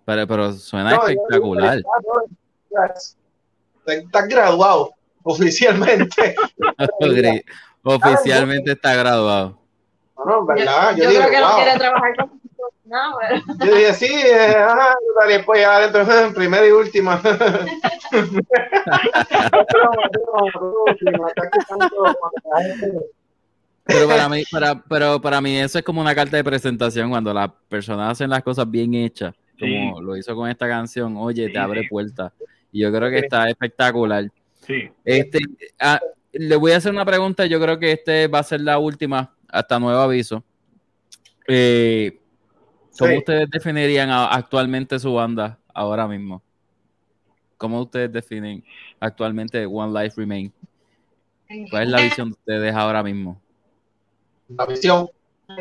Pero, 0.04 0.26
pero 0.26 0.52
suena 0.52 0.90
no, 0.90 0.96
yo- 1.02 1.08
espectacular. 1.08 1.78
Estás 3.86 4.28
graduado 4.28 4.90
oficialmente. 5.22 6.34
Oficialmente 7.82 8.72
está 8.72 8.94
graduado. 8.94 9.58
No, 10.18 10.24
no, 10.26 10.40
en 10.40 10.46
verdad, 10.46 10.94
yo, 10.96 11.04
yo 11.04 11.10
digo, 11.10 11.22
creo 11.22 11.30
que 11.32 11.40
no 11.40 11.56
quiere 11.56 11.78
trabajar 11.78 12.16
con. 12.16 12.40
No, 12.84 12.98
pero 13.20 13.70
Yo 13.70 13.74
dije, 13.76 13.94
sí, 13.94 14.06
eh, 14.12 14.54
ajá, 14.56 14.94
dale, 15.20 15.44
pues 15.44 15.60
ya 15.60 15.76
adentro, 15.76 16.02
en 16.26 16.34
primera 16.34 16.66
y 16.66 16.72
última. 16.72 17.22
Pero 23.84 24.06
para 24.08 24.28
mí, 24.28 24.42
para, 24.50 24.82
pero 24.82 25.20
para 25.20 25.40
mí 25.40 25.56
eso 25.58 25.78
es 25.78 25.84
como 25.84 26.00
una 26.00 26.14
carta 26.14 26.36
de 26.36 26.44
presentación 26.44 27.10
cuando 27.10 27.32
las 27.34 27.50
personas 27.68 28.12
hacen 28.12 28.30
las 28.30 28.42
cosas 28.42 28.70
bien 28.70 28.94
hechas, 28.94 29.34
como 29.58 29.98
Sí. 29.98 30.04
lo 30.04 30.16
hizo 30.16 30.34
con 30.36 30.48
esta 30.48 30.68
canción, 30.68 31.16
oye, 31.16 31.46
Sí, 31.46 31.52
te 31.52 31.58
abre 31.58 31.88
puertas. 31.88 32.32
Y 32.72 32.82
yo 32.82 32.92
creo 32.92 33.10
que 33.10 33.18
Sí. 33.18 33.24
está 33.24 33.48
espectacular. 33.48 34.24
Sí. 34.61 34.90
Este, 35.04 35.38
le 36.32 36.56
voy 36.56 36.72
a 36.72 36.76
hacer 36.76 36.92
una 36.92 37.04
pregunta, 37.04 37.46
yo 37.46 37.61
creo 37.61 37.78
que 37.78 37.92
este 37.92 38.26
va 38.28 38.38
a 38.40 38.44
ser 38.44 38.61
la 38.61 38.78
última, 38.78 39.34
hasta 39.48 39.78
nuevo 39.78 39.98
aviso. 40.00 40.44
Eh, 41.48 42.18
¿Cómo 42.98 43.12
Sí. 43.12 43.18
ustedes 43.18 43.50
definirían 43.50 44.11
a- 44.11 44.26
actualmente 44.26 44.98
su 44.98 45.14
banda 45.14 45.58
ahora 45.74 46.06
mismo? 46.06 46.42
¿cómo 47.56 47.82
ustedes 47.82 48.11
definen 48.11 48.64
actualmente 49.00 49.66
One 49.66 49.92
Life 50.02 50.18
Remain? 50.18 50.50
¿Cuál 51.70 51.82
es 51.82 51.88
la 51.90 52.00
visión 52.00 52.28
de 52.30 52.32
ustedes 52.32 52.74
ahora 52.74 53.02
mismo? 53.02 53.38
La 54.48 54.64
visión, 54.64 55.11
la 55.46 55.56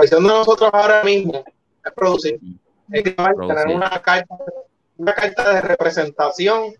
visión 0.00 0.22
de 0.22 0.28
nosotros 0.28 0.70
ahora 0.72 1.04
mismo 1.04 1.44
es 1.84 1.92
producir. 1.94 2.40
Es 2.90 3.02
grabar, 3.04 3.34
Producir. 3.34 3.56
tener 3.62 3.76
una 3.76 3.90
carta, 4.00 4.34
una 4.96 5.12
carta 5.12 5.54
de 5.54 5.60
representación 5.60 6.72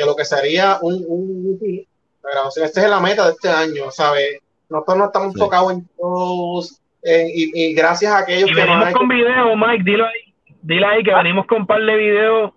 que 0.00 0.06
lo 0.06 0.16
que 0.16 0.24
sería 0.24 0.78
un, 0.80 1.04
un 1.06 1.58
de 1.58 1.86
grabación. 2.22 2.64
Esta 2.64 2.82
es 2.82 2.88
la 2.90 3.00
meta 3.00 3.26
de 3.26 3.32
este 3.32 3.48
año, 3.50 3.90
¿sabes? 3.90 4.38
Nosotros 4.70 4.96
no 4.98 5.04
estamos 5.06 5.32
Sí. 5.34 5.38
enfocados 5.40 5.72
en 5.72 5.88
shows 5.98 6.80
en- 7.02 7.28
y, 7.28 7.50
y 7.64 7.74
gracias 7.74 8.12
a 8.12 8.18
aquellos 8.18 8.50
Y 8.50 8.54
que 8.54 8.60
venimos 8.62 8.92
con 8.92 9.10
hecho- 9.10 9.14
video, 9.14 9.56
Mike, 9.56 9.84
dilo 9.84 10.04
ahí. 10.06 10.34
Dile 10.62 10.86
ahí 10.86 11.02
que 11.02 11.14
venimos 11.14 11.46
con 11.46 11.58
un 11.62 11.66
par 11.66 11.80
de 11.82 11.94
videos. 11.96 12.52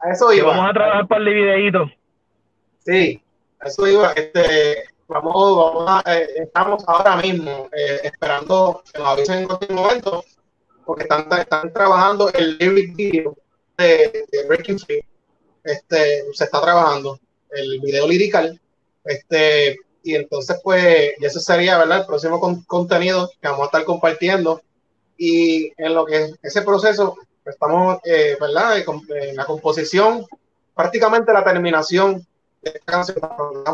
a 0.00 0.10
eso 0.10 0.32
iba. 0.32 0.48
vamos 0.48 0.68
a 0.70 0.72
trabajar 0.72 1.02
un 1.02 1.08
par 1.08 1.22
de 1.22 1.30
videitos. 1.32 1.90
Sí, 2.84 3.22
a 3.60 3.68
eso 3.68 3.86
iba. 3.86 4.12
Este, 4.12 4.84
vamos, 5.06 5.32
vamos 5.34 5.84
a, 5.88 6.14
eh, 6.14 6.26
estamos 6.42 6.82
ahora 6.88 7.16
mismo 7.16 7.68
eh, 7.76 8.00
esperando 8.04 8.82
que 8.92 8.98
nos 8.98 9.08
avisen 9.08 9.38
en 9.38 9.46
cualquier 9.46 9.72
momento, 9.72 10.24
porque 10.84 11.04
están, 11.04 11.26
están 11.38 11.72
trabajando 11.72 12.30
el 12.32 12.58
lyric 12.58 12.96
video 12.96 13.36
de, 13.78 14.24
de 14.32 14.46
Breaking 14.48 14.78
Free. 14.80 15.04
Este, 15.64 16.24
se 16.32 16.44
está 16.44 16.60
trabajando 16.60 17.18
el 17.50 17.80
video 17.80 18.06
lirical. 18.08 18.60
Este, 19.04 19.78
y 20.02 20.14
entonces, 20.14 20.60
pues, 20.62 21.12
y 21.18 21.24
eso 21.24 21.40
sería, 21.40 21.78
¿verdad? 21.78 22.00
El 22.00 22.06
próximo 22.06 22.40
con- 22.40 22.62
contenido 22.64 23.30
que 23.40 23.48
vamos 23.48 23.62
a 23.62 23.66
estar 23.66 23.84
compartiendo. 23.84 24.62
Y 25.16 25.72
en 25.76 25.94
lo 25.94 26.04
que 26.04 26.30
ese 26.42 26.62
proceso, 26.62 27.14
pues, 27.44 27.54
estamos, 27.54 27.98
eh, 28.04 28.36
¿verdad? 28.40 28.78
En 28.78 29.36
la 29.36 29.44
composición, 29.44 30.26
prácticamente 30.74 31.32
la 31.32 31.44
terminación 31.44 32.26
de 32.62 32.80
canción. 32.84 33.20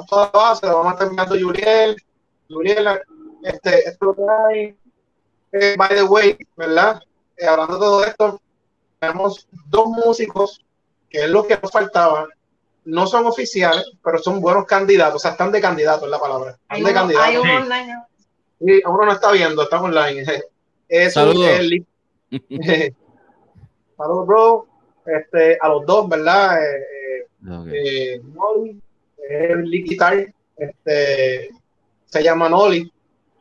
Toda 0.08 0.30
la 0.32 0.38
base, 0.38 0.66
vamos 0.66 0.98
terminando 0.98 1.36
Yuriel. 1.36 1.96
Yuriel, 2.48 3.00
este, 3.44 3.88
esto 3.88 3.90
es 3.90 4.00
lo 4.00 4.14
que 4.14 4.22
hay. 4.48 4.76
Eh, 5.52 5.74
by 5.78 5.88
the 5.90 6.02
way, 6.02 6.36
¿verdad? 6.56 7.00
Eh, 7.36 7.46
hablando 7.46 7.74
de 7.74 7.80
todo 7.80 8.04
esto, 8.04 8.40
tenemos 8.98 9.46
dos 9.70 9.86
músicos, 9.86 10.64
que 11.08 11.24
es 11.24 11.30
lo 11.30 11.46
que 11.46 11.58
nos 11.62 11.70
faltaba. 11.70 12.26
No 12.84 13.06
son 13.06 13.26
oficiales, 13.26 13.84
pero 14.02 14.18
son 14.18 14.40
buenos 14.40 14.64
candidatos. 14.66 15.16
O 15.16 15.18
sea, 15.18 15.32
están 15.32 15.52
de 15.52 15.60
candidato, 15.60 16.04
es 16.06 16.10
la 16.10 16.18
palabra. 16.18 16.52
Están 16.52 16.64
Hay 16.68 16.82
de 16.82 16.90
uno, 16.90 16.94
candidato. 17.00 17.24
hay 17.26 17.36
uno 17.36 17.56
online. 17.56 17.94
Sí, 18.60 18.82
uno 18.86 19.04
no 19.04 19.12
está 19.12 19.32
viendo, 19.32 19.62
está 19.62 19.80
online. 19.80 20.24
Es 20.88 21.12
Saludos. 21.12 21.50
el- 21.50 21.86
Saludos, 23.96 24.26
bro. 24.26 24.66
Este, 25.04 25.58
a 25.60 25.68
los 25.68 25.84
dos, 25.86 26.08
¿verdad? 26.08 26.58
Eh, 26.62 26.78
eh, 27.46 27.50
Ok. 27.50 27.66
eh, 27.72 28.20
Noli, 28.34 28.82
es 29.18 29.50
el 29.50 29.64
lead 29.70 29.84
guitar, 29.84 30.34
este, 30.56 31.50
se 32.06 32.22
llama 32.22 32.48
Noli, 32.48 32.92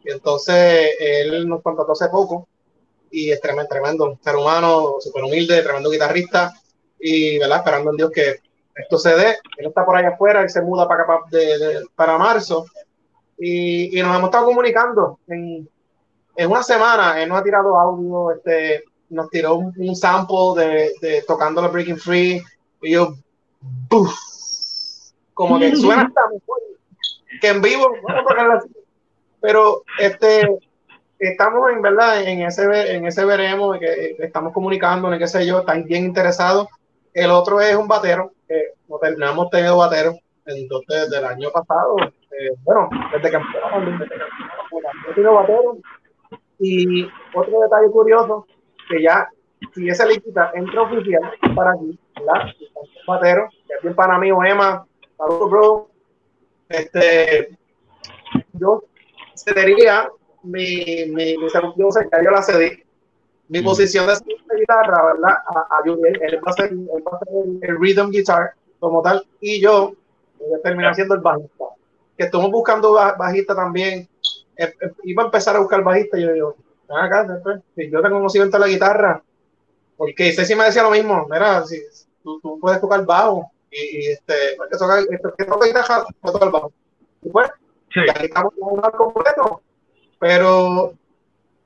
y 0.03 0.11
entonces 0.11 0.91
él 0.99 1.47
nos 1.47 1.61
contrató 1.61 1.91
hace 1.93 2.07
poco, 2.09 2.47
y 3.11 3.31
es 3.31 3.41
tremendo, 3.41 3.67
tremendo 3.69 4.19
ser 4.23 4.35
humano, 4.37 4.95
súper 4.99 5.23
humilde, 5.23 5.61
tremendo 5.61 5.89
guitarrista, 5.89 6.53
y 6.99 7.37
¿verdad? 7.39 7.57
esperando 7.59 7.91
en 7.91 7.97
Dios 7.97 8.11
que 8.11 8.35
esto 8.75 8.97
se 8.97 9.15
dé. 9.15 9.35
Él 9.57 9.67
está 9.67 9.85
por 9.85 9.95
allá 9.95 10.09
afuera, 10.09 10.41
él 10.41 10.49
se 10.49 10.61
muda 10.61 10.87
para, 10.87 11.03
acá, 11.03 11.19
de- 11.31 11.57
de- 11.57 11.85
para 11.95 12.17
marzo, 12.17 12.65
y, 13.37 13.97
y 13.97 14.01
nos 14.01 14.15
hemos 14.15 14.29
estado 14.29 14.45
comunicando. 14.45 15.19
En, 15.27 15.67
en 16.35 16.51
una 16.51 16.61
semana, 16.63 17.21
él 17.21 17.29
nos 17.29 17.39
ha 17.39 17.43
tirado 17.43 17.79
audio, 17.79 18.31
este, 18.31 18.83
nos 19.09 19.29
tiró 19.29 19.55
un, 19.55 19.73
un 19.77 19.95
sample 19.95 20.53
de, 20.55 20.91
de 21.01 21.21
tocando 21.23 21.61
la 21.61 21.69
Breaking 21.69 21.97
Free, 21.97 22.41
y 22.81 22.91
yo, 22.91 23.13
¡buf! 23.89 24.13
como 25.33 25.59
que 25.59 25.75
suena 25.75 26.03
hasta 26.03 26.21
que 27.41 27.47
en 27.49 27.61
vivo, 27.61 27.87
pero 29.41 29.83
este 29.99 30.47
estamos 31.19 31.71
en 31.71 31.81
verdad 31.81 32.21
en 32.23 32.41
ese 32.43 32.95
en 32.95 33.05
ese 33.05 33.25
veremos 33.25 33.77
que 33.79 34.15
estamos 34.19 34.53
comunicando, 34.53 35.11
en 35.11 35.19
qué 35.19 35.27
sé 35.27 35.45
yo, 35.45 35.59
están 35.59 35.83
bien 35.83 36.05
interesados. 36.05 36.67
El 37.17 37.31
otro 37.31 37.59
es 37.59 37.75
un 37.75 37.87
batero, 37.87 38.31
que 38.47 38.73
no, 38.87 39.31
hemos 39.31 39.49
tenido 39.49 39.75
batero 39.75 40.13
entonces 40.45 41.09
desde 41.09 41.17
el 41.17 41.25
año 41.25 41.49
pasado, 41.49 41.95
eh, 41.99 42.51
bueno, 42.63 42.89
desde 43.11 43.31
pandemia, 43.71 43.97
desde 43.97 44.15
he 45.09 45.13
tenido 45.15 45.33
batero. 45.33 45.77
Y 46.59 47.05
otro 47.33 47.59
detalle 47.61 47.89
curioso, 47.89 48.45
que 48.87 49.01
ya 49.01 49.27
si 49.73 49.89
ese 49.89 50.07
liquida 50.07 50.51
entra 50.53 50.83
oficial 50.83 51.23
para 51.55 51.71
aquí, 51.71 51.99
¿verdad? 52.19 52.53
Batero, 53.07 53.49
que 53.67 53.73
es 53.73 53.81
bien 53.81 53.95
para 53.95 54.19
mí, 54.19 54.29
Emma, 54.29 54.85
saludos, 55.17 55.49
bro. 55.49 55.89
Este, 56.69 57.49
yo 58.53 58.83
cedería 59.35 60.07
mi, 60.43 61.05
mi, 61.07 61.35
mi 61.35 61.49
yo 61.49 62.31
la 62.31 62.43
cedí, 62.43 62.83
mi 63.49 63.61
posición 63.61 64.07
de 64.07 64.15
segunda 64.15 64.55
guitarra, 64.55 65.05
¿verdad? 65.13 65.37
A, 65.47 65.77
a 65.77 65.85
Yuriel, 65.85 66.19
él 66.21 66.39
va 66.45 66.51
a 66.51 66.53
ser, 66.53 66.71
él 66.71 66.87
va 67.05 67.17
a 67.17 67.19
ser 67.19 67.27
el, 67.45 67.59
el 67.61 67.79
rhythm 67.79 68.09
guitar 68.11 68.51
como 68.79 69.01
tal, 69.01 69.25
y 69.39 69.61
yo 69.61 69.93
voy 70.39 70.53
a 70.53 70.61
terminar 70.61 70.93
siendo 70.95 71.15
el 71.15 71.21
bajista. 71.21 71.65
Que 72.17 72.25
estamos 72.25 72.51
buscando 72.51 72.93
ba- 72.93 73.15
bajista 73.17 73.55
también. 73.55 74.07
Eh, 74.55 74.73
eh, 74.81 74.91
iba 75.03 75.23
a 75.23 75.25
empezar 75.27 75.55
a 75.55 75.59
buscar 75.59 75.83
bajista, 75.83 76.17
y 76.17 76.23
yo 76.23 76.33
digo, 76.33 76.55
acá, 76.89 77.23
después, 77.23 77.59
si 77.75 77.89
yo 77.89 78.01
tengo 78.01 78.17
conocimiento 78.17 78.57
de 78.57 78.61
la 78.61 78.67
guitarra, 78.67 79.23
porque 79.95 80.31
Ceci 80.33 80.55
me 80.55 80.65
decía 80.65 80.83
lo 80.83 80.91
mismo, 80.91 81.25
mira, 81.29 81.63
si 81.65 81.79
tú, 82.23 82.39
tú 82.41 82.59
puedes 82.59 82.81
tocar 82.81 83.05
bajo, 83.05 83.51
y, 83.71 83.97
y 83.97 84.07
este, 84.07 84.33
pues, 84.57 84.69
que 84.71 84.77
toca, 84.77 84.99
este, 84.99 85.19
que 85.37 85.45
toca 85.45 85.65
guitarra, 85.67 86.05
tocar 86.23 86.51
bajo. 86.51 86.71
Y 87.21 87.29
pues, 87.29 87.49
Sí. 87.93 88.01
ya 88.05 88.13
estamos 88.21 88.53
en 88.57 88.63
un 88.63 88.81
completo, 88.81 89.61
pero 90.19 90.93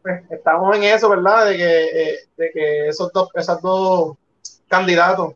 pues, 0.01 0.23
estamos 0.31 0.75
en 0.75 0.83
eso, 0.83 1.09
¿verdad? 1.09 1.47
De 1.47 1.57
que, 1.57 1.83
eh, 2.13 2.19
de 2.37 2.51
que 2.51 2.87
esos 2.89 3.11
dos, 3.13 3.29
esos 3.35 3.61
dos 3.61 4.17
candidatos 4.67 5.35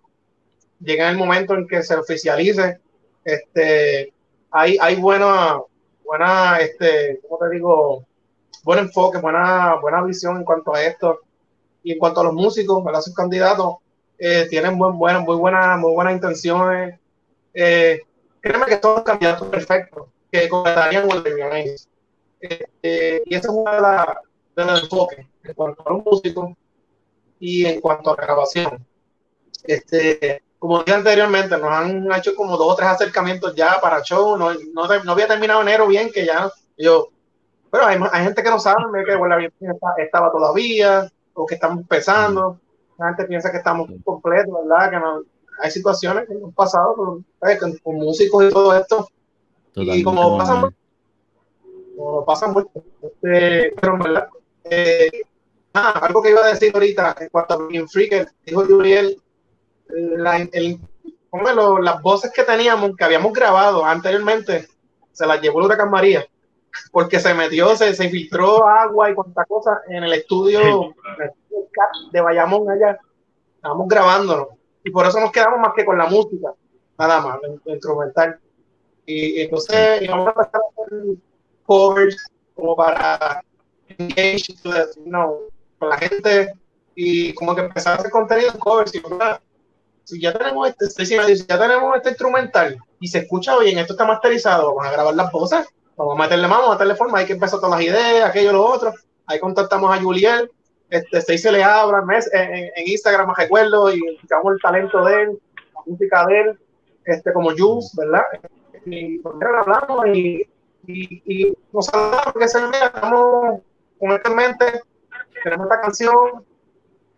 lleguen 0.80 1.08
el 1.08 1.18
momento 1.18 1.56
en 1.56 1.68
que 1.68 1.84
se 1.84 1.96
oficialice. 1.96 2.80
Este, 3.24 4.14
hay, 4.52 4.78
hay 4.82 4.96
buena, 4.98 5.60
buena, 6.04 6.58
este, 6.60 7.20
¿cómo 7.28 7.40
te 7.40 7.56
digo? 7.56 8.06
Buen 8.64 8.80
enfoque, 8.80 9.20
buena, 9.20 9.76
buena 9.82 10.04
visión 10.04 10.38
en 10.38 10.44
cuanto 10.46 10.74
a 10.76 10.84
esto. 10.84 11.20
Y 11.84 11.94
en 11.94 12.00
cuanto 12.00 12.22
a 12.22 12.26
los 12.26 12.34
músicos, 12.34 12.84
¿verdad? 12.84 13.02
Sus 13.02 13.14
candidatos 13.16 13.76
eh, 14.18 14.48
tienen 14.50 14.78
buen, 14.78 14.98
buena, 14.98 15.20
muy, 15.20 15.36
buena, 15.38 15.78
muy 15.78 15.94
buenas 15.94 16.16
intenciones. 16.16 17.00
Eh, 17.54 18.02
créeme 18.42 18.66
que 18.68 18.80
son 18.82 19.04
candidatos 19.04 19.48
perfectos 19.50 20.08
que 20.32 20.50
completarían 20.50 21.08
Wonder 21.08 21.34
Remains. 21.36 21.88
Este, 22.40 23.24
y 23.26 23.36
ese 23.36 23.48
es 23.48 23.54
uno 23.54 23.72
de, 23.72 23.82
la- 23.82 24.22
de 24.56 24.66
los 24.66 24.84
enfoques 24.84 25.26
en 25.44 25.54
cuanto 25.54 25.84
a 25.88 25.94
los 25.94 26.06
músicos 26.06 26.52
y 27.40 27.66
en 27.66 27.82
cuanto 27.82 28.12
a 28.12 28.16
la 28.16 28.24
grabación. 28.24 28.86
Este, 29.64 30.42
como 30.60 30.80
dije 30.84 30.94
anteriormente, 30.94 31.58
nos 31.58 31.72
han 31.72 32.12
hecho 32.14 32.36
como 32.36 32.58
dos 32.58 32.74
o 32.74 32.76
tres 32.76 32.90
acercamientos 32.90 33.54
ya 33.56 33.80
para 33.82 34.02
show. 34.02 34.38
No, 34.38 34.54
no, 34.54 35.04
no 35.04 35.12
había 35.12 35.28
terminado 35.28 35.62
enero 35.62 35.88
bien, 35.88 36.12
que 36.12 36.26
ya 36.26 36.50
yo. 36.78 37.10
Pero 37.72 37.86
hay, 37.86 38.00
hay 38.12 38.24
gente 38.24 38.42
que 38.42 38.50
no 38.50 38.60
sabe 38.60 38.78
que 39.06 39.16
Wonder 39.16 39.38
Remains 39.38 39.54
está- 39.76 40.02
estaba 40.02 40.32
todavía, 40.32 41.12
o 41.34 41.46
que 41.46 41.56
estamos 41.56 41.80
empezando. 41.80 42.60
La 42.98 43.08
gente 43.10 43.26
piensa 43.26 43.52
que 43.52 43.58
estamos 43.58 43.90
completos, 44.04 44.54
¿verdad? 44.64 44.90
Que 44.90 45.00
no, 45.00 45.22
hay 45.62 45.72
situaciones 45.72 46.28
que 46.28 46.34
hemos 46.34 46.54
pasado 46.54 46.96
con, 46.96 47.26
con, 47.60 47.78
con 47.80 47.96
músicos 47.96 48.46
y 48.46 48.50
todo 48.50 48.76
esto 48.76 49.08
y 49.74 50.04
como 50.04 50.22
Totalmente 50.38 50.46
pasa, 50.46 50.76
como 51.98 52.26
pasa 52.26 52.48
mucho, 52.48 52.70
este, 53.02 53.74
pero 53.80 53.94
en 53.96 54.00
verdad, 54.00 54.30
eh, 54.70 55.24
ah, 55.74 56.00
algo 56.02 56.22
que 56.22 56.32
iba 56.32 56.44
a 56.44 56.48
decir 56.48 56.72
ahorita 56.74 57.16
en 57.20 57.30
cuanto 57.30 57.54
a 57.54 57.58
Breaking 57.58 57.88
Free, 57.88 58.10
que 58.10 58.26
dijo 58.46 58.66
Juliel, 58.66 59.22
la, 59.88 60.48
las 61.82 62.02
voces 62.02 62.32
que 62.34 62.44
teníamos, 62.44 62.96
que 62.96 63.04
habíamos 63.04 63.34
grabado 63.34 63.86
anteriormente, 63.86 64.68
se 65.12 65.26
las 65.26 65.42
llevó 65.42 65.60
el 65.60 65.66
huracán 65.66 65.92
María, 65.92 66.26
porque 66.92 67.20
se 67.20 67.34
metió, 67.34 67.76
se, 67.76 67.94
se 67.94 68.10
filtró 68.10 68.68
agua 68.68 69.12
y 69.12 69.16
cuanta 69.16 69.46
cosa 69.46 69.82
en 69.88 70.04
el 70.04 70.14
estudio, 70.14 70.60
en 70.62 71.22
el 71.22 71.30
estudio 71.30 71.68
de 72.12 72.22
Bayamón 72.22 72.70
allá, 72.70 72.98
estábamos 73.56 73.88
grabándonos, 73.88 74.48
y 74.84 74.90
por 74.90 75.06
eso 75.06 75.20
nos 75.20 75.32
quedamos 75.32 75.60
más 75.60 75.74
que 75.76 75.86
con 75.86 75.98
la 75.98 76.08
música, 76.08 76.54
nada 76.98 77.22
más, 77.22 77.40
el, 77.44 77.62
el 77.66 77.74
instrumental. 77.74 78.40
Y 79.06 79.42
entonces 79.42 80.02
íbamos 80.02 80.28
a 80.28 80.32
empezar 80.32 80.62
a 80.62 80.84
hacer 80.84 81.18
covers 81.64 82.26
como 82.56 82.76
para 82.76 83.44
engage 83.98 84.54
you 84.54 84.72
con 85.80 85.90
la 85.90 85.98
gente 85.98 86.54
y 86.96 87.34
como 87.34 87.54
que 87.56 87.62
empezar 87.62 87.94
a 87.94 87.96
hacer 87.98 88.12
contenido 88.12 88.52
en 88.52 88.60
covers 88.60 88.96
y 88.96 89.02
si 90.06 90.22
ya 90.22 90.32
tenemos 90.34 90.70
este 90.70 91.06
si 91.06 91.16
ya 91.16 91.60
tenemos 91.60 91.96
este 91.98 92.10
instrumental 92.10 92.78
y 93.00 93.08
se 93.08 93.20
escucha 93.20 93.58
bien, 93.60 93.78
esto 93.78 93.94
está 93.94 94.06
masterizado, 94.06 94.74
vamos 94.74 94.86
a 94.86 94.92
grabar 94.92 95.16
las 95.16 95.32
voces, 95.32 95.68
vamos 95.98 96.18
a 96.18 96.24
meterle 96.24 96.48
mano, 96.48 96.62
vamos 96.62 96.76
a 96.76 96.80
meterle 96.80 96.96
forma, 96.96 97.20
hay 97.20 97.26
que 97.26 97.34
empezar 97.34 97.60
todas 97.60 97.80
las 97.80 97.88
ideas, 97.88 98.30
aquello, 98.30 98.54
lo 98.54 98.66
otro, 98.66 98.94
ahí 99.26 99.40
contactamos 99.40 99.96
a 99.96 100.02
Juliel, 100.02 100.50
este, 100.90 101.18
Stacy 101.18 101.52
le 101.52 101.64
habla 101.64 102.04
en, 102.34 102.72
en, 102.76 102.88
Instagram, 102.88 103.34
recuerdo, 103.36 103.94
y 103.94 104.00
buscamos 104.22 104.54
el 104.54 104.62
talento 104.62 105.04
de 105.04 105.24
él, 105.24 105.40
música 105.86 106.26
de 106.28 106.42
él, 106.42 106.60
este, 107.06 107.34
como 107.34 107.52
Jules, 107.52 107.92
¿verdad? 107.96 108.24
Y 108.86 109.20
pues, 109.20 109.36
hablamos 109.42 110.08
y, 110.08 110.48
y, 110.88 111.58
nos 111.72 111.92
hablamos 111.94 112.34
porque 112.34 112.48
se 112.48 112.60
estamos 112.60 113.62
con 114.00 114.12
esto 114.12 114.30
en 114.30 114.36
mente, 114.36 114.82
tenemos 115.44 115.66
esta 115.66 115.82
canción, 115.82 116.46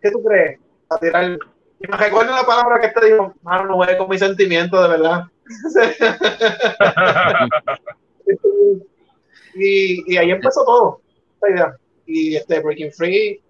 ¿qué 0.00 0.10
tú 0.10 0.22
crees? 0.22 0.58
A 0.88 0.98
tirar. 0.98 1.38
Y 1.80 1.86
me 1.86 1.96
recuerdo 1.96 2.34
la 2.34 2.44
palabra 2.44 2.80
que 2.80 2.88
te 2.88 3.06
dijo, 3.06 3.34
mano, 3.42 3.66
no 3.66 3.76
voy 3.76 3.96
con 3.96 4.08
mis 4.08 4.20
sentimientos, 4.20 4.82
de 4.82 4.88
verdad. 4.88 5.24
y, 9.54 10.12
y 10.12 10.16
ahí 10.16 10.30
empezó 10.30 10.64
todo, 10.64 11.00
esta 11.34 11.50
idea. 11.50 11.76
Y 12.06 12.36
este 12.36 12.60
Breaking 12.60 12.92
Free, 12.92 13.42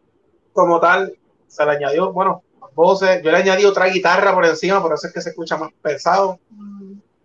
como 0.53 0.81
tal, 0.81 1.17
se 1.47 1.65
le 1.65 1.71
añadió, 1.71 2.13
bueno, 2.13 2.43
voces, 2.79 3.21
yo 3.23 3.33
le 3.33 3.39
añadí 3.39 3.65
otra 3.65 3.87
guitarra 3.87 4.33
por 4.33 4.47
encima, 4.47 4.81
por 4.81 4.93
eso 4.93 5.09
es 5.09 5.13
que 5.13 5.21
se 5.21 5.31
escucha 5.31 5.57
más 5.57 5.71
pesado. 5.83 6.39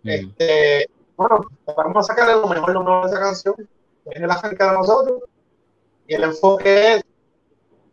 Este, 0.02 0.88
bueno, 1.16 1.46
vamos 1.76 1.96
a 1.96 2.12
sacarle 2.12 2.34
lo 2.34 2.48
mejor, 2.48 2.72
lo 2.72 2.80
mejor 2.80 3.04
de 3.04 3.12
esa 3.12 3.20
canción, 3.20 3.54
es 4.06 4.20
el 4.20 4.30
acerca 4.30 4.70
de 4.70 4.78
nosotros, 4.78 5.22
y 6.06 6.14
el 6.14 6.24
enfoque 6.24 6.94
es 6.94 7.04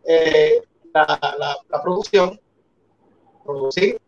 eh, 0.05 0.61
la, 0.93 1.19
la, 1.37 1.57
la 1.69 1.83
producción, 1.83 2.39
producir, 3.43 3.99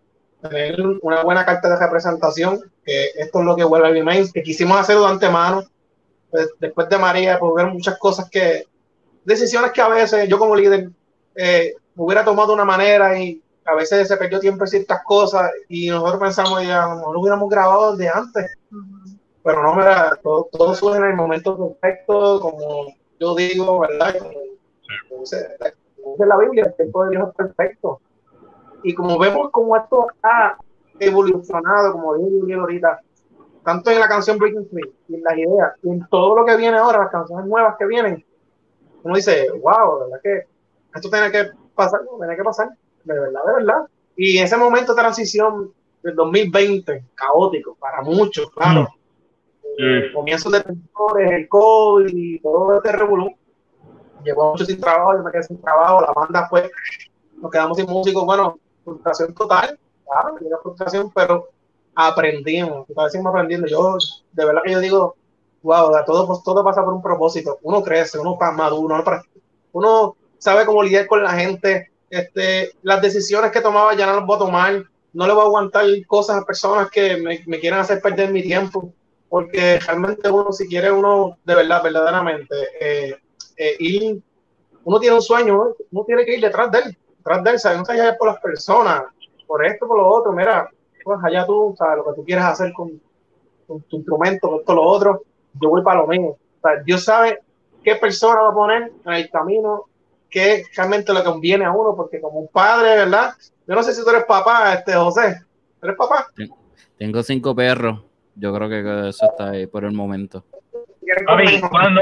tener 0.42 0.80
una 1.02 1.24
buena 1.24 1.46
carta 1.46 1.70
de 1.70 1.78
representación, 1.78 2.60
que 2.84 3.12
esto 3.16 3.40
es 3.40 3.46
lo 3.46 3.56
que 3.56 3.64
vuelve 3.64 3.88
a 3.88 3.92
Remains, 3.92 4.32
que 4.32 4.44
quisimos 4.44 4.78
hacerlo 4.78 5.04
de 5.04 5.12
antemano, 5.12 5.64
pues, 6.30 6.50
después 6.60 6.90
de 6.90 6.98
María, 6.98 7.40
por 7.40 7.56
ver 7.56 7.68
muchas 7.68 7.98
cosas 7.98 8.30
que, 8.30 8.66
decisiones 9.24 9.72
que 9.72 9.82
a 9.82 9.88
veces 9.88 10.28
yo 10.28 10.38
como 10.38 10.56
líder 10.56 10.90
eh, 11.36 11.76
hubiera 11.96 12.26
tomado 12.26 12.50
de 12.50 12.54
una 12.56 12.66
manera 12.66 13.18
y 13.18 13.42
a 13.66 13.76
veces 13.76 14.08
se 14.08 14.18
perdió 14.18 14.40
tiempo 14.40 14.66
en 14.66 14.70
ciertas 14.70 15.04
cosas 15.04 15.52
y 15.70 15.90
nosotros 15.90 16.20
pensamos 16.20 16.62
ya, 16.64 16.88
no 16.88 17.14
lo 17.14 17.22
hubiéramos 17.22 17.50
grabado 17.50 17.96
desde 17.96 18.12
antes. 18.12 18.52
Pero 19.44 19.62
no, 19.62 19.76
mira, 19.76 20.18
todo, 20.22 20.50
todo 20.52 20.76
surge 20.76 20.98
en 20.98 21.06
el 21.06 21.16
momento 21.16 21.58
perfecto, 21.58 22.40
como 22.42 22.94
yo 23.24 23.36
digo, 23.36 23.80
¿verdad? 23.80 24.18
Como, 24.20 24.34
como 25.10 25.22
dice, 25.22 25.48
como 25.96 26.14
dice 26.14 26.26
la 26.26 26.38
Biblia, 26.38 26.66
el 26.66 26.76
tiempo 26.76 27.06
de 27.06 27.12
Dios 27.12 27.30
es 27.30 27.36
perfecto. 27.36 28.02
Y 28.84 28.94
como 28.94 29.18
vemos 29.18 29.50
como 29.52 29.78
esto 29.78 30.08
ha 30.22 30.58
evolucionado, 31.00 31.94
como 31.94 32.16
dijo 32.16 32.30
Julián 32.42 32.60
ahorita, 32.60 33.00
tanto 33.64 33.92
en 33.92 34.00
la 34.00 34.10
canción 34.10 34.38
Breaking 34.38 34.68
Free, 34.70 34.94
y 35.08 35.16
en 35.16 35.24
las 35.24 35.38
ideas, 35.38 35.74
y 35.84 35.90
en 35.90 36.08
todo 36.10 36.36
lo 36.36 36.46
que 36.46 36.58
viene 36.58 36.78
ahora, 36.78 37.00
las 37.00 37.12
canciones 37.12 37.46
nuevas 37.46 37.76
que 37.80 37.86
vienen, 37.86 38.26
uno 39.04 39.16
dice, 39.16 39.50
wow, 39.52 40.00
verdad 40.02 40.20
que 40.22 40.44
esto 40.94 41.10
tiene 41.10 41.32
que 41.32 41.52
pasar, 41.74 42.02
tiene 42.20 42.36
que 42.36 42.44
pasar, 42.44 42.70
de 43.04 43.20
verdad, 43.20 43.42
de 43.46 43.54
verdad. 43.54 43.88
Y 44.18 44.38
ese 44.40 44.58
momento 44.58 44.94
de 44.94 45.02
transición 45.02 45.72
del 46.04 46.16
2020, 46.16 47.06
caótico 47.16 47.76
para 47.76 48.02
muchos, 48.02 48.52
claro. 48.52 48.90
Eh, 49.78 50.12
comienzos 50.14 50.52
de 50.52 50.62
temblores, 50.62 51.32
el 51.32 51.48
COVID 51.48 52.08
y 52.14 52.40
todo 52.40 52.76
este 52.76 52.92
revolú. 52.92 53.36
Llevó 54.24 54.52
mucho 54.52 54.66
sin 54.66 54.80
trabajo, 54.80 55.18
yo 55.18 55.24
me 55.24 55.32
quedé 55.32 55.44
sin 55.44 55.62
trabajo, 55.62 56.02
la 56.02 56.14
banda 56.14 56.48
fue, 56.50 56.72
nos 57.42 57.52
quedamos 57.52 57.78
sin 57.78 57.90
músicos, 57.90 58.24
bueno, 58.24 58.58
frustración 58.86 59.34
total, 59.34 59.78
claro, 60.06 60.38
frustración, 60.62 61.12
pero 61.14 61.50
aprendimos, 61.96 62.88
aprendiendo. 63.26 63.68
Yo, 63.68 63.98
de 64.32 64.46
verdad 64.46 64.62
que 64.64 64.72
yo 64.72 64.80
digo, 64.80 65.16
wow, 65.62 65.92
todo, 66.06 66.28
pues, 66.28 66.44
todo 66.44 66.64
pasa 66.64 66.84
por 66.84 66.94
un 66.94 67.02
propósito. 67.02 67.60
Uno 67.64 67.82
crece, 67.82 68.20
uno 68.20 68.38
madura, 68.40 69.04
uno, 69.04 69.22
uno 69.72 70.16
sabe 70.38 70.66
cómo 70.66 70.84
lidiar 70.84 71.08
con 71.08 71.24
la 71.24 71.32
gente. 71.32 71.92
Este, 72.10 72.72
las 72.84 73.02
decisiones 73.02 73.52
que 73.52 73.62
tomaba 73.62 73.96
ya 73.96 74.06
no 74.06 74.16
las 74.18 74.26
voy 74.26 74.36
a 74.36 74.40
tomar. 74.40 74.84
No 75.14 75.28
le 75.28 75.34
voy 75.34 75.44
a 75.44 75.46
aguantar 75.46 75.86
cosas 76.08 76.42
a 76.42 76.46
personas 76.46 76.90
que 76.90 77.18
me, 77.18 77.44
me 77.46 77.60
quieren 77.60 77.80
hacer 77.80 78.02
perder 78.02 78.32
mi 78.32 78.42
tiempo. 78.42 78.92
Porque 79.34 79.80
realmente 79.80 80.30
uno, 80.30 80.52
si 80.52 80.68
quiere 80.68 80.92
uno, 80.92 81.40
de 81.44 81.56
verdad, 81.56 81.82
verdaderamente, 81.82 82.56
eh, 82.80 83.18
eh, 83.58 83.76
ir, 83.80 84.22
uno 84.84 85.00
tiene 85.00 85.16
un 85.16 85.24
sueño, 85.24 85.56
¿no? 85.56 85.76
uno 85.92 86.06
tiene 86.06 86.24
que 86.24 86.36
ir 86.36 86.40
detrás 86.40 86.70
de 86.70 86.78
él, 86.78 86.98
detrás 87.18 87.44
de 87.44 87.50
él, 87.50 87.60
¿sabes? 87.60 87.80
No 87.80 87.86
se 87.86 87.98
vaya 87.98 88.16
por 88.16 88.28
las 88.28 88.40
personas, 88.40 89.06
por 89.48 89.66
esto, 89.66 89.88
por 89.88 89.98
lo 89.98 90.08
otro, 90.08 90.34
mira, 90.34 90.70
pues 91.04 91.18
allá 91.24 91.48
tú, 91.48 91.74
sabes, 91.76 91.98
lo 91.98 92.06
que 92.06 92.16
tú 92.16 92.24
quieres 92.24 92.46
hacer 92.46 92.74
con, 92.74 93.02
con 93.66 93.82
tu 93.82 93.96
instrumento, 93.96 94.50
con 94.50 94.60
esto, 94.60 94.76
lo 94.76 94.84
otro, 94.84 95.24
yo 95.60 95.70
voy 95.70 95.82
para 95.82 96.02
lo 96.02 96.06
mío. 96.06 96.28
O 96.28 96.62
sea, 96.62 96.84
Dios 96.84 97.04
sabe 97.04 97.40
qué 97.84 97.96
persona 97.96 98.40
va 98.40 98.50
a 98.50 98.54
poner 98.54 98.92
en 99.04 99.14
el 99.14 99.32
camino, 99.32 99.86
qué 100.30 100.54
es 100.58 100.76
realmente 100.76 101.12
le 101.12 101.24
conviene 101.24 101.66
a 101.66 101.72
uno, 101.72 101.96
porque 101.96 102.22
como 102.22 102.38
un 102.40 102.50
padre, 102.50 102.98
¿verdad? 102.98 103.34
Yo 103.66 103.74
no 103.74 103.82
sé 103.82 103.96
si 103.96 104.04
tú 104.04 104.12
eres 104.12 104.26
papá, 104.26 104.76
este 104.76 104.94
José. 104.94 105.42
¿Eres 105.82 105.98
papá? 105.98 106.28
Tengo 107.00 107.24
cinco 107.24 107.56
perros. 107.56 108.13
Yo 108.36 108.54
creo 108.54 108.70
que 108.70 109.10
eso 109.10 109.26
está 109.30 109.52
ahí 109.52 109.68
por 109.68 109.84
el 109.86 109.94
momento. 109.94 110.44
¿Quieres 111.02 111.24
Papi, 111.26 111.44
conmigo? 111.46 111.70
cuando 111.70 112.02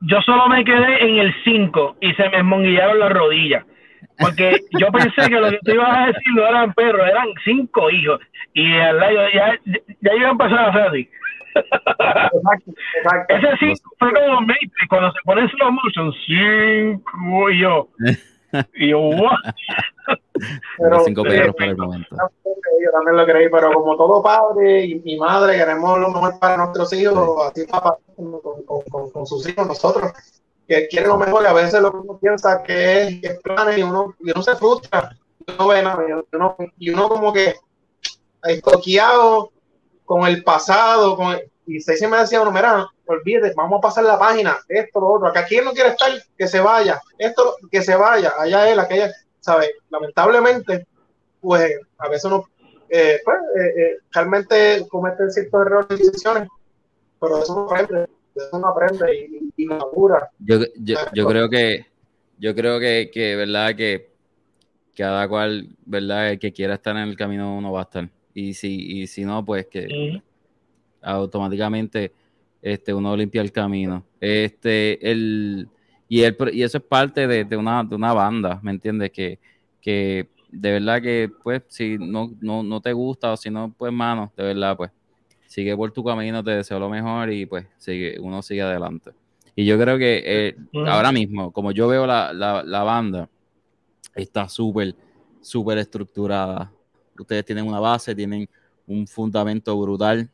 yo 0.00 0.20
solo 0.22 0.48
me 0.48 0.64
quedé 0.64 1.04
en 1.04 1.18
el 1.18 1.34
5 1.44 1.96
y 2.00 2.12
se 2.14 2.28
me 2.28 2.38
esmonguillaron 2.38 2.98
las 2.98 3.12
rodillas. 3.12 3.64
Porque 4.18 4.60
yo 4.78 4.90
pensé 4.90 5.28
que 5.28 5.40
lo 5.40 5.50
que 5.50 5.58
tú 5.64 5.72
ibas 5.72 5.96
a 5.96 6.06
decir 6.06 6.32
no 6.34 6.46
eran 6.46 6.72
perros, 6.74 7.06
eran 7.08 7.28
cinco 7.44 7.90
hijos. 7.90 8.20
Y 8.52 8.74
al 8.74 8.98
lado 8.98 9.14
ya, 9.32 9.58
ya 10.00 10.14
iba 10.14 10.28
a 10.28 10.32
empezar 10.32 10.58
a 10.58 10.68
hacer 10.68 10.82
así. 10.82 11.10
Exacto, 11.54 12.72
exacto. 12.96 13.34
Ese 13.34 13.56
5 13.58 13.90
fue 13.98 14.12
como 14.12 14.40
Matrix, 14.42 14.88
cuando 14.88 15.12
se 15.12 15.18
pone 15.24 15.42
en 15.42 15.48
slow 15.50 15.72
motion, 15.72 16.12
5 16.26 17.50
y 17.50 17.58
yo. 17.60 17.88
Y 18.74 18.90
yo? 18.90 18.98
Tengo 20.78 21.00
cinco 21.04 21.22
eh, 21.26 21.28
perros 21.28 21.54
por 21.56 21.64
el 21.64 21.76
momento. 21.76 22.16
Yo 22.16 22.92
también 22.92 23.16
lo 23.16 23.26
creí, 23.26 23.48
pero 23.50 23.72
como 23.72 23.96
todo 23.96 24.22
padre 24.22 24.84
y, 24.86 25.02
y 25.04 25.18
madre 25.18 25.56
queremos 25.58 25.98
lo 25.98 26.08
mejor 26.10 26.38
para 26.38 26.56
nuestros 26.56 26.92
hijos, 26.92 27.46
así 27.50 27.66
papá 27.66 27.98
con, 28.16 28.40
con- 28.40 28.82
con- 28.84 29.10
con 29.10 29.26
sus 29.26 29.48
hijos, 29.48 29.66
nosotros, 29.66 30.12
que 30.66 30.86
quieren 30.88 31.08
lo 31.08 31.18
mejor 31.18 31.42
y 31.42 31.46
a 31.46 31.52
veces 31.52 31.80
lo 31.82 31.90
que 31.90 31.96
uno 31.98 32.18
piensa 32.18 32.62
que 32.62 33.02
es, 33.02 33.20
que 33.20 33.26
es 33.26 33.40
planes 33.40 33.78
y 33.78 33.82
uno, 33.82 34.14
y 34.20 34.30
uno 34.30 34.42
se 34.42 34.54
frustra, 34.56 35.16
y 35.46 35.52
uno 35.52 35.66
ve 35.68 35.82
nada, 35.82 36.04
y 36.08 36.36
uno, 36.36 36.56
y 36.78 36.90
uno 36.90 37.08
como 37.08 37.32
que 37.32 37.56
estoqueado 38.44 39.50
con 40.04 40.26
el 40.26 40.42
pasado, 40.44 41.16
con 41.16 41.32
el- 41.32 41.50
y 41.66 41.80
se 41.80 42.06
me 42.08 42.16
decía 42.18 42.40
uno, 42.40 42.50
mira, 42.52 42.86
olvídate, 43.08 43.54
vamos 43.56 43.78
a 43.78 43.82
pasar 43.82 44.04
la 44.04 44.18
página, 44.18 44.56
esto, 44.68 45.00
lo 45.00 45.08
otro, 45.08 45.28
acá 45.28 45.44
quien 45.46 45.64
no 45.64 45.72
quiere 45.72 45.90
estar, 45.90 46.10
que 46.36 46.46
se 46.46 46.60
vaya, 46.60 47.00
esto, 47.18 47.56
que 47.70 47.82
se 47.82 47.96
vaya, 47.96 48.32
allá 48.38 48.70
él, 48.70 48.78
aquella, 48.78 49.12
¿sabes? 49.40 49.70
Lamentablemente, 49.90 50.86
pues 51.40 51.78
a 51.98 52.08
veces 52.08 52.24
uno 52.26 52.44
eh, 52.90 53.18
pues, 53.24 53.36
eh, 53.56 53.82
eh, 53.82 53.96
realmente 54.12 54.86
comete 54.88 55.30
ciertos 55.30 55.66
errores 55.66 56.00
y 56.00 56.04
decisiones, 56.04 56.48
pero 57.20 57.42
eso 57.42 57.54
uno 57.54 57.70
aprende, 57.70 58.00
de 58.00 58.06
eso 58.34 58.56
uno 58.56 58.68
aprende 58.68 59.14
y, 59.14 59.52
y 59.56 59.66
madura. 59.66 60.30
Yo, 60.38 60.60
yo, 60.76 60.96
yo 61.12 61.26
creo 61.26 61.48
que, 61.48 61.86
yo 62.38 62.54
creo 62.54 62.80
que, 62.80 63.10
que, 63.12 63.36
verdad, 63.36 63.74
que 63.74 64.10
cada 64.96 65.28
cual, 65.28 65.68
verdad, 65.84 66.30
el 66.30 66.38
que 66.38 66.52
quiera 66.52 66.74
estar 66.74 66.96
en 66.96 67.08
el 67.08 67.16
camino 67.16 67.56
uno 67.56 67.72
va 67.72 67.80
a 67.80 67.84
estar. 67.84 68.08
Y 68.34 68.54
si, 68.54 69.00
y 69.00 69.06
si 69.06 69.24
no, 69.24 69.44
pues 69.44 69.66
que 69.66 70.20
automáticamente 71.02 72.12
este, 72.62 72.92
uno 72.92 73.16
limpia 73.16 73.40
el 73.40 73.52
camino. 73.52 74.04
Este, 74.20 75.10
el, 75.10 75.68
y, 76.08 76.22
el, 76.22 76.36
y 76.52 76.62
eso 76.62 76.78
es 76.78 76.84
parte 76.84 77.26
de, 77.26 77.44
de 77.44 77.56
una, 77.56 77.84
de 77.84 77.94
una 77.94 78.12
banda, 78.12 78.60
¿me 78.62 78.70
entiendes? 78.70 79.10
Que, 79.10 79.38
que 79.80 80.28
de 80.50 80.72
verdad 80.72 81.02
que, 81.02 81.30
pues, 81.42 81.62
si 81.68 81.98
no, 81.98 82.32
no, 82.40 82.62
no 82.62 82.80
te 82.80 82.92
gusta 82.92 83.32
o 83.32 83.36
si 83.36 83.50
no, 83.50 83.74
pues, 83.76 83.92
mano, 83.92 84.32
de 84.36 84.42
verdad, 84.44 84.76
pues, 84.76 84.90
sigue 85.46 85.76
por 85.76 85.90
tu 85.92 86.04
camino, 86.04 86.42
te 86.42 86.52
deseo 86.52 86.78
lo 86.78 86.88
mejor 86.88 87.32
y, 87.32 87.46
pues, 87.46 87.66
sigue, 87.76 88.18
uno 88.20 88.42
sigue 88.42 88.62
adelante. 88.62 89.12
Y 89.54 89.64
yo 89.64 89.78
creo 89.78 89.98
que 89.98 90.22
eh, 90.24 90.56
ahora 90.86 91.10
mismo, 91.10 91.52
como 91.52 91.72
yo 91.72 91.88
veo 91.88 92.06
la, 92.06 92.32
la, 92.32 92.62
la 92.62 92.82
banda, 92.84 93.28
está 94.14 94.48
súper, 94.48 94.94
súper 95.40 95.78
estructurada. 95.78 96.72
Ustedes 97.18 97.44
tienen 97.44 97.66
una 97.66 97.80
base, 97.80 98.14
tienen 98.14 98.48
un 98.86 99.06
fundamento 99.06 99.76
brutal, 99.80 100.30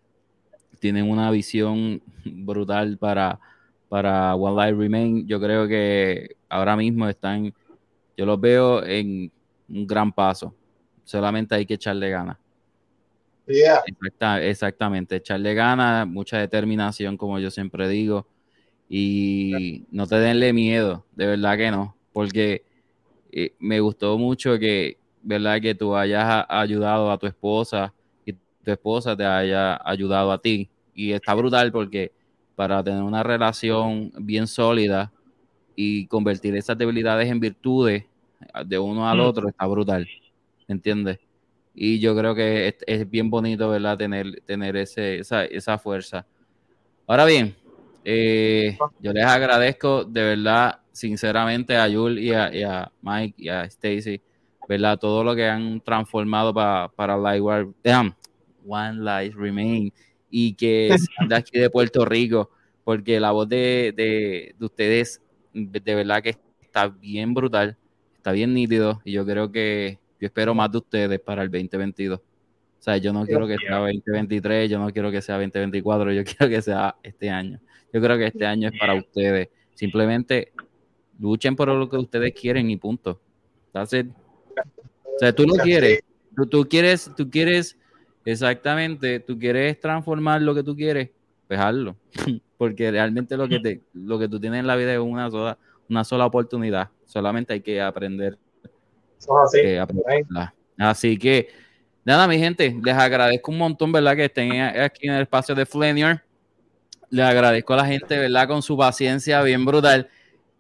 tienen 0.85 1.09
una 1.09 1.31
visión 1.31 2.03
brutal 2.27 2.99
para, 2.99 3.41
para 3.89 4.35
One 4.35 4.67
Life 4.67 4.79
Remain. 4.79 5.27
Yo 5.27 5.41
creo 5.41 5.67
que 5.67 6.37
ahora 6.47 6.77
mismo 6.77 7.09
están, 7.09 7.55
yo 8.19 8.27
los 8.27 8.39
veo 8.39 8.85
en 8.85 9.33
un 9.67 9.87
gran 9.87 10.13
paso. 10.13 10.55
Solamente 11.03 11.55
hay 11.55 11.65
que 11.65 11.73
echarle 11.73 12.11
ganas. 12.11 12.37
Yeah. 13.47 13.83
Exacta- 13.87 14.43
exactamente, 14.43 15.17
echarle 15.17 15.55
ganas, 15.55 16.07
mucha 16.07 16.37
determinación, 16.37 17.17
como 17.17 17.39
yo 17.39 17.51
siempre 17.51 17.89
digo, 17.89 18.27
y 18.87 19.87
no 19.91 20.07
te 20.07 20.17
denle 20.17 20.53
miedo, 20.53 21.07
de 21.17 21.29
verdad 21.29 21.57
que 21.57 21.71
no, 21.71 21.97
porque 22.13 22.63
eh, 23.33 23.55
me 23.59 23.81
gustó 23.81 24.19
mucho 24.19 24.59
que, 24.59 24.99
verdad, 25.23 25.63
que 25.63 25.75
tú 25.75 25.97
hayas 25.97 26.45
ayudado 26.47 27.11
a 27.11 27.17
tu 27.17 27.27
esposa 27.27 27.95
y 28.27 28.35
tu 28.35 28.71
esposa 28.71 29.17
te 29.17 29.25
haya 29.25 29.81
ayudado 29.83 30.31
a 30.31 30.39
ti, 30.39 30.69
y 30.95 31.13
está 31.13 31.35
brutal 31.35 31.73
porque 31.73 32.13
para 32.55 32.83
tener 32.83 33.03
una 33.03 33.23
relación 33.23 34.13
bien 34.19 34.47
sólida 34.47 35.13
y 35.77 36.07
convertir 36.07 36.55
esas 36.57 36.79
debilidades 36.79 37.29
en 37.31 37.41
virtudes 37.41 38.05
de 38.67 38.79
uno 38.79 39.09
al 39.09 39.19
Mm. 39.19 39.23
otro 39.23 39.49
está 39.49 39.67
brutal, 39.67 40.09
¿entiendes? 40.69 41.19
Y 41.75 41.99
yo 41.99 42.15
creo 42.17 42.35
que 42.35 42.69
es, 42.69 42.77
es 42.87 43.11
bien 43.11 43.29
bonito, 43.31 43.69
¿verdad? 43.69 43.99
Tener, 43.99 44.41
tener 44.47 44.77
ese, 44.77 45.19
esa, 45.19 45.45
esa 45.45 45.77
fuerza. 45.79 46.25
Ahora 47.07 47.25
bien, 47.25 47.55
eh, 48.05 48.79
yo 49.01 49.13
les 49.13 49.25
agradezco 49.25 50.05
de 50.05 50.23
verdad, 50.23 50.81
sinceramente, 50.93 51.77
a 51.77 51.89
Yul 51.89 52.19
y 52.19 52.33
a, 52.33 52.55
y 52.55 52.63
a 52.63 52.91
Mike 53.03 53.35
y 53.37 53.49
a 53.49 53.65
Stacy, 53.65 54.21
¿verdad? 54.69 54.99
Todo 54.99 55.25
lo 55.25 55.35
que 55.35 55.47
han 55.49 55.81
transformado 55.81 56.55
pa- 56.55 56.93
para 56.95 57.17
Lightwire, 57.17 57.73
damn, 57.83 58.15
One 58.67 59.01
Life 59.01 59.37
Remain, 59.37 59.93
y 60.37 60.55
que 60.55 60.89
sean 61.17 61.29
de 61.29 61.37
aquí 61.37 61.61
de 61.61 61.71
Puerto 61.71 62.05
Rico, 62.05 62.51
porque 62.83 63.21
la 63.21 63.31
voz 63.31 63.49
de, 63.49 63.95
de, 63.97 64.57
de 64.59 64.65
ustedes, 64.67 65.23
de 65.53 65.95
verdad 65.95 66.25
que 66.25 66.37
está 66.61 66.89
bien 66.89 67.35
brutal, 67.35 67.77
está 68.17 68.33
bien 68.33 68.53
nítido, 68.53 69.01
y 69.05 69.13
yo 69.13 69.25
creo 69.25 69.53
que 69.53 70.01
yo 70.21 70.27
espero 70.27 70.53
más 70.53 70.73
de 70.73 70.79
ustedes 70.79 71.21
para 71.21 71.45
el 71.45 71.53
2022. 71.53 72.19
O 72.19 72.23
sea, 72.81 72.97
yo 72.97 73.13
no 73.13 73.25
quiero 73.25 73.47
que 73.47 73.57
sea 73.59 73.77
2023, 73.79 74.69
yo 74.69 74.81
no 74.81 74.91
quiero 74.91 75.13
que 75.13 75.23
sea 75.23 75.37
2024, 75.37 76.13
yo 76.13 76.25
quiero 76.25 76.49
que 76.49 76.61
sea 76.61 76.97
este 77.05 77.31
año. 77.31 77.61
Yo 77.93 78.01
creo 78.01 78.19
que 78.19 78.27
este 78.27 78.45
año 78.45 78.71
es 78.71 78.79
para 78.79 78.95
ustedes. 78.95 79.51
Simplemente 79.75 80.53
luchen 81.21 81.55
por 81.55 81.69
lo 81.69 81.89
que 81.89 81.97
ustedes 81.97 82.35
quieren 82.35 82.69
y 82.71 82.77
punto. 82.77 83.21
O 83.73 83.87
sea, 83.87 85.33
tú 85.33 85.45
lo 85.47 85.55
quieres. 85.63 86.01
Tú, 86.35 86.47
tú 86.47 86.69
quieres, 86.69 87.09
tú 87.17 87.31
quieres, 87.31 87.79
exactamente, 88.25 89.21
tú 89.21 89.39
quieres 89.39 89.79
transformar 89.81 90.43
lo 90.43 90.55
que 90.55 90.63
tú 90.63 90.75
quieres, 90.75 91.11
pues 91.47 91.61
hazlo. 91.61 91.97
Porque 92.59 92.91
realmente 92.91 93.37
lo 93.37 93.49
que, 93.49 93.59
te, 93.61 93.83
lo 93.93 94.19
que 94.19 94.29
tú 94.29 94.41
tienes 94.41 94.61
en 94.61 94.67
la 94.67 94.77
vida 94.77 94.93
es 94.93 94.99
una 94.99 95.31
sola, 95.31 95.59
una 95.89 96.05
sola 96.05 96.27
oportunidad. 96.27 96.89
Solamente 97.05 97.53
hay 97.53 97.61
que 97.61 97.83
aprender 97.83 98.39
así. 99.45 99.61
que 99.61 99.79
aprovecharla. 99.79 100.55
Así 100.79 101.19
que, 101.19 101.49
nada, 102.05 102.27
mi 102.27 102.39
gente, 102.39 102.75
les 102.83 102.95
agradezco 102.95 103.51
un 103.51 103.59
montón, 103.59 103.93
¿verdad? 103.93 104.17
Que 104.17 104.25
estén 104.27 104.61
aquí 104.61 105.09
en 105.09 105.15
el 105.15 105.23
espacio 105.23 105.55
de 105.55 105.67
Flanier. 105.67 106.23
Les 107.11 107.25
agradezco 107.25 107.75
a 107.75 107.79
la 107.79 107.87
gente, 107.87 108.19
¿verdad? 108.19 108.49
Con 108.49 108.63
su 108.63 108.77
paciencia 108.77 109.43
bien 109.43 109.65
brutal, 109.65 110.09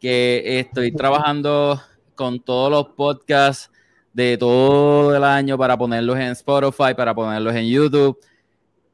que 0.01 0.59
estoy 0.61 0.93
trabajando 0.93 1.81
con 2.15 2.41
todos 2.41 2.71
los 2.71 2.95
podcasts 2.95 3.71
de 4.15 4.39
todo 4.39 5.15
el 5.15 5.23
año 5.25 5.59
para 5.59 5.77
ponerlos 5.77 6.17
en 6.17 6.29
Spotify, 6.33 6.95
para 6.97 7.15
ponerlos 7.15 7.55
en 7.55 7.67
YouTube. 7.69 8.19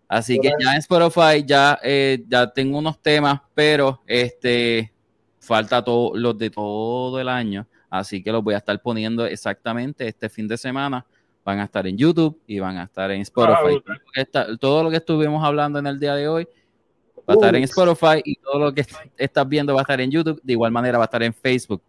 Así 0.08 0.40
que 0.40 0.50
ya 0.58 0.72
en 0.72 0.78
Spotify 0.78 1.44
ya, 1.46 1.78
eh, 1.84 2.24
ya 2.26 2.50
tengo 2.50 2.78
unos 2.78 2.98
temas, 3.00 3.40
pero 3.54 4.00
este 4.06 4.92
falta 5.38 5.84
todo 5.84 6.16
los 6.16 6.36
de 6.36 6.50
todo 6.50 7.20
el 7.20 7.28
año. 7.28 7.66
Así 7.88 8.22
que 8.22 8.32
los 8.32 8.42
voy 8.42 8.54
a 8.54 8.58
estar 8.58 8.80
poniendo 8.82 9.24
exactamente 9.26 10.08
este 10.08 10.28
fin 10.28 10.48
de 10.48 10.56
semana. 10.56 11.04
Van 11.44 11.58
a 11.60 11.64
estar 11.64 11.86
en 11.86 11.96
YouTube 11.96 12.38
y 12.46 12.58
van 12.58 12.76
a 12.78 12.84
estar 12.84 13.10
en 13.10 13.20
Spotify. 13.22 13.54
Ah, 13.56 13.62
Todo 13.62 13.94
lo 14.04 14.12
que 14.12 14.20
está- 14.20 14.56
todo 14.58 14.82
lo 14.84 14.90
que 14.90 14.96
estuvimos 14.96 15.44
hablando 15.44 15.78
en 15.78 15.86
el 15.86 15.98
día 16.00 16.14
de 16.14 16.28
hoy 16.28 16.44
va 17.28 17.34
a 17.34 17.34
estar 17.34 17.54
en 17.54 17.62
Spotify 17.64 18.20
y 18.24 18.36
todo 18.36 18.58
lo 18.58 18.74
que 18.74 18.84
estás 19.16 19.48
viendo 19.48 19.74
va 19.74 19.80
a 19.80 19.82
estar 19.82 20.00
en 20.00 20.10
YouTube. 20.10 20.40
De 20.42 20.52
igual 20.54 20.72
manera 20.72 20.98
va 20.98 21.04
a 21.04 21.06
estar 21.06 21.22
en 21.22 21.32
Facebook. 21.34 21.82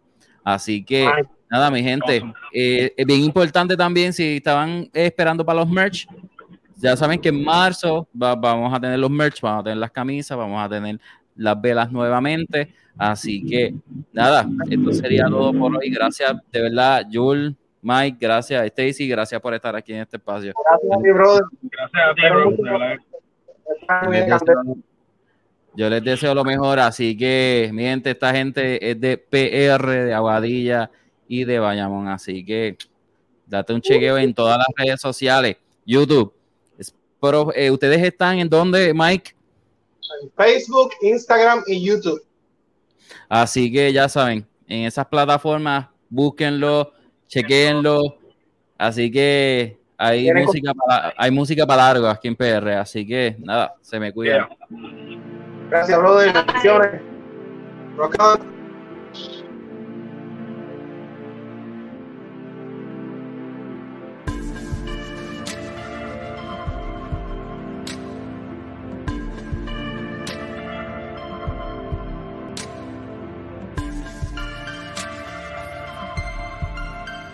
Así 0.44 0.84
que 0.84 1.06
Ay, 1.06 1.22
nada, 1.52 1.70
mi 1.70 1.82
gente, 1.82 2.22
eh, 2.52 2.92
es 2.96 3.06
bien 3.06 3.20
importante 3.20 3.76
también 3.76 4.12
si 4.12 4.38
estaban 4.38 4.88
esperando 4.92 5.44
para 5.44 5.60
los 5.60 5.68
merch. 5.68 6.06
Ya 6.78 6.96
saben 6.96 7.20
que 7.20 7.28
en 7.28 7.44
marzo 7.44 8.08
va- 8.20 8.34
vamos 8.34 8.72
a 8.74 8.80
tener 8.80 8.98
los 8.98 9.10
merch, 9.10 9.40
vamos 9.40 9.60
a 9.60 9.64
tener 9.64 9.76
las 9.78 9.90
camisas, 9.90 10.36
vamos 10.36 10.60
a 10.64 10.68
tener 10.68 10.98
las 11.36 11.60
velas 11.60 11.92
nuevamente. 11.92 12.72
Así 12.98 13.44
que 13.46 13.74
nada, 14.12 14.46
esto 14.68 14.92
sería 14.92 15.26
todo 15.26 15.52
por 15.52 15.76
hoy. 15.76 15.90
Gracias, 15.90 16.34
de 16.50 16.60
verdad, 16.62 17.06
Jul, 17.12 17.54
Mike, 17.82 18.16
gracias, 18.20 18.64
Stacy, 18.66 19.06
gracias 19.08 19.40
por 19.40 19.54
estar 19.54 19.76
aquí 19.76 19.92
en 19.92 20.00
este 20.00 20.16
espacio. 20.16 20.52
Gracias 20.70 20.92
a 20.98 21.02
ti, 21.02 21.10
brother. 21.10 21.42
Gracias 21.62 22.02
a 22.10 22.14
ti, 22.14 22.22
bro. 22.30 22.50
de 22.50 22.70
verdad. 22.70 22.96
Está 23.80 24.04
Yo 24.04 24.10
les, 24.10 24.26
deseo, 24.26 24.62
yo 25.74 25.90
les 25.90 26.04
deseo 26.04 26.34
lo 26.34 26.44
mejor, 26.44 26.78
así 26.80 27.16
que 27.16 27.70
mi 27.72 27.82
gente, 27.84 28.10
esta 28.10 28.32
gente 28.34 28.90
es 28.90 29.00
de 29.00 29.16
PR, 29.18 30.04
de 30.04 30.14
Aguadilla 30.14 30.90
y 31.32 31.44
de 31.44 31.58
Bayamón, 31.58 32.08
así 32.08 32.44
que 32.44 32.76
date 33.46 33.72
un 33.72 33.80
chequeo 33.80 34.18
en 34.18 34.34
todas 34.34 34.58
las 34.58 34.66
redes 34.76 35.00
sociales, 35.00 35.56
YouTube. 35.86 36.34
Pero 37.18 37.50
eh, 37.54 37.70
ustedes 37.70 38.02
están 38.02 38.38
en 38.38 38.50
donde, 38.50 38.92
Mike, 38.92 39.34
En 40.22 40.30
Facebook, 40.36 40.90
Instagram 41.00 41.62
y 41.66 41.82
YouTube. 41.82 42.22
así 43.30 43.72
que 43.72 43.90
ya 43.94 44.10
saben, 44.10 44.46
en 44.68 44.84
esas 44.84 45.06
plataformas, 45.06 45.88
búsquenlo, 46.10 46.92
chequenlo, 47.28 48.18
así 48.76 49.10
que 49.10 49.78
hay 49.96 50.30
música 50.34 50.74
para, 50.74 51.14
hay 51.16 51.30
música 51.30 51.66
para 51.66 51.82
largo 51.84 52.08
aquí 52.08 52.28
en 52.28 52.36
PR, 52.36 52.72
así 52.72 53.06
que 53.06 53.36
nada, 53.38 53.72
se 53.80 53.98
me 53.98 54.12
cuidan. 54.12 54.48
Yeah. 54.68 55.68
Gracias, 55.70 55.98
brother. 55.98 56.30
Bendiciones. 56.34 57.00
Rock. 57.96 58.51